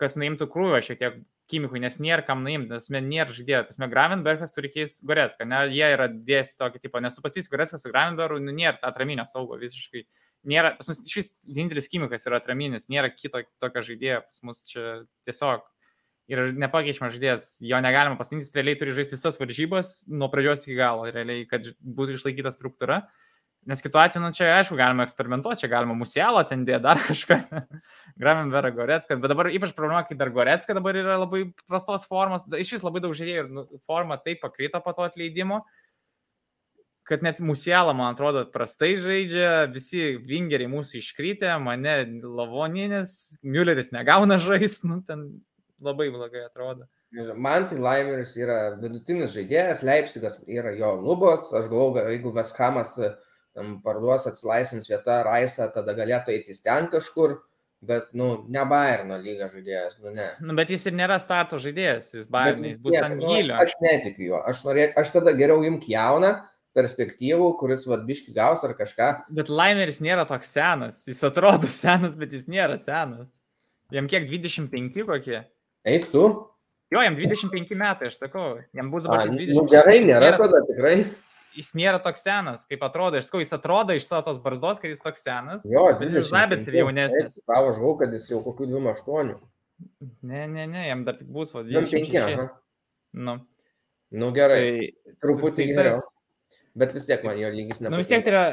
[0.00, 3.62] kas nuimtų krūvą šiek tiek Kimichui, nes nėra kam nuimti, nes nėra žaidėjo.
[3.70, 7.92] Tas mes Gravenbergas turi keisti Gorecką, ne, jie yra dėsi tokį tipą, nesupastys Goreckas su
[7.92, 10.04] Gravenbergu, nu, nėra atraminio saugo visiškai.
[10.48, 14.62] Nėra, pas mus iš vis vienintelis Kimikas yra atraminis, nėra kito tokio žaidėjo, pas mus
[14.68, 14.84] čia
[15.26, 15.64] tiesiog
[16.28, 21.08] ir nepakeičiamas žaidėjas, jo negalima pasirinkti, realiai turi žaisti visas varžybas nuo pradžios iki galo,
[21.08, 23.02] realiai, kad būtų išlaikyta struktūra.
[23.66, 27.40] Nes kitu atveju, nu, čia aišku, galima eksperimentuoti, čia galima musielą ten dėti dar kažką.
[28.18, 32.76] Gravenberą Gorecką, bet dabar ypač problema, kai dar Gorecka dabar yra labai prastos formos, iš
[32.76, 35.64] vis labai daug žaidėjų ir nu, forma taip pakrito po to atleidimo,
[37.08, 44.40] kad net musielą, man atrodo, prastai žaidžia, visi vingeriai mūsų iškrytė, mane Lavoninis, Mülleris negauna
[44.48, 45.28] žaisti, nu, ten
[45.80, 46.88] labai blogai atrodo.
[47.40, 51.46] Man tai Laimeris yra vidutinis žaidėjas, Leipzigas yra jo lubos.
[51.56, 53.14] Aš galvoju, ga- jeigu Veskamas tam
[53.84, 57.38] parduos atsilaisvins vietą Raisą, tada galėtų eiti ten kažkur.
[57.78, 60.32] Bet, nu, ne Bayerno lyga žaidėjas, nu ne.
[60.42, 63.58] Nu, bet jis ir nėra starto žaidėjas, jis baimė, jis bus ant nu, aš, gylio.
[63.62, 64.40] aš netikiu juo.
[64.50, 66.32] Aš, norė, aš tada geriau imk jauną,
[66.74, 69.12] perspektyvų, kuris vadbiški gaus ar kažką.
[69.38, 73.30] Bet Laimeris nėra toks senas, jis atrodo senas, bet jis nėra senas.
[73.94, 75.44] Jam kiek 25 kokie?
[75.88, 76.26] Eik tu.
[76.90, 79.54] Jo, jam 25 metai, aš sakau, jam bus A, dabar tik 20.
[79.54, 80.96] nu, gerai, nėra tada tikrai.
[81.58, 83.18] Jis nėra toks senas, kaip atrodo.
[83.18, 85.64] Aš sakau, jis atrodo iš savo tos barzdos, kad jis toks senas.
[85.66, 87.40] Jo, jis Zabis ir jaunesnis.
[87.50, 89.34] Tavo žinau, kad jis jau kokių 28.
[90.22, 92.10] Ne, ne, ne, jam dar tik bus, va, 25.
[92.12, 92.34] 26.
[92.38, 92.48] aha.
[93.18, 93.38] Nu,
[94.10, 95.98] Nu gerai, tai, truputį tai geriau.
[96.00, 96.14] tas-
[96.78, 98.44] Bet vis tiek man jo lygis nu, vis tiek tai yra.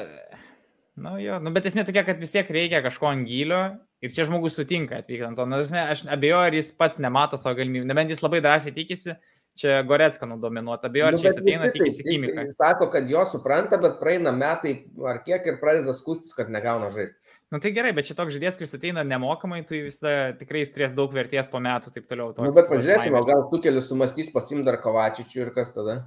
[0.98, 3.60] Nu, jo, nu, bet esmė tokia, kad vis tiek reikia kažko ant gylio
[4.02, 5.46] ir čia žmogus sutinka atvykti ant to.
[5.46, 7.86] Nu, esmė, aš abejoju, ar jis pats nemato savo galimybių.
[7.92, 9.16] Nebent jis labai drąsiai tikisi,
[9.60, 9.82] čia
[11.08, 11.70] ar Nu, čia jis bet ateina,
[12.08, 12.48] Kimiką.
[12.50, 14.76] jis Sako, kad jo supranta, bet praeina metai
[15.08, 17.18] ar kiek ir pradeda skustis, kad negauna žaisti.
[17.54, 20.96] Nu tai gerai, bet čia toks žaidėjas, kuris ateina nemokamai, tu visada tikrai jis turės
[20.98, 22.34] daug vertės po metų, taip toliau.
[22.34, 26.00] Nu, toks bet pažiūrėsime, gal tu kelias sumastys pasim dar Kovačičių ir kas tada.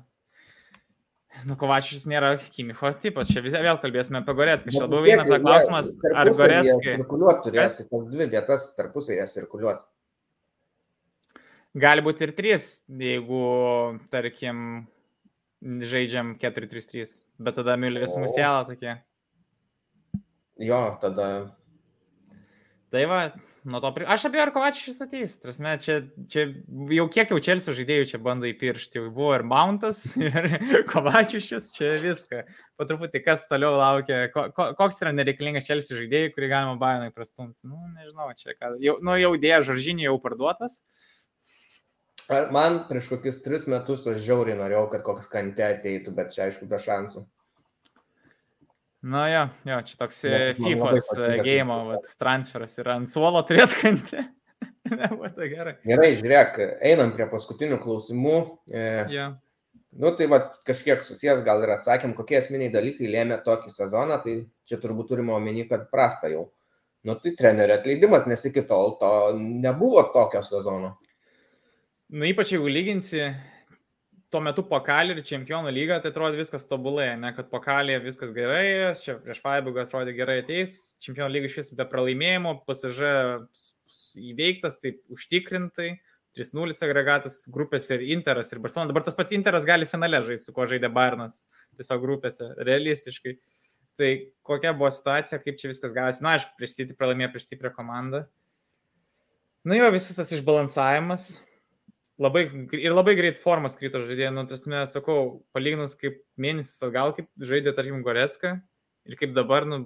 [1.47, 4.73] Nu, Kovačius nėra Kimicho tipas, čia visi vėl kalbėsime apie Gorecką.
[4.75, 9.85] Čia labiau eina klausimas, ar tarpusavyje Goreckai Cirkuliuot turės, tas dvi vietas tarpusėje cirkuliuoti.
[11.77, 13.43] Gali būti ir trys, jeigu,
[14.13, 14.87] tarkim,
[15.63, 18.23] žaidžiam 4-3-3, bet tada Mülleris O.
[18.23, 18.97] musielą tokie.
[20.59, 21.55] Jo, tada.
[22.91, 23.19] Tai va,
[23.69, 24.07] nuo to, pri...
[24.09, 25.99] aš apie ar Kovačius ateis, trasme, čia,
[26.31, 26.47] čia
[26.95, 31.93] jau kiek jau Čelsio žaidėjų čia bando įpiršti, jau buvo ir Mountas, ir Kovačius, čia
[32.03, 32.43] viską.
[32.79, 37.13] Po truputį kas toliau laukia, ko, ko, koks yra nereikalingas Čelsio žaidėjai, kurį galima Bayernai
[37.15, 37.61] prastumti.
[37.67, 38.77] Nu, nežinau, čia ką.
[38.83, 40.81] Jau, nu, jau dėja, Žoržinį jau parduotas.
[42.29, 46.47] Ar- Man prieš kokius tris metus aš žiauriai norėjau, kad koks kante ateitų, bet čia
[46.49, 47.25] aišku be šansų.
[49.09, 51.37] Nu jo, jo, čia toks e, FIFA's tai.
[51.47, 51.77] game,
[52.19, 54.25] transferas yra ant suolo turėt kantį.
[54.99, 55.75] Nebuvo tai gerai.
[55.87, 56.59] Gerai, žiūrėk,
[56.91, 58.35] einam prie paskutinių klausimų.
[58.73, 58.85] E,
[59.15, 59.29] Jo.
[60.03, 64.35] nu tai va kažkiek susijęs, gal ir atsakėm, kokie esminiai dalykai lėmė tokį sezoną, tai
[64.67, 66.49] čia turbūt turime omeny, kad prasta jau.
[67.07, 70.97] Nu tai trenerio atleidimas, nes iki tol to nebuvo tokio sezono.
[72.09, 73.21] Nu, ypač jeigu lyginsi
[74.33, 78.95] tuo metu pokalį ir čempionų lygą, tai atrodo viskas tobulai, ne, kad pokalėje viskas gerai,
[79.01, 83.13] čia prieš Freiburgą atrodė gerai ateis, čempionų lyga iš vis be pralaimėjimo, pasižė
[84.33, 85.97] įveiktas taip užtikrintai.
[86.39, 88.93] 3-0 agregatas grupėse ir Interas ir Barcelona.
[88.93, 91.43] Dabar tas pats Interas gali finale žaisti, su kuo žaidė Barnas,
[91.81, 93.35] tiesiog grupėse, realistiškai.
[93.99, 94.11] Tai
[94.47, 96.23] kokia buvo situacija, kaip čia viskas gavosi.
[96.23, 98.23] Na, aišku, prieš City pralaimėjo prieš stiprią komandą.
[99.67, 101.33] Nu jo, visas tas išbalansavimas.
[102.19, 104.33] Labai, ir labai greit formas krito žaidėjai.
[104.35, 108.57] Nu, tasme, sakau, palyginus kaip mėnesis atgal, kaip žaidė, tarkim, Goretska
[109.07, 109.85] ir kaip dabar, nu,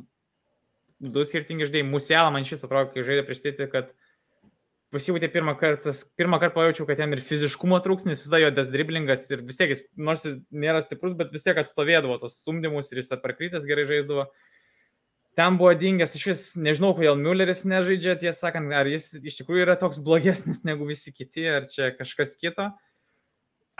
[1.03, 1.91] du skirtingi žaidėjai.
[1.91, 3.93] Muselą man šis atrodo, kai žaidė prieš City, kad
[4.93, 9.29] pasijūtė pirmą kartą, pirmą kartą pajaučiau, kad jam ir fiziškumo trūks, nes visada jo desdriblingas
[9.33, 13.01] ir vis tiek jis, nors ir nėra stiprus, bet vis tiek atstovėdavo tos stumdymus ir
[13.01, 14.29] jis atparkrytas gerai žaisdavo.
[15.37, 19.63] Ten buvo dingęs, iš vis nežinau, kodėl Mülleris nežaidžia, tiesą sakant, ar jis iš tikrųjų
[19.65, 22.69] yra toks blogesnis negu visi kiti, ar čia kažkas kito.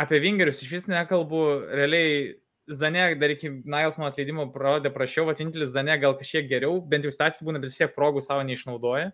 [0.01, 1.43] Apie Vingerius iš vis nekalbu,
[1.77, 2.39] realiai
[2.73, 7.51] Zane dar iki Nailsmo atleidimo parodė prašiau, vienintelis Zane gal kažkiek geriau, bent jau stacijų
[7.51, 9.11] būna, bet vis tiek progų savo neišnaudoja.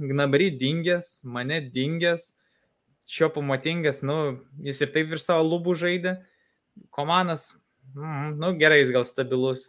[0.00, 2.34] Gnabry dingęs, mane dingęs,
[3.08, 6.18] šio pamatingas, nu, jis ir taip ir savo lubų žaidė.
[6.94, 7.54] Komanas,
[7.94, 9.64] mm, nu, gerai, jis gal stabilus.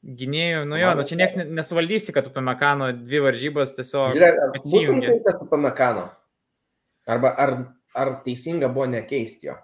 [0.00, 4.14] Gynėjų, nu jo, nu, čia niekas nesuvaldysi, kad apie Mekano dvi varžybas tiesiog
[4.56, 5.18] atsijungia.
[5.26, 6.06] Kaip apie Mekano?
[7.10, 7.52] Arba ar,
[7.92, 9.58] ar teisinga buvo nekeisti jo?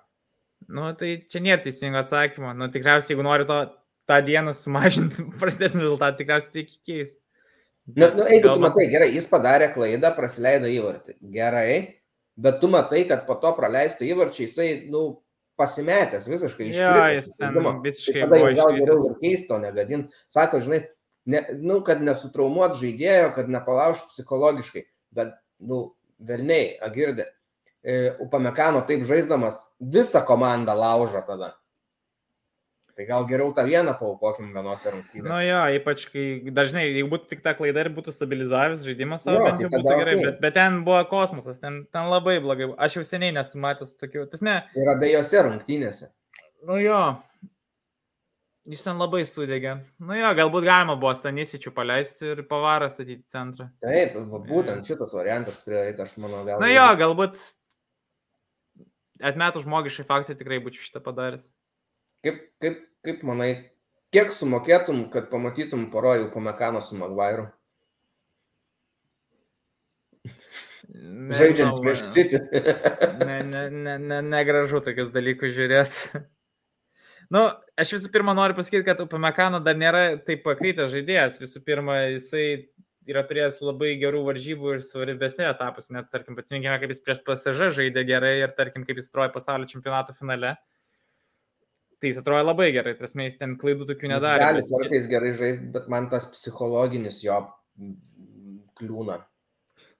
[0.68, 2.52] Nu, tai čia nėra teisingo atsakymo.
[2.58, 3.62] Nu, tikriausiai, jeigu nori to
[4.10, 7.20] tą dieną sumažinti prastesnį rezultatą, tikriausiai reikia keisti.
[7.96, 11.16] Na, nu, jeigu tu matai, gerai, jis padarė klaidą, praleido įvartį.
[11.32, 11.70] Gerai,
[12.36, 15.06] bet tu matai, kad po to praleistų įvarčių jisai, nu,
[15.56, 18.20] pasimetęs visiškai iš jo, jis ten visiškai.
[18.20, 20.16] Tai tada jau gal geriau ir keisto negadint.
[20.32, 20.82] Sako, žinai,
[21.32, 24.84] ne, nu, kad nesutraumuot žaidėjo, kad nepalaužt psichologiškai.
[25.16, 25.34] Bet,
[25.64, 25.82] nu,
[26.18, 27.30] velniai, agirdė.
[27.86, 31.54] E, Upamekano taip žaisdamas visą komandą laužo tada.
[32.96, 35.26] Tai gal geriau tą vieną paukokim vienose rungtynėse.
[35.28, 36.22] Na nu jo, ypač kai
[36.56, 39.96] dažnai, jeigu būtų tik ta klaida ir būtų stabilizavęs žaidimas, savo, bent jau tai būtų
[40.00, 40.24] gerai, okay.
[40.30, 42.70] bet, bet ten buvo kosmosas, ten, ten labai blogai.
[42.86, 44.24] Aš jau seniai nesu matęs tokių.
[44.32, 46.08] Tasme, ir abiejose rungtynėse.
[46.64, 47.02] Nu jo,
[48.72, 49.76] jis ten labai sudegė.
[50.00, 53.68] Nu jo, galbūt galima buvo Stanisičių paleisti ir pavarą statyti centrą.
[53.84, 54.88] Taip, va, būtent yes.
[54.94, 56.64] šitas variantas turėjo eiti, aš manau, vėl.
[56.64, 57.36] Na jo, galbūt
[59.20, 61.48] atmetų žmogiškai faktą tikrai būčiau šitą padaręs.
[62.24, 63.50] Kaip, kaip, kaip manai,
[64.14, 67.48] kiek sumokėtum, kad pamatytum porojų Pamekano su Magvairu?
[71.36, 72.40] Žaidžiant prieš City.
[73.26, 76.22] ne, ne, ne, ne, negražu tokius dalykus žiūrėti.
[77.34, 77.42] Nu,
[77.74, 81.40] aš visų pirma noriu pasakyti, kad Upamekano dar nėra taip pakrytęs žaidėjas.
[81.42, 82.44] Visų pirma, jisai
[83.10, 85.90] yra turėjęs labai gerų varžybų ir svarbesnė etapas.
[85.90, 89.66] Net, tarkim, atsiminkime, kaip jis prieš PSG žaidė gerai ir, tarkim, kaip jis troja pasaulio
[89.70, 90.54] čempionato finale.
[90.54, 90.75] Uh,
[92.00, 94.44] Tai jis atrodo labai gerai, tas mes ten klaidų tokių nedarė.
[94.44, 94.74] Gali bet...
[94.74, 97.40] kartais gerai žaisti, bet man tas psichologinis jo
[98.76, 99.22] kliūna.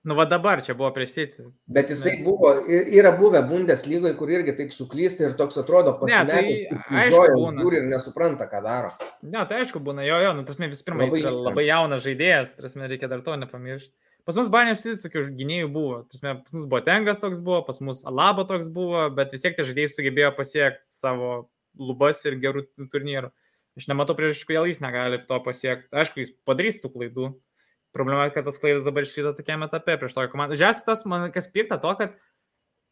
[0.07, 1.45] Nu, va dabar čia buvo prieš sitį.
[1.75, 6.77] Bet jisai buvo, yra buvę Bundeslygoje, kur irgi taip suklysta ir toks atrodo pasimetęs.
[6.87, 8.93] Tai žiūri ir nesupranta, ką daro.
[9.27, 12.05] Ne, tai aišku būna, jo, jo, nu, tas ne visų pirma, jis yra labai jaunas
[12.07, 13.91] žaidėjas, tas man reikia dar to nepamiršti.
[14.27, 15.99] Pas mus Banė visi tokių gynėjų buvo.
[16.11, 19.67] Tasme, pas mus Botengas toks buvo, pas mus Alaba toks buvo, bet vis tiek tie
[19.67, 21.35] žaidėjai sugebėjo pasiekti savo
[21.79, 23.33] lubas ir gerų turnyrų.
[23.77, 25.91] Aš nematau priežasčių, kodėl jis negali to pasiekti.
[25.93, 27.33] Aišku, jis padarys tų klaidų.
[27.97, 30.57] Problema, kad tos klaidos dabar išlydo tokiame etape prieš tokią komandą.
[30.61, 32.17] Žiūrėk, man kas pikta to, kad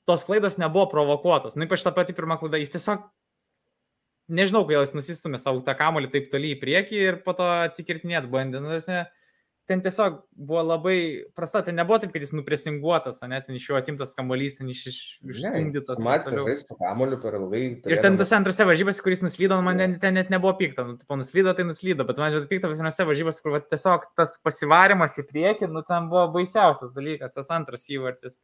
[0.09, 1.56] tos klaidos nebuvo provokuotos.
[1.56, 3.05] Nu, ypač ta pati pirma klaida, jis tiesiog,
[4.32, 8.28] nežinau, kodėl jis nusistumė savo tą kamolį taip toli į priekį ir po to atsikirtinėt
[8.32, 8.61] bandė.
[8.65, 8.77] Nu,
[9.69, 10.97] ten tiesiog buvo labai
[11.36, 14.82] prasta, ten nebuvo taip, kad jis nupresinguotas, ne, ten iš jo atimtas kamuolys, ten iš,
[14.91, 16.01] iš, išstumdytas.
[16.05, 17.62] Mąstė žaisti kamuoliu per ilgai.
[17.91, 21.16] Ir ten tose antrose varžybose, kuris nuslydo, man ten, ten net nebuvo pikta, nu, tipo,
[21.20, 25.27] nuslydo, tai nuslydo, bet man žinot pikta vienose varžybose, kur va, tiesiog tas pasivarimas į
[25.31, 28.36] priekį, nu, ten buvo baisiausias dalykas, tas antras įvartis.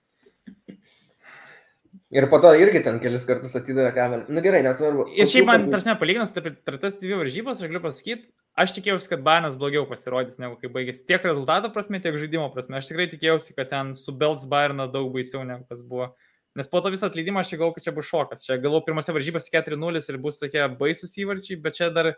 [2.11, 4.25] Ir po to irgi ten kelis kartus atidavė kamelį.
[4.27, 5.05] Na nu, gerai, nesvarbu.
[5.15, 8.27] Ir šiaip man, tarsi, palyginus tarp tas dvi varžybas, aš galiu pasakyti,
[8.59, 11.05] aš tikėjausi, kad Banas blogiau pasirodys negu kai baigėsi.
[11.07, 12.81] Tiek rezultato prasme, tiek žaidimo prasme.
[12.81, 16.11] Aš tikrai tikėjausi, kad ten su Bels Bayerna daug baisiau negu kas buvo.
[16.59, 18.43] Nes po to viso atleidimo aš galvoju, kad čia bus šokas.
[18.43, 22.17] Čia galvoju, pirmose varžybose 4-0 ir bus tokie baisus įvarčiai, bet čia dar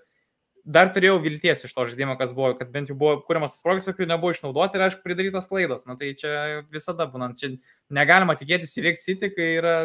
[0.64, 4.06] dar turėjau vilties iš to žaidimo, kas buvo, kad bent jau buvo kuriamas sprogas, kokių
[4.10, 5.88] nebuvo išnaudoti ir, aišku, pridarytos klaidos.
[5.88, 7.32] Na tai čia visada būna.
[7.38, 7.54] Čia
[7.90, 9.76] negalima tikėtis įveikti City, kai yra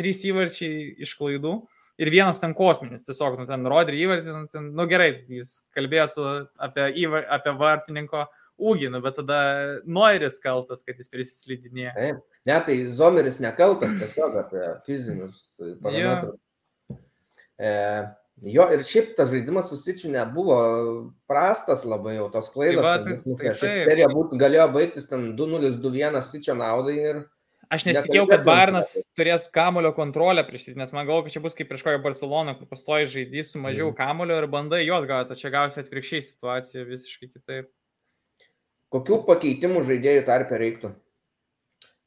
[0.00, 1.58] trys įvarčiai iš klaidų
[2.00, 6.28] ir vienas ten kosminis, tiesiog, nu, ten rodė įvartį, nu, ten, nu gerai, jūs kalbėjote
[6.64, 8.24] apie, įvar, apie vartininko
[8.60, 9.40] ūgį, nu, bet tada
[9.88, 11.92] Noiris kaltas, kad jis prisislidinėja.
[11.96, 16.40] Taip, ne, tai Zomeris nekaltas, tiesiog apie fizinius parametrus.
[17.60, 17.70] E,
[18.42, 20.54] Jo, ir šiaip tas žaidimas susičių nebuvo
[21.28, 22.80] prastas labai jau tos klaidos.
[22.84, 23.52] va, tai- vis tai mušė.
[23.58, 23.88] Šiaip taip.
[23.90, 27.20] serija būtų, galėjo baigtis ten 2-0-2-1 sičio naudai ir
[27.70, 31.54] Aš nesitikėjau, kad apie turės kamulio kontrolę prieš jį, nes man galvo, kad čia bus
[31.54, 33.96] kaip prieš kokią Barceloną, kur pastoji žaidys su mažiau Mhm.
[33.96, 37.68] kamulio ir bandai juos gauti, o čia gausi atvirkščiai situaciją visiškai kitaip.
[38.90, 40.90] kokių pakeitimų žaidėjų tarpe reiktų?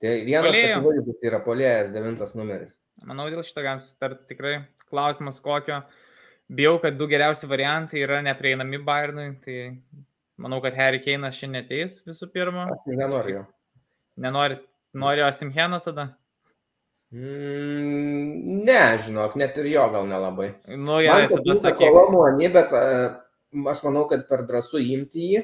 [0.02, 2.76] Tai vienas akivaizdus yra polėjas, devintas numeris.
[3.06, 4.66] Manau, dėl šito galim sutarti tikrai.
[4.90, 5.84] Klausimas kokio.
[6.54, 9.58] Bijau, kad du geriausi variantai yra neprieinami Bayernui, tai
[10.38, 12.68] manau, kad Harry Kane'as šiandien ateis visų pirma.
[12.74, 13.46] Aš nenoriu jo.
[14.22, 14.60] Nenori,
[14.94, 16.12] nori Asimheno tada?
[17.14, 20.52] Mm, ne, žinok, net ir jo gal nelabai.
[20.74, 21.86] Nu, Man tada sakyk.
[21.86, 22.86] Kolomuoni, bet e,
[23.70, 25.44] aš manau, kad per drąsų imti jį,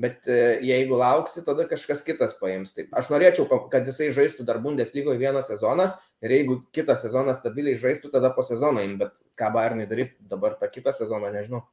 [0.00, 2.74] bet e, jeigu lauksi, tada kažkas kitas paims.
[2.76, 2.90] Taip.
[2.96, 5.88] Aš norėčiau, kad jisai žaistų dar Bundeslygoje vieną sezoną
[6.24, 10.56] ir jeigu kitą sezoną stabiliai žaistų, tada po sezono im, bet ką Bayernai daryti dabar
[10.60, 11.64] tą kitą sezoną, nežinau.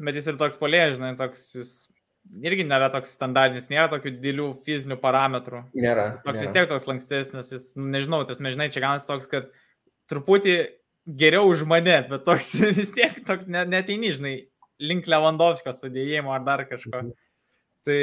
[0.00, 1.72] Bet jis ir toks polėjas, žinai, toks jis
[2.46, 5.64] irgi nėra toks standartinis, nėra tokių didelių fizinių parametrų.
[5.76, 6.06] Nėra.
[6.22, 6.46] Toks nėra.
[6.46, 9.50] vis tiek toks lankstesnis, jis, nu, nežinau, tas, žinai, čia gaunasi toks, kad
[10.10, 10.56] truputį
[11.20, 14.34] geriau už mane, bet toks vis tiek toks ne- neteini, žinai,
[14.80, 17.04] link Lewandowskio sudėjimo ar dar kažko.
[17.88, 18.00] Tai,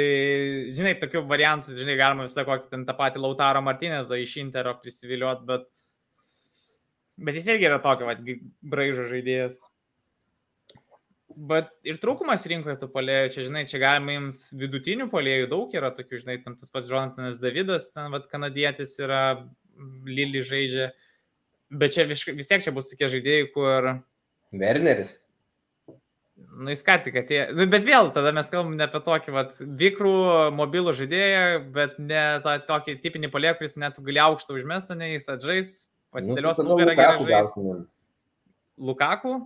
[0.74, 5.44] žinai, tokių variantų, žinai, galima visą kokį ten tą patį Lautaro Martinezą iš Intero prisiviliot,
[5.46, 5.68] bet,
[7.14, 8.16] bet jis irgi yra tokio, va,
[8.74, 9.62] braižo žaidėjas.
[11.48, 15.92] Bet ir trūkumas rinkoje tų polėjų, čia, žinai, čia galima imti vidutinių polėjų, daug yra
[15.94, 19.22] tokių, žinai, ten tas pats Jonathanas Davidas, ten, vad, kanadietis yra,
[20.08, 20.88] Lili žaidžia,
[21.70, 23.92] bet čia vis, vis tiek čia bus tokie žaidėjai, kur,
[24.52, 25.27] Werneris.
[26.58, 29.52] Nu, jis ką tik atėjo, nu, bet vėl, tada mes kalbam ne apie tokį, vad,
[29.82, 30.14] vikrų
[30.58, 31.44] mobilų žaidėją,
[31.74, 35.76] bet ne tą tokį tipinį polėją, kuris net tu gali aukštą užmestą, ne jis atžais,
[36.14, 37.54] pasidėlios Nu, tai nugarą gerai žais.
[38.78, 39.38] Lukaku?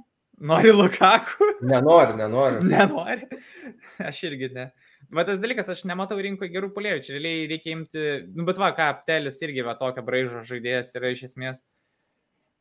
[0.43, 1.51] Nori Lukaku?
[1.61, 2.65] Nenoriu, nenoriu.
[2.67, 3.29] Nenori.
[4.09, 4.71] Aš irgi ne.
[5.13, 7.03] Bet tas dalykas, aš nematau rinkoje gerų polėjų.
[7.05, 11.11] Čia realiai reikia imti, nu bet va, ką aptelis irgi va tokia braižo žaidėjas yra
[11.13, 11.61] iš esmės.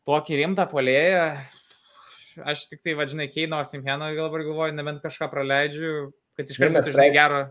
[0.09, 1.23] Tokį rimtą polėją.
[2.39, 7.13] Aš tik tai, vadžinai, Keino Simheno dabar galvoju, nebent kažką praleidžiu, kad iš karto praeit-
[7.13, 7.41] gero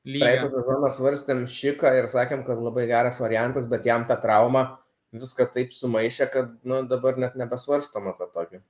[0.00, 0.48] Praeitą lygio.
[0.48, 4.78] sezoną svarstėm šiką ir sakėm, kad labai geras variantas, bet jam ta trauma
[5.12, 8.60] viską taip sumaišė, kad nu, dabar net nebesvarstom apie tokį.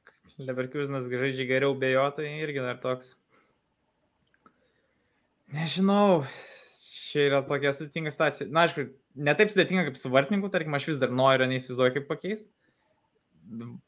[0.40, 3.14] Leverkusenas žaidžia geriau be jo, tai irgi dar toks.
[5.52, 6.24] Nežinau,
[7.10, 8.48] čia yra tokia sudėtinga situacija.
[8.50, 8.86] Na, aišku,
[9.16, 12.52] ne taip sudėtinga kaip su vartininku, tarkim, aš vis dar noriu, neįsivaizduoju, kaip pakeisti.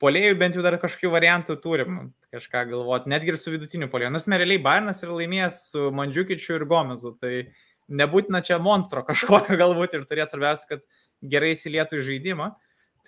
[0.03, 1.99] Polėjų bent jau dar kažkokių variantų turim
[2.35, 4.11] kažką galvoti, netgi ir su vidutiniu polėju.
[4.15, 7.45] Nes realiai Bairnas yra laimėjęs su Mandžiukičiu ir Gomezu, tai
[7.93, 10.83] nebūtina čia monstro kažkokio galbūt ir turėti svarbiausia, kad
[11.23, 12.51] gerai įsilietų į žaidimą.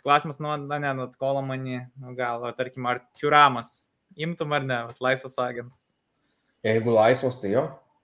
[0.05, 3.87] Klausimas, nu, na, ne, nu, kola mani, nu, gal, tarkim, ar Tiuramas,
[4.21, 5.95] imtum ar ne, vat, laisvas agentas.
[6.65, 7.63] Jeigu laisvas, tai jo.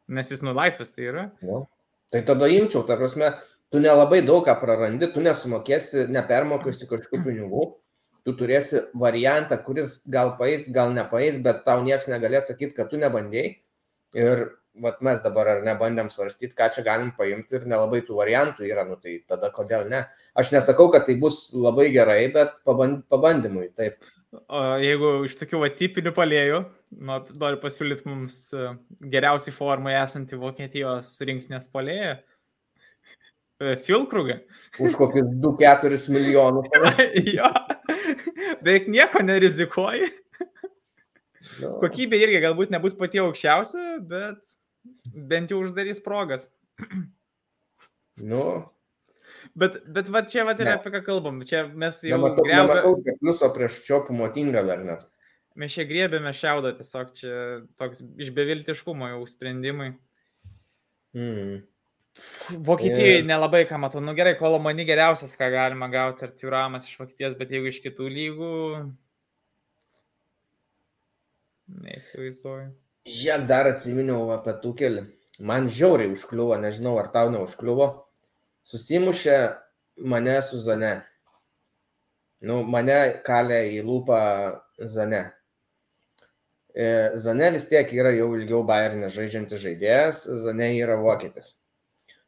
[0.08, 1.26] Nes jis, nu, laisvas tai yra.
[1.44, 1.66] jo.
[2.10, 3.28] Tai tada imčiau, ta prasme,
[3.70, 7.66] tu nelabai daug ką prarandi, tu nesumokėsi, nepermokėsi kažkokių pinigų,
[8.26, 13.00] tu turėsi variantą, kuris gal paės, gal nepaės, bet tau niekas negalės sakyti, kad tu
[13.00, 13.52] nebandėjai.
[14.18, 14.46] Ir
[14.82, 18.86] vat, mes dabar ar nebandėm svarstyti, ką čia galim paimti ir nelabai tų variantų yra,
[18.88, 20.04] nu tai tada kodėl ne.
[20.38, 24.00] Aš nesakau, kad tai bus labai gerai, bet paband, pabandymui, taip.
[24.30, 26.60] O jeigu iš tokių va, tipinių palėjų,
[27.02, 28.68] nu, noriu pasiūlyti mums e,
[29.10, 32.20] geriausiai formai esantį Vokietijos rinktinės palėją.
[33.86, 34.38] Filkrugą.
[34.80, 36.66] Už kokius 2-4 milijonus.
[37.36, 37.50] jo.
[38.64, 40.10] Beveik nieko nerizikuoji.
[41.60, 44.40] Nu, Kokybė irgi galbūt nebus pati aukščiausia, bet
[45.12, 46.48] bent jau uždarys progas.
[48.16, 48.44] nu,
[49.58, 51.40] Bet, bet va čia va ir apie ką kalbam.
[51.46, 52.76] Čia mes jau nematau, grebame.
[52.76, 55.06] nematau pliuso prieš čiopų motingą dar net.
[55.58, 57.32] Mes čia griebėme šiaudą, tiesiog čia
[57.80, 59.90] toks iš beviltiškumo jau sprendimai.
[61.16, 61.62] Mm.
[62.50, 64.00] Vokietijoje Ir- nelabai ką matau.
[64.02, 68.10] Nu gerai, kolomani geriausias, ką galima gauti, ar Tiuramas iš Vokietijos, bet jeigu iš kitų
[68.16, 68.52] lygų...
[71.70, 72.70] Neįsivaizduoju.
[73.10, 75.04] Žiek dar atsiminiau apie tų kelių.
[75.46, 77.86] Man žiauriai užkliuvo, nežinau ar tau neužkliuvo.
[78.66, 79.36] Susimušė
[80.10, 80.96] mane su Zane.
[82.44, 84.18] Nu, mane kalė į lūpą
[84.90, 85.22] Zane.
[86.74, 86.90] E,
[87.22, 91.54] Zane vis tiek yra jau ilgiau Bayernė žaidžiantis žaidėjas, Zane yra vokietis.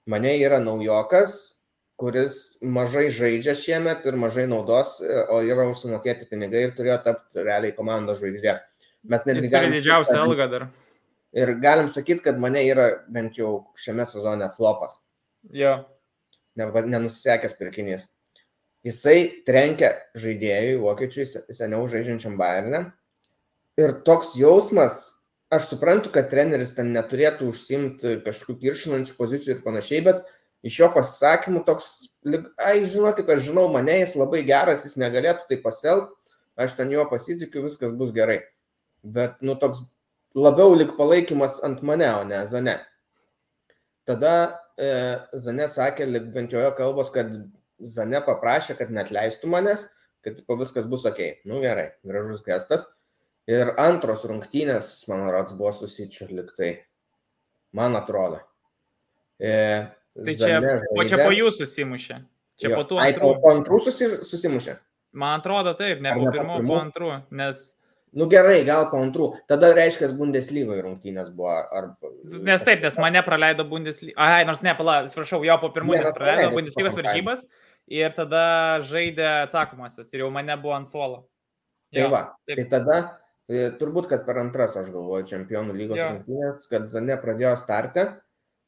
[0.06, 1.34] Mane yra naujokas,
[2.00, 7.44] kuris mažai žaidžia šiemet ir mažai naudos, e, o yra užsimokėti pinigai ir turėjo tapti
[7.46, 8.56] realiai komandos žvaigždė.
[9.04, 10.64] Mes netgi Jis turi galim didžiausią sakyt, algą dar.
[11.32, 14.98] Ir galim sakyti, kad mane yra bent jau šiame sezone flopas,
[15.50, 15.84] Jo.
[16.56, 18.08] ne- nenusisekęs pirkinys.
[18.84, 22.92] Jisai trenkia žaidėjui, vokiečiui, se- seniau žaidžiančiam Bayernė.
[23.78, 25.21] Ir toks jausmas,
[25.52, 30.22] aš suprantu, kad treneris ten neturėtų užsimti kažkokių kiršinančių pozicijų ir panašiai, bet
[30.64, 31.88] iš jo pasisakymų toks,
[32.56, 37.04] ai, žinokit, aš žinau mane, jis labai geras, jis negalėtų tai pasielgti, aš ten juo
[37.10, 38.40] pasitikiu, viskas bus gerai.
[39.02, 39.84] Bet, nu, toks
[40.38, 42.78] labiau lik palaikymas ant mane, o ne Zane.
[44.08, 44.34] Tada
[44.78, 44.88] e,
[45.38, 47.34] Zane sakė, lik bent jo kalbos, kad
[47.82, 49.88] Zane paprašė, kad net leistų manęs,
[50.22, 51.20] kad po viskas bus ok.
[51.50, 52.86] Nu gerai, gražus gestas.
[53.50, 56.76] Ir antros rungtynės, man rods, buvo susičiu liktai.
[57.74, 58.38] Man atrodo.
[59.42, 59.52] E,
[60.14, 60.74] tai čia, žaidė.
[60.94, 62.18] o čia po jų susimušė.
[62.62, 62.78] Čia jo.
[62.78, 63.08] po tų antrų.
[63.08, 64.76] Ai, po, po antrų susi, susimušė.
[65.18, 67.70] Man atrodo taip, ne Ar po pirmų, po antrų, nes
[68.12, 69.30] Nu gerai, gal po antrų.
[69.48, 71.54] Tada reiškia, Bundeslygoje rungtynės buvo.
[71.72, 71.86] Ar...
[72.44, 74.18] Nes taip, nes mane praleido Bundeslyga.
[74.20, 77.46] Ai, nors ne, pala, atsiprašau, jo po pirmųjų praleido Bundeslygos varžybas
[77.88, 78.44] ir tada
[78.84, 81.22] žaidė atsakomasis ir jau mane buvo ant suolo.
[81.92, 82.60] Tai va, taip.
[82.60, 82.98] tai tada
[83.50, 86.08] turbūt, kad per antras, aš galvoju, čempionų lygos jo.
[86.10, 88.06] rungtynės, kad Zane pradėjo startę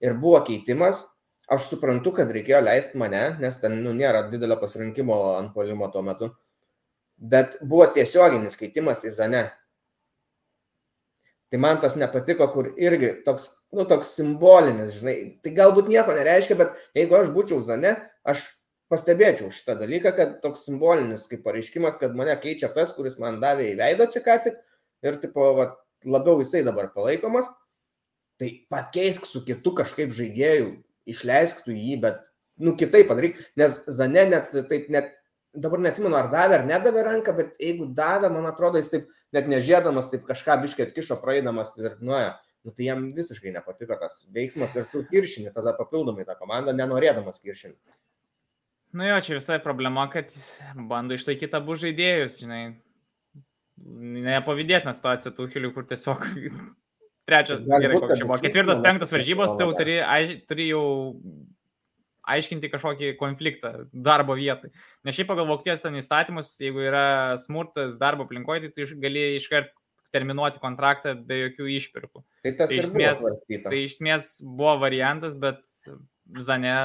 [0.05, 1.05] ir buvo keitimas.
[1.45, 6.01] Aš suprantu, kad reikėjo leisti mane, nes ten nu, nėra didelio pasirinkimo ant polimo tuo
[6.03, 6.31] metu.
[7.21, 9.43] Bet buvo tiesioginis keitimas į Zane.
[11.53, 16.57] Tai man tas nepatiko, kur irgi toks, nu, toks simbolinis, žinai, tai galbūt nieko nereiškia,
[16.59, 17.93] bet jeigu aš būčiau Zane,
[18.27, 18.47] aš
[18.93, 23.71] pastebėčiau šitą dalyką, kad toks simbolinis kaip pareiškimas, kad mane keičia tas, kuris man davė
[23.73, 24.61] į veidą čia ką tik
[25.05, 25.71] ir tipo, va,
[26.05, 27.49] labiau jisai dabar palaikomas,
[28.41, 30.71] tai pakeisk su kitu kažkaip žaidėjų,
[31.11, 32.23] išleisk tu jį, bet,
[32.61, 35.13] nu, kitaip padaryk, nes Zane net taip, net,
[35.55, 39.51] dabar neatsimenu, ar davė ar nedavė ranką, bet jeigu davė, man atrodo, jis taip net
[39.51, 42.35] nežėdamas, taip kažką biškai atkišo praeidamas ir nuėjo.
[42.65, 47.43] Nu, tai jam visiškai nepatiko tas veiksmas ir tu kiršini tada papildomai tą komandą, nenorėdamas
[47.45, 47.77] kiršinti.
[48.95, 50.31] Nu jo, čia visai problema, kad
[50.91, 52.63] bando išlaikyti abu žaidėjus, žinai.
[54.25, 56.23] Nepavydėtina situacija tų hilių, kur tiesiog
[57.29, 60.85] trečias, gerai, koks čia buvo, ketvirtas, penktas varžybos, tai jau turi, aiš, turi jau
[62.31, 64.71] aiškinti kažkokį konfliktą darbo vietai.
[65.05, 67.07] Nes šiaip pagal Vokietijos ten įstatymus, jeigu yra
[67.43, 69.75] smurtas darbo aplinkoje, tai tu gali iškart
[70.15, 72.23] terminuoti kontraktą be jokių išpirkų.
[72.47, 73.27] Tai tas tai iš esmės,
[73.67, 75.61] tai iš esmės buvo variantas, bet
[76.41, 76.77] Zane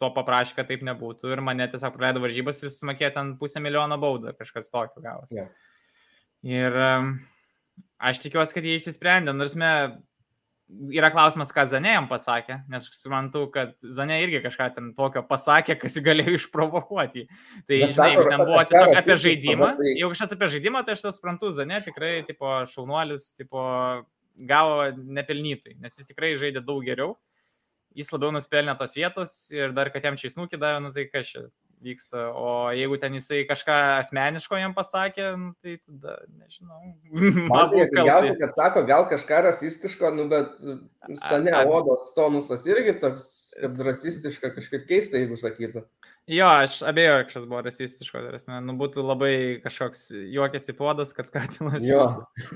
[0.00, 3.98] to paprašė, kad taip nebūtų ir mane tiesiog praleido varžybas ir sumokėjo ten pusę milijono
[4.00, 5.36] baudą, kažkas tokio gavosi.
[5.36, 5.66] Yeah.
[6.46, 7.10] Ir um,
[8.00, 9.72] aš tikiuosi, kad jie išsisprendė, nors me
[10.94, 15.22] yra klausimas, ką Zanė jam pasakė, nes aš suprantu, kad Zanė irgi kažką ten tokio
[15.26, 17.26] pasakė, kas jį galėjo išprovokuoti.
[17.66, 21.04] Tai, Bet žinai, jeigu ten buvo tiesiog apie žaidimą, jeigu kažkas apie žaidimą, tai aš
[21.04, 23.66] tą suprantu, Zanė tikrai, tipo, šaunuolis, tipo,
[24.48, 27.18] gavo nepelnytai, nes jis tikrai žaidė daug geriau
[27.96, 31.32] jis labiau nuspelnė tos vietos ir dar, kad jam čia įsnukį davė, nu tai kas
[31.32, 31.48] čia
[31.80, 32.26] vyksta.
[32.36, 36.80] O jeigu ten jisai kažką asmeniško jam pasakė, nu, tai tada nežinau.
[37.52, 40.60] Man juokingiausia, kad sako, gal kažką rasistiško, nu bet
[41.22, 43.24] sane odos tonusas irgi toks,
[43.56, 45.86] kad rasistiška kažkaip keista, jeigu sakytų.
[46.30, 49.34] Jo, aš abejoju, kad šis buvo rasistiško, tai esmė, nu būtų labai
[49.64, 51.82] kažkoks juokėsi podas, kad katinas.
[51.82, 52.04] Jo.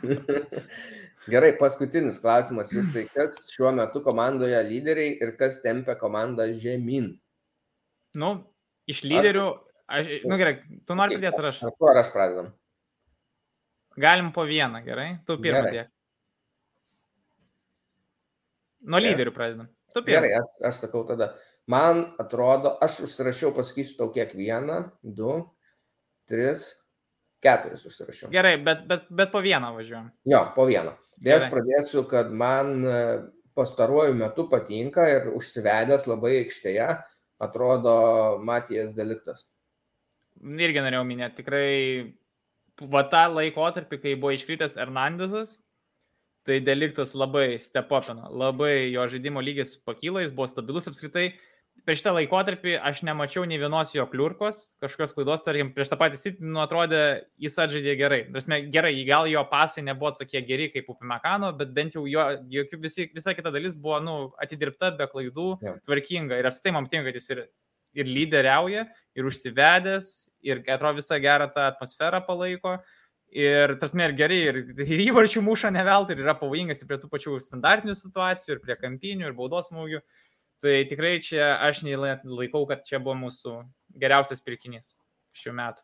[1.30, 2.72] Gerai, paskutinis klausimas.
[2.74, 7.14] Jūs tai kas šiuo metu komandoje lyderiai ir kas tempia komandą žemyn?
[8.20, 8.34] Nu,
[8.90, 9.46] iš lyderių,
[9.88, 11.62] aš, nu gerai, tu nori pridėti ar aš?
[11.64, 12.52] Ar aš pradedam?
[14.04, 15.08] Galim po vieną, gerai?
[15.24, 15.90] Tu pirmą dėk.
[18.84, 19.72] Nuo lyderių pradedam.
[19.94, 20.20] Tu pirmą.
[20.20, 21.32] Gerai, aš, aš sakau tada.
[21.70, 25.38] Man atrodo, aš užsirašiau, pasakysiu tau kiek vieną, du,
[26.28, 26.66] tris,
[27.44, 28.32] keturis užsirašiau.
[28.32, 30.10] Gerai, bet, bet, bet po vieną važiuojam.
[30.30, 30.94] Jo, po vieną.
[31.20, 33.00] Tai aš pradėsiu, kad man e,
[33.56, 36.88] pastaruoju metu patinka ir užsivedęs labai aikštėje
[37.44, 37.96] atrodo
[38.44, 39.44] Matijas Deliktas.
[40.42, 41.68] Irgi norėjau minėti, tikrai
[42.90, 45.58] va tą laikotarpį, kai buvo iškritęs Hernandezas,
[46.44, 51.30] tai Deliktas labai stepopino, labai jo žaidimo lygis pakyla, jis buvo stabilus apskritai
[51.84, 56.20] per šitą laikotarpį aš nemačiau nei vienos jo kliurkos, kažkokios klaidos, tarkim, prieš tą patį
[56.20, 57.02] City, nu, atrodė,
[57.40, 58.20] jis atžaidė gerai.
[58.32, 62.24] Prasme, gerai, gal jo pasai nebuvo tokie geri kaip Upimekano, bet bent jau jo,
[62.54, 65.78] jokių, visi, visa kita dalis buvo, nu, atidirbta be klaidų, yeah.
[65.84, 66.40] tvarkinga.
[66.40, 67.44] Ir apstai man patinka, kad jis ir,
[68.00, 70.12] ir lyderiauja, ir užsivedęs,
[70.46, 72.78] ir atrodo visą gerą tą atmosferą palaiko.
[73.34, 77.08] Ir tas mer gerai, ir, ir įvarčių muša neveltui, ir yra pavojingas ir prie tų
[77.10, 79.98] pačių standartinių situacijų, ir prie kampinių, ir baudos smūgių.
[79.98, 80.20] Uh,
[80.62, 83.62] Tai tikrai čia aš laikau, kad čia buvo mūsų
[84.00, 84.94] geriausias pirkinys
[85.34, 85.82] šių metų.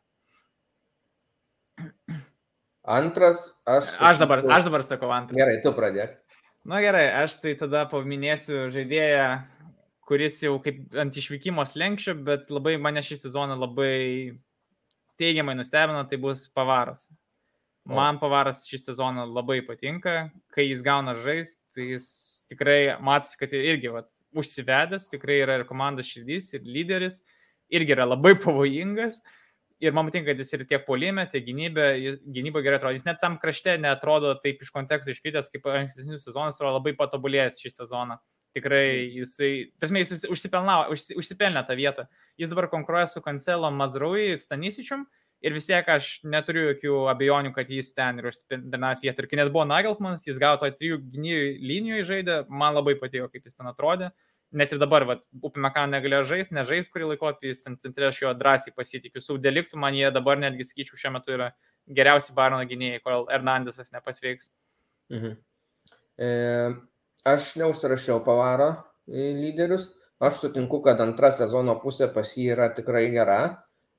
[2.85, 3.85] Antras, aš.
[3.93, 4.09] Sakyčiau...
[4.09, 5.37] Aš dabar, aš dabar sakau antras.
[5.37, 6.17] Gerai, tu pradėk.
[6.65, 9.27] Na gerai, aš tai tada paminėsiu žaidėją,
[10.09, 14.37] kuris jau kaip ant išvykimo slengščio, bet labai mane šį sezoną labai
[15.21, 17.09] teigiamai nustebino, tai bus Pavaras.
[17.91, 22.07] Man pavaras šį sezoną labai patinka, kai jis gauna žaisti, tai jis
[22.51, 27.21] tikrai matosi, kad irgi vat, užsivedęs, tikrai yra ir komandos širdys, ir lyderis,
[27.73, 29.21] irgi yra labai pavojingas.
[29.81, 31.85] Ir man patinka, kad jis ir tiek polime, tiek gynybė,
[32.29, 32.99] gynyba gerai atrodo.
[32.99, 37.63] Jis net tam krašte netrodo taip iš konteksto iškritęs, kaip ankstesnius sezonus, yra labai patobulėjęs
[37.63, 38.19] šį sezoną.
[38.53, 39.51] Tikrai jisai,
[39.81, 42.05] tarsi jis užsipelnė tą vietą.
[42.37, 45.07] Jis dabar konkuruoja su Kancelo Mazrui, Stanisičium
[45.41, 49.23] ir vis tiek aš neturiu jokių abejonių, kad jis ten ir užsipinas vietą.
[49.23, 53.31] Ir kai net buvo Nagelsmanas, jis gavo to trijų gynėjų linijų žaidė, man labai patiko,
[53.33, 54.11] kaip jis ten atrodė.
[54.51, 55.05] Net ir dabar,
[55.47, 59.23] Upimekan negalėjo žaisti, nežais kurį laikotarpį, jis ten centre aš jo drąsiai pasitikiu.
[59.23, 61.53] Su deliktų man jie dabar netgi, sakyčiau, šiuo metu yra
[61.87, 64.51] geriausi Barno gynėjai, kol Hernandesas nepasveiks.
[65.15, 65.39] Mhm.
[66.21, 66.29] E,
[67.31, 68.73] aš neužsirašiau pavarą
[69.07, 69.89] į lyderius.
[70.21, 73.41] Aš sutinku, kad antra sezono pusė pas jį yra tikrai gera.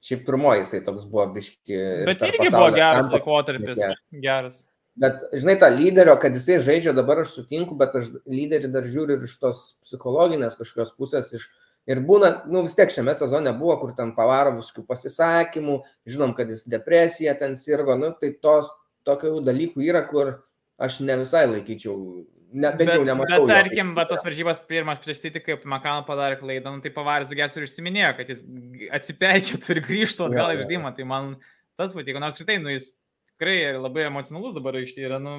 [0.01, 1.79] Šiaip pirmoji jisai toks buvo biški.
[2.09, 3.81] Bet irgi buvo geras laikotarpis.
[4.23, 4.61] Geras.
[5.01, 9.15] Bet, žinai, tą lyderio, kad jisai žaidžia, dabar aš sutinku, bet aš lyderį dar žiūriu
[9.15, 11.31] ir iš tos psichologinės kažkokios pusės.
[11.37, 11.45] Iš,
[11.93, 15.77] ir būna, nu vis tiek šiame sezone buvo, kur ten pavaro visokių pasisakymų,
[16.11, 18.73] žinom, kad jis depresija ten sirgo, nu tai tos
[19.07, 20.35] tokių dalykų yra, kur
[20.81, 21.95] aš ne visai laikyčiau
[22.51, 23.45] Ne, bet, bet jau nematau.
[23.47, 27.29] Bet tarkim, va, tos varžybos pirmas prieš City, kaip Makano padarė klaidą, nu, tai pavaris
[27.29, 28.41] Zugeris ir užsiminėjo, kad jis
[28.99, 30.91] atsipeikėtų ir grįžtų atgal į žaidimą.
[30.97, 31.29] Tai man
[31.79, 32.91] tas patiko, nors šitai, nu, jis
[33.37, 35.37] tikrai labai emocionalus dabar aikštė yra, nu,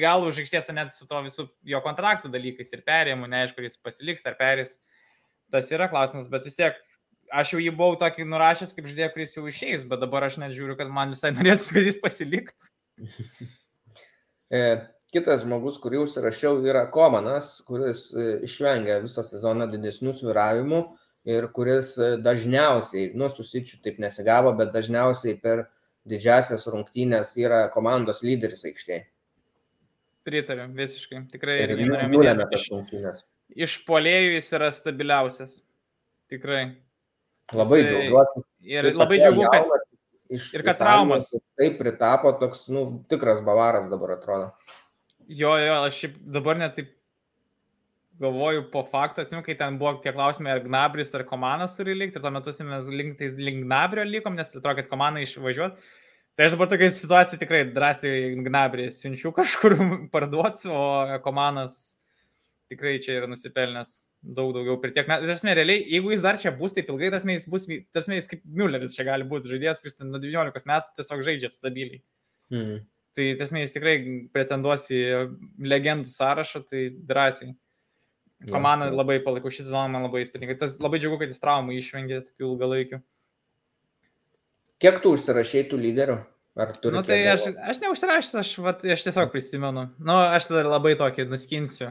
[0.00, 4.26] gal už aikštės net su to visų jo kontraktų dalykais ir perėjimu, neaišku, jis pasiliks
[4.26, 4.78] ar perės.
[5.52, 6.80] Tas yra klausimas, bet vis tiek
[7.36, 10.56] aš jau jį buvau tokį nurašęs kaip žaidėją, kuris jau išeis, bet dabar aš net
[10.56, 12.72] žiūriu, kad man visai norėtųsi, kad jis pasiliktų.
[15.14, 20.80] Kitas žmogus, kurį užsirašiau, yra Komanas, kuris e, išvengia visą sezoną didesnių sviravimų
[21.30, 25.68] ir kuris e, dažniausiai, nu, susičių taip nesigavo, bet dažniausiai per
[26.06, 29.04] didžiasias rungtynės yra komandos lyderis aikštėje.
[30.26, 31.22] Pritariu, visiškai.
[31.30, 31.76] Tikrai ir
[32.10, 33.22] nulėmė tas rungtynės.
[33.54, 35.60] Iš polėjų jis yra stabiliausias.
[36.32, 36.64] Tikrai.
[37.54, 38.42] Labai jisai, džiaugiuosi.
[38.66, 39.92] Ir labai džiaugiuosi, kad...
[40.34, 41.30] Iš, ir kad traumas.
[41.54, 44.48] Taip pritapo toks, nu, tikras bavaras dabar atrodo.
[45.26, 46.92] Jo, jo, aš šiaip dabar net taip
[48.20, 52.16] galvoju po fakto, atsimenu, kai ten buvo tie klausimai, ar Gnabris ar Komanas turi likti,
[52.16, 55.82] ir tuo metu mes link, tai link Gnabrio likom, nes atrodo, kad Komana išvažiuot.
[56.36, 59.76] Tai aš dabar tokia situacija tikrai drąsiai Gnabrį siunčiu kažkur
[60.14, 61.96] parduoti, o Komanas
[62.72, 64.02] tikrai čia yra nusipelnęs
[64.36, 65.28] daug daugiau per tiek metų.
[65.30, 68.42] Tarsi, realiai, jeigu jis dar čia bus taip ilgai, tas jis bus, tarsi, jis kaip
[68.58, 72.02] Mülleris čia gali būti žaidėjas, kuris nuo 19 metų tiesiog žaidžia stabiliai.
[72.52, 72.80] Mm.
[73.16, 73.94] Tai tiesmė, jis tikrai
[74.34, 75.02] pretenduos į
[75.64, 77.54] legendų sąrašą, tai drąsiai.
[78.50, 80.58] Komanda ja, labai palaikau šį sezoną, man labai įspūdinga.
[80.60, 82.98] Tas labai džiugu, kad jis traumų išvengė tokių ilgalaikių.
[84.84, 86.18] Kiek tu užsirašai tų lyderių?
[86.56, 86.92] Ar tu?
[86.92, 89.86] Na nu, tai aš, aš neužsirašęs, aš, vat, aš tiesiog prisimenu.
[89.96, 91.90] Na, nu, aš tada labai tokį nuskinsiu.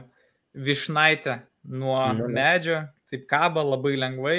[0.56, 4.38] Višnaitę nuo nu, medžio, taip kaba labai lengvai.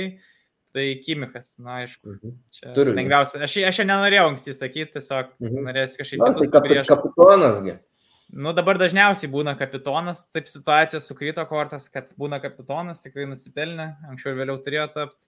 [0.77, 2.11] Tai Kimikas, na aišku.
[2.19, 2.33] Mhm.
[2.53, 2.93] Čia Turiu.
[2.93, 3.41] Lengviausia.
[3.41, 5.63] Aš, aš čia nenorėjau anksti sakyti, tiesiog mhm.
[5.65, 6.21] norėsiu kažkaip...
[6.21, 7.79] Na, tai kapit, kapitonasgi.
[8.27, 14.33] Nu, dabar dažniausiai būna kapitonas, taip situacija sukrito kortas, kad būna kapitonas, tikrai nusipelnė, anksčiau
[14.33, 15.23] ir vėliau turėjo tapti.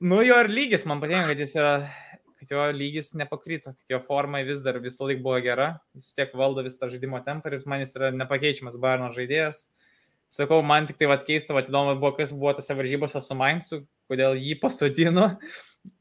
[0.00, 1.74] Nu, jo ir lygis, man patinka, kad jis yra,
[2.38, 6.18] kad jo lygis nepakrito, kad jo forma vis dar visą laiką buvo gera, jis vis
[6.20, 9.66] tiek valdo visą žaidimo tempą ir man jis yra nepakeičiamas Barno žaidėjas.
[10.30, 13.82] Sakau, man tik tai vad keista, vad įdomu buvo, kas buvo tose varžybose su Mainzu,
[14.10, 15.30] kodėl jį pasodino,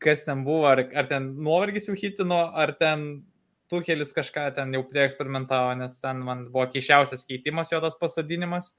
[0.01, 3.25] kas ten buvo, ar, ar ten nuovargis jau hitino, ar ten
[3.71, 8.75] Tuhelis kažką ten jau prieksperimentavo, nes ten man buvo keišiausias keitimas jo tas pasodinimas,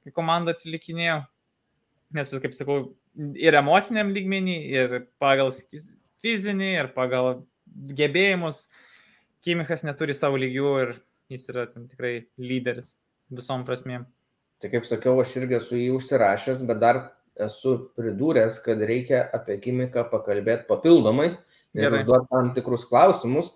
[0.00, 1.20] kai komanda atsilikinėjo.
[2.16, 2.78] Nes, kaip sakau,
[3.38, 5.52] ir emociniam lygmenį, ir pagal
[6.24, 7.44] fizinį, ir pagal
[7.96, 8.68] gebėjimus
[9.44, 10.90] Kimichas neturi savo lygių ir
[11.32, 12.94] jis yra tikrai lyderis
[13.32, 14.04] visom prasmėm.
[14.60, 16.98] Tai kaip sakiau, aš irgi esu jį užsirašęs, bet dar
[17.46, 21.30] esu pridūręs, kad reikia apie kimiką pakalbėti papildomai
[21.78, 23.52] ir užduoti tam tikrus klausimus.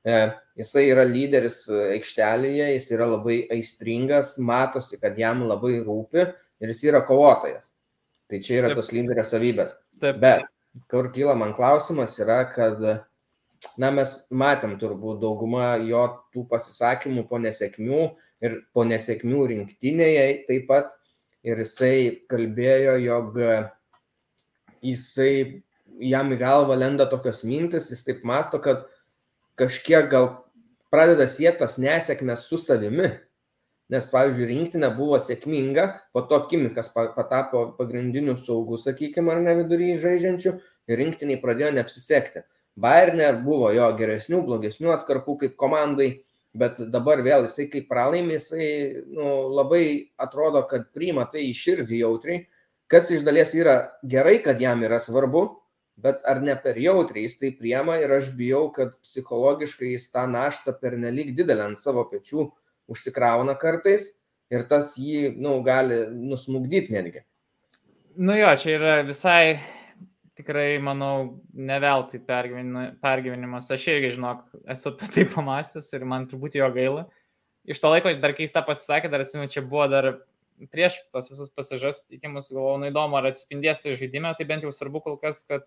[0.00, 6.72] E, jisai yra lyderis aikštelėje, jis yra labai aistringas, matosi, kad jam labai rūpi ir
[6.72, 7.74] jis yra kovotojas.
[8.30, 8.80] Tai čia yra Taip.
[8.80, 9.74] tos lyderio savybės.
[10.00, 10.20] Taip.
[10.22, 10.48] Bet
[10.90, 12.80] kur kyla man klausimas yra, kad
[13.80, 18.02] na, mes matėm turbūt daugumą jo tų pasisakymų po nesėkmių
[18.46, 20.96] ir po nesėkmių rinktinėje taip pat.
[21.46, 23.38] Ir jisai kalbėjo, jog
[24.84, 25.62] jisai
[26.00, 28.84] jam į galvą lenda tokios mintis, jis taip masto, kad
[29.60, 30.30] kažkiek gal
[30.92, 33.10] pradeda sėtas nesėkmės su savimi.
[33.90, 35.84] Nes, pavyzdžiui, rinktinė buvo sėkminga,
[36.14, 40.52] po to Kimikas patapo pagrindiniu saugu, sakykime, ar ne vidury žaidžiančių,
[40.90, 42.44] ir rinktiniai pradėjo neapsisekti.
[42.80, 46.12] Bayernė buvo jo geresnių, blogesnių atkarpų kaip komandai,
[46.56, 48.68] bet dabar vėl jisai kaip pralaimė, jisai
[49.06, 49.84] nu, labai
[50.18, 52.44] atrodo, kad priima tai į širdį jautriai,
[52.90, 55.44] kas iš dalies yra gerai, kad jam yra svarbu,
[56.00, 60.26] bet ar ne per jautriai jis tai priema ir aš bijau, kad psichologiškai jis tą
[60.30, 62.48] naštą per nelik didelę ant savo pečių
[62.90, 64.08] užsikrauna kartais
[64.50, 67.22] ir tas jį, nu, gali nusmugdyti netgi.
[68.18, 69.60] Nu jo, čia yra visai
[70.40, 73.70] tikrai, manau, ne veltui pergyvenimas.
[73.70, 74.42] Aš irgi, žinok,
[74.74, 77.06] esu apie tai pamastęs ir man turbūt jo gaila.
[77.68, 80.14] Iš to laiko dar keista pasisakė, dar atsimenu, čia buvo dar
[80.72, 84.72] prieš tos visus pasažas tikimus, galvoju, nu įdomu, ar atsispindės tai žaidime, tai bent jau
[84.74, 85.64] svarbu kol kas, kad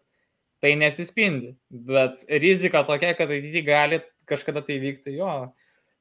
[0.63, 1.53] tai neatsispindi.
[1.69, 5.31] Bet rizika tokia, kad ateityje gali kažkada tai vykti jo.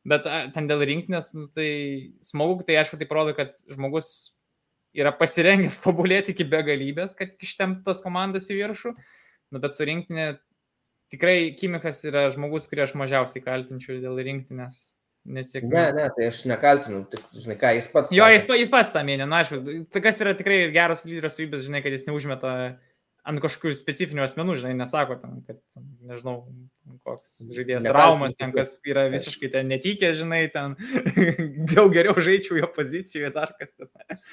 [0.09, 1.69] Bet ten dėl rinktinės, nu, tai
[2.27, 4.33] smagu, tai aišku, tai parodo, kad žmogus
[4.97, 8.97] yra pasirengęs tobulėti iki begalybės, kad ištemptas komandas į viršų.
[9.53, 10.33] Nu, bet su rinktinė
[11.13, 14.93] tikrai Kimikas yra žmogus, kurį aš mažiausiai kaltinčiau dėl rinktinės
[15.29, 15.75] nesėkmė.
[15.75, 18.15] Ne, ne, tai aš nekaltinu, tik, žinai, ką jis pats.
[18.15, 19.61] Jo, jis, jis pats tą mėnė, na, aišku,
[19.93, 22.55] tai kas yra tikrai geras lyderio savybės, žinai, kad jis neužmeta
[23.23, 25.61] ant kažkokių specifinių asmenų, žinai, nesako tam, kad,
[26.11, 26.41] nežinau,
[27.07, 30.75] koks žaidėjas Raumas, ten kas yra visiškai ten netikė, žinai, ten
[31.75, 33.93] daug geriau žaičiau jo pozicijoje, dar kas ten.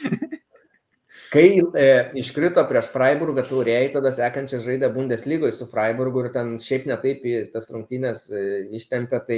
[1.30, 6.88] Kai e, iškrito prieš Freiburgą turėjai, tada sekančią žaidę Bundeslygoje su Freiburgu ir ten šiaip
[6.89, 8.41] netaip į tas rungtynės e,
[8.80, 9.38] ištempė, tai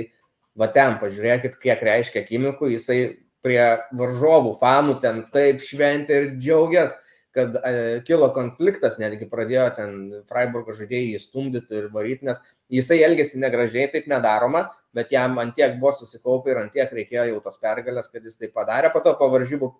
[0.55, 2.99] va ten pažiūrėkit, kiek reiškia Kimikų, jisai
[3.43, 3.59] prie
[3.97, 6.95] varžovų fanų ten taip šventė ir džiaugiasi,
[7.35, 7.75] kad e,
[8.07, 9.93] kilo konfliktas, netgi pradėjo ten
[10.31, 12.39] Freiburgo žaidėjai įstumdyti ir varyti, nes
[12.71, 17.59] jisai elgėsi negražiai, taip nedaroma, bet jam antiek buvo susikaupę ir antiek reikėjo jau tos
[17.59, 19.75] pergalės, kad jis tai padarė, po to po varžybų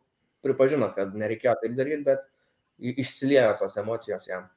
[0.46, 2.26] pripažino, kad nereikėjo taip daryti, bet
[2.82, 4.50] išsiliejo tos emocijos jam.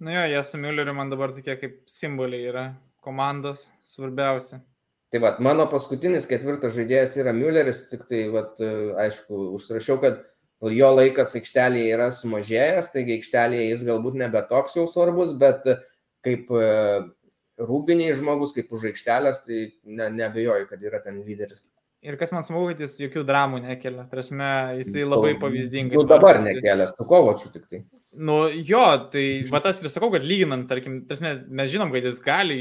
[0.00, 2.64] Nu jo, jie su Mülleriu man dabar tokie kaip simboliai yra
[3.04, 4.62] komandos svarbiausia.
[5.10, 8.60] Tai vad, mano paskutinis ketvirtas žaidėjas yra Mülleris, tik tai, vat,
[9.04, 10.20] aišku, užsirašiau, kad
[10.70, 15.66] jo laikas aikštelėje yra sumažėjęs, taigi aikštelėje jis galbūt nebe toks jau svarbus, bet
[16.24, 16.70] kaip e,
[17.60, 21.64] rūbiniai žmogus, kaip už aikštelės, tai ne, nebejoju, kad yra ten lyderis.
[22.00, 24.06] Ir kas man smagu, kad jis jokių dramų nekelia.
[24.08, 24.46] Prasme,
[24.78, 25.98] jisai labai pavyzdingai.
[25.98, 27.82] Nu, dabar nekelia, su kovočiu tik tai.
[28.16, 32.22] Nu, jo, tai va tas ir sakau, kad lyginant, tarkim, prasme, mes žinom, kad jis
[32.24, 32.58] gali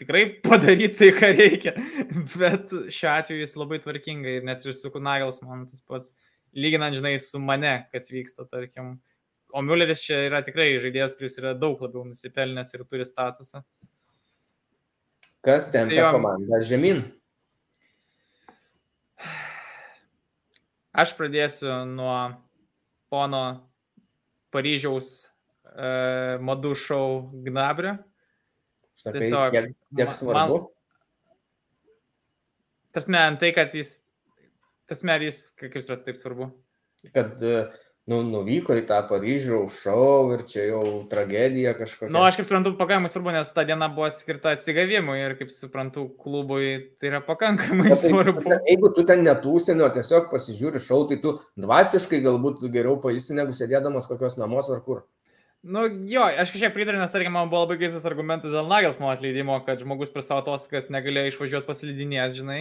[0.00, 1.72] tikrai padaryti tai, ką reikia.
[2.36, 6.12] Bet šiuo atveju jis labai tvarkingai net ir su Kunagels man tas pats,
[6.52, 8.98] lyginant, žinai, su mane, kas vyksta, tarkim.
[9.54, 13.64] O Mülleris čia yra tikrai žaidėjas, kuris yra daug labiau nusipelnęs ir turi statusą.
[15.44, 17.06] Kas tempia tai komandą žemyn?
[20.94, 22.16] Aš pradėsiu nuo
[23.10, 23.42] pono
[24.54, 25.88] Paryžiaus e,
[26.38, 27.06] madų šou
[27.42, 27.96] Gnabrio.
[28.94, 30.60] Sakai, Tiesiog, kiek, kiek svarbu?
[32.94, 33.96] Tasme, tai, kad jis,
[34.86, 36.52] tasme, jis, kaip jis yra taip svarbu?
[37.10, 37.74] Kad uh,
[38.10, 42.10] nu, nuvyko į tą Paryžių šou ir čia jau tragedija kažkokia.
[42.10, 45.54] Na, nu, aš kaip suprantu, pakankamai svarbu, nes ta diena buvo skirta atsigavimui ir kaip
[45.54, 48.44] suprantu, klubui tai yra pakankamai Bet, tai svarbu.
[48.44, 53.56] Tai, jeigu tu ten netūsinio, tiesiog pasižiūri šou, tai tu dvasiškai galbūt geriau pailsi negu
[53.56, 55.06] sėdėdamas kokios namus ar kur.
[55.64, 59.56] Nu jo, aš kažkiek pritariu, nes tarkim, man buvo labai keistas argumentas dėl Nagelsmo atleidimo,
[59.64, 62.58] kad žmogus per savo atostogas negalėjo išvažiuoti paslidinėti, žinai.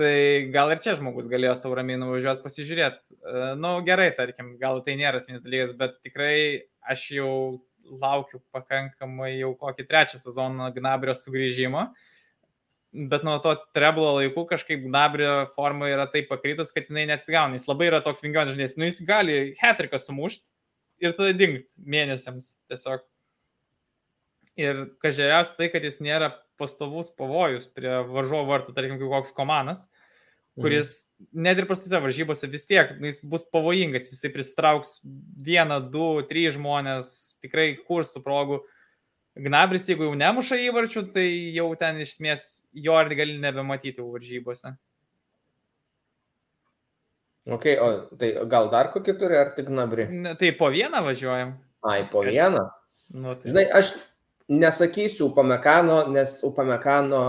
[0.00, 3.02] Tai gal ir čia žmogus galėjo savo ramiai nuvažiuoti pasižiūrėti.
[3.12, 7.34] E, Na nu, gerai, tarkim, gal tai nėra esminis dalykas, bet tikrai aš jau
[8.00, 11.90] laukiu pakankamai jau kokį trečią sezoną Gnabrio sugrįžimo.
[13.12, 17.56] Bet nuo to treblo laikų kažkaip Gnabrio forma yra taip pakritus, kad jinai neatsigauna.
[17.56, 18.78] Jis labai yra toks vingiuojantis žaidėjas.
[18.80, 20.48] Nu, jis gali hetriką sumušti
[21.04, 23.04] ir tada dingti mėnesiams tiesiog.
[24.60, 26.28] Ir kažkaip tai, kad jis nėra
[26.60, 29.86] pastovus pavojus prie varžovo vartų, tarkim, kaip koks komandas,
[30.60, 31.40] kuris mhm.
[31.46, 34.98] net ir prastose varžybose vis tiek nu, jis bus pavojingas, jisai pristrauks
[35.46, 37.10] vieną, du, trys žmonės,
[37.44, 38.60] tikrai kurs su progu.
[39.32, 41.24] Gnabris, jeigu jau nemuša įvarčių, tai
[41.56, 42.42] jau ten iš esmės
[42.76, 44.74] jo ir gali nebematyti varžybose.
[47.48, 47.86] Ok, o
[48.20, 50.04] tai gal dar kokį turi, ar tik Gnabri?
[50.12, 51.56] Ne, tai po vieną važiuojam.
[51.88, 52.68] Ai, po vieną.
[53.16, 53.48] Nu, tai...
[53.48, 53.96] Žinai, aš
[54.48, 57.22] nesakysiu Upamekano, nes Upamekano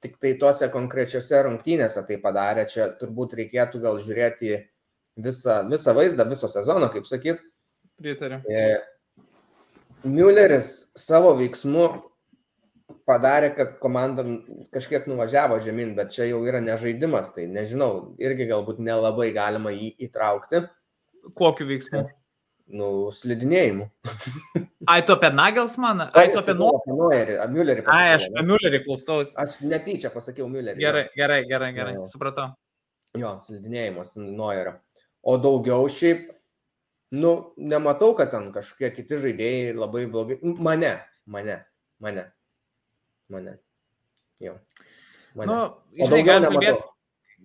[0.00, 2.66] tik tai tuose konkrečiose rungtynėse tai padarė.
[2.70, 4.54] Čia turbūt reikėtų gal žiūrėti
[5.20, 7.42] visą, visą vaizdą, viso sezono, kaip sakyt.
[8.00, 8.40] Pritariu.
[8.48, 8.80] E,
[10.08, 11.88] Mülleris savo veiksmu
[13.08, 14.24] padarė, kad komanda
[14.72, 19.92] kažkiek nuvažiavo žemyn, bet čia jau yra nežaidimas, tai nežinau, irgi galbūt nelabai galima jį
[20.08, 20.64] įtraukti.
[21.36, 22.06] Kokiu veiksmu?
[22.70, 23.88] Nu, slidinėjimu.
[24.90, 26.10] Ai, tu apie Nagelsmaną?
[26.14, 26.70] Ai, tu apie Nuo.
[26.78, 27.84] Apie Neuerį, apie Müllerį.
[27.90, 28.44] Ai, aš apie?
[28.46, 29.32] Müllerį klausausi.
[29.42, 30.78] Aš netyčia pasakiau Müllerį.
[30.82, 31.94] Gerai, gerai, gerai, gerai.
[31.98, 32.06] Jo.
[32.10, 32.52] Supratau.
[33.18, 34.76] Jo, slidinėjimas Neuerio.
[35.26, 36.30] O daugiau šiaip,
[37.18, 40.38] nu, nematau, kad ten kažkokie kiti žaidėjai labai blogai.
[40.62, 40.94] Mane,
[41.26, 41.58] mane,
[41.98, 42.28] mane,
[43.34, 43.56] mane.
[44.40, 44.54] Jo.
[45.34, 45.50] Mane.
[45.50, 45.58] Nu,
[46.06, 46.54] o daugiau nematau.
[46.54, 46.88] kalbėti.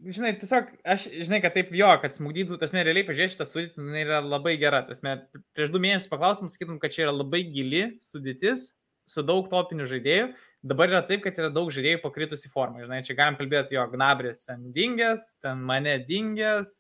[0.03, 4.01] Žinai, tiesiog, aš, žinai, kad taip jo, kad smugdytų, tas realiai pažiūrėjai šitą sudėtį, jinai
[4.03, 4.81] yra labai gera.
[4.85, 5.15] Tasme,
[5.55, 8.73] prieš du mėnesius paklausim, sakytum, kad čia yra labai gili sudėtis,
[9.09, 10.27] su daug topinių žaidėjų.
[10.65, 12.83] Dabar yra taip, kad yra daug žaidėjų pakritusi formą.
[12.83, 16.73] Žinai, čia galim kalbėti, jo, Gnabris ten dingęs, ten mane dingęs,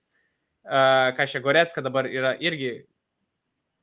[0.67, 2.81] uh, čia Goretska dabar yra irgi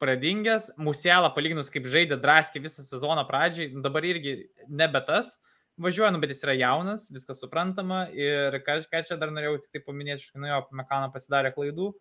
[0.03, 5.39] pradingęs, Musielą palyginus kaip žaidė draskį visą sezoną pradžiai, dabar irgi nebe tas
[5.81, 9.77] važiuoja, nu, bet jis yra jaunas, viskas suprantama ir ką, ką čia dar norėjau tik
[9.77, 11.93] tai paminėti, nu jo, Mekano pasidarė klaidų.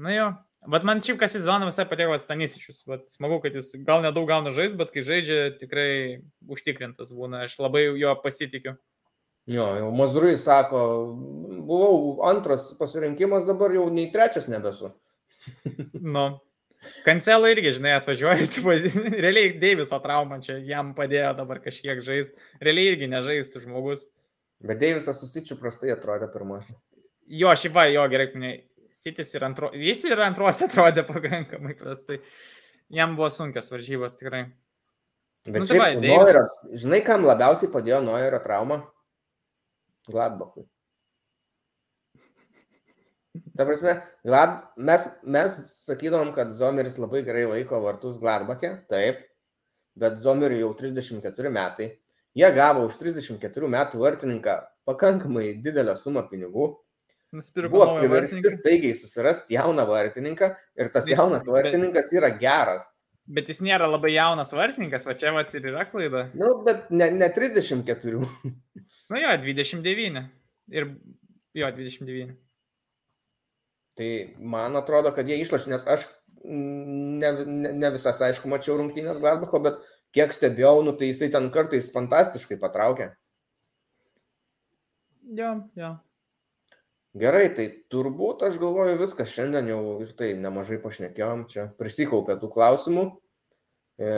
[0.00, 0.28] Na jo,
[0.72, 4.54] bet man šiaip kas sezoną visai patiko Stanisičius, bet smagu, kad jis gal nedaug gauna
[4.56, 5.90] žais, bet kai žaidžia, tikrai
[6.48, 8.76] užtikrintas būna, aš labai jo pasitikiu.
[9.50, 10.80] Jo, jau Mazurui sako,
[11.66, 14.92] buvau antras pasirinkimas, dabar jau nei trečias nebesu.
[15.96, 16.40] Nu.
[17.04, 22.94] Kancelo irgi, žinai, atvažiuoja, tipo, realiai Deiviso trauma čia jam padėjo dabar kažkiek žaisti, realiai
[22.94, 24.06] irgi nežaistų žmogus.
[24.64, 26.66] Bet Deivisas susičiu prastai atrodė pirmas.
[27.30, 28.54] Jo, šiaip va, jo, gerai, ne,
[28.90, 32.16] Sitis ir antro, jis ir antruose atrodė pakankamai prastai.
[32.90, 34.48] Jam buvo sunkios varžybos tikrai.
[35.46, 38.80] Bet Nu, tai šiaip, Deivisas- Neuerio, žinai, kam labiausiai padėjo Noerio trauma?
[40.10, 40.66] Gladbachui.
[43.56, 43.94] Ta prasme,
[44.26, 44.56] Glad...
[44.76, 49.20] mes, mes sakydavom, kad Zomeris labai gerai laiko vartus Gladbachė, taip,
[50.00, 51.90] bet Zomeriui jau 34 metai.
[52.34, 56.72] Jie gavo už 34 metų vartininką pakankamai didelę sumą pinigų.
[57.34, 60.48] Nusipirko Buvo priversti staigiai susirasti jauną vartininką
[60.82, 62.88] ir tas Vis- jaunas bet- vartininkas yra geras.
[63.30, 66.24] Bet jis nėra labai jaunas vartininkas, va čia va ir yra klaida.
[66.34, 68.18] Nu, bet ne, ne 34.
[69.10, 70.24] Nu jo, 29.
[70.74, 70.88] Ir
[71.54, 72.34] jo, 29.
[74.00, 74.10] Tai
[74.40, 76.06] man atrodo, kad jie išlošė, nes aš
[76.48, 79.82] ne, ne, ne visas, aišku, mačiau rungtynės Gladbacho, bet
[80.16, 83.10] kiek stebėjau, nu, tai jisai ten kartais fantastiškai patraukė.
[85.36, 85.92] Jo, jo.
[87.20, 92.50] Gerai, tai turbūt aš galvoju viskas, šiandien jau ir tai nemažai pašnekėjom, čia prisikaupė tų
[92.54, 93.04] klausimų.
[94.00, 94.12] E,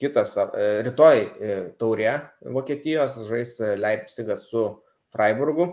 [0.00, 2.18] kitas, e, rytoj e, taurė
[2.54, 4.66] Vokietijos žais e, Leipzigas su
[5.10, 5.72] Freiburgu.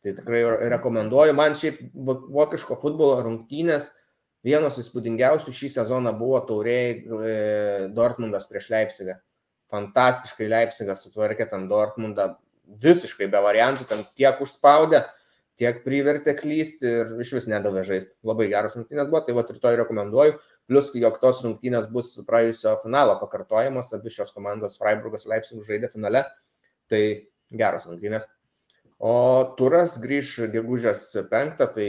[0.00, 1.34] Tai tikrai rekomenduoju.
[1.36, 3.90] Man šiaip vo- vokiško futbolo rungtynės
[4.46, 7.34] vienos įspūdingiausių šį sezoną buvo tauriai e,
[7.92, 9.18] Dortmundas prieš Leipzigą.
[9.70, 12.32] Fantastiškai Leipzigas sutvarkė ten Dortmundą,
[12.80, 15.04] visiškai be variantų, ten tiek užspaudė,
[15.60, 18.16] tiek privertė klysti ir iš vis nedavė žaisti.
[18.26, 20.38] Labai geros rungtynės buvo, tai va rytoj rekomenduoju.
[20.70, 26.24] Plus, jog tos rungtynės bus praėjusio finalo pakartojimas, abi šios komandos Freiburgas Leipzig žaidė finale,
[26.88, 27.02] tai
[27.52, 28.26] geros rungtynės.
[29.00, 29.12] O
[29.56, 31.88] turas grįž gegužės 5, tai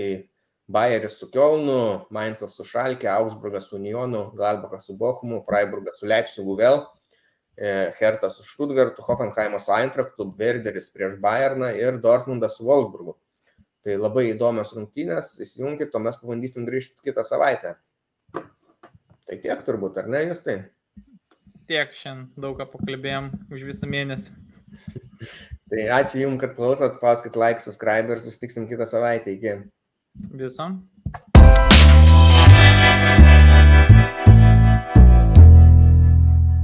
[0.71, 6.55] Bayeris su Kielnu, Mainzas su Šalke, Augsburgas su Unionu, Gladbachas su Bochumu, Freiburgas su Leipzigu
[6.55, 6.79] vėl,
[7.57, 13.17] e, Hertas su Stuttgartu, Hoffenheimas su Eintrachtu, Werderis prieš Bayerną ir Dortmundas su Wolfsburgu.
[13.83, 17.75] Tai labai įdomios rungtynės, įsijunkit, o mes pabandysim grįžti kitą savaitę.
[18.31, 20.61] Tai tiek turbūt, ar ne, jūs tai?
[21.67, 24.37] Tiek šiandien daug ką pakalbėjom už visą mėnesį.
[25.71, 29.31] Tai ačiū Jums, kad klausot, spauskit like, subscribe ir susitiksim kitą savaitę.
[29.31, 29.55] Iki.
[30.35, 30.67] Viso.